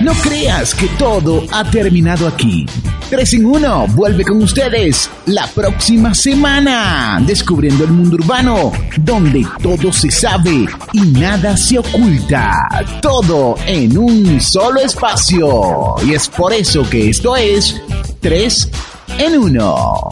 No 0.05 0.13
creas 0.17 0.75
que 0.75 0.87
todo 0.99 1.45
ha 1.51 1.65
terminado 1.65 2.29
aquí. 2.29 2.67
3 3.09 3.33
en 3.33 3.47
1 3.47 3.87
vuelve 3.95 4.23
con 4.23 4.43
ustedes 4.43 5.09
la 5.25 5.47
próxima 5.47 6.15
semana, 6.15 7.23
descubriendo 7.27 7.85
el 7.85 7.91
mundo 7.91 8.17
urbano, 8.17 8.71
donde 8.99 9.47
todo 9.63 9.91
se 9.95 10.11
sabe 10.11 10.67
y 10.93 11.01
nada 11.01 11.57
se 11.57 11.79
oculta. 11.79 12.53
Todo 13.01 13.55
en 13.67 13.97
un 13.97 14.43
solo 14.43 14.81
espacio. 14.81 15.95
Y 16.07 16.13
es 16.13 16.29
por 16.29 16.53
eso 16.53 16.87
que 16.91 17.09
esto 17.09 17.35
es 17.35 17.81
3 18.21 18.69
en 19.17 19.39
1. 19.39 20.11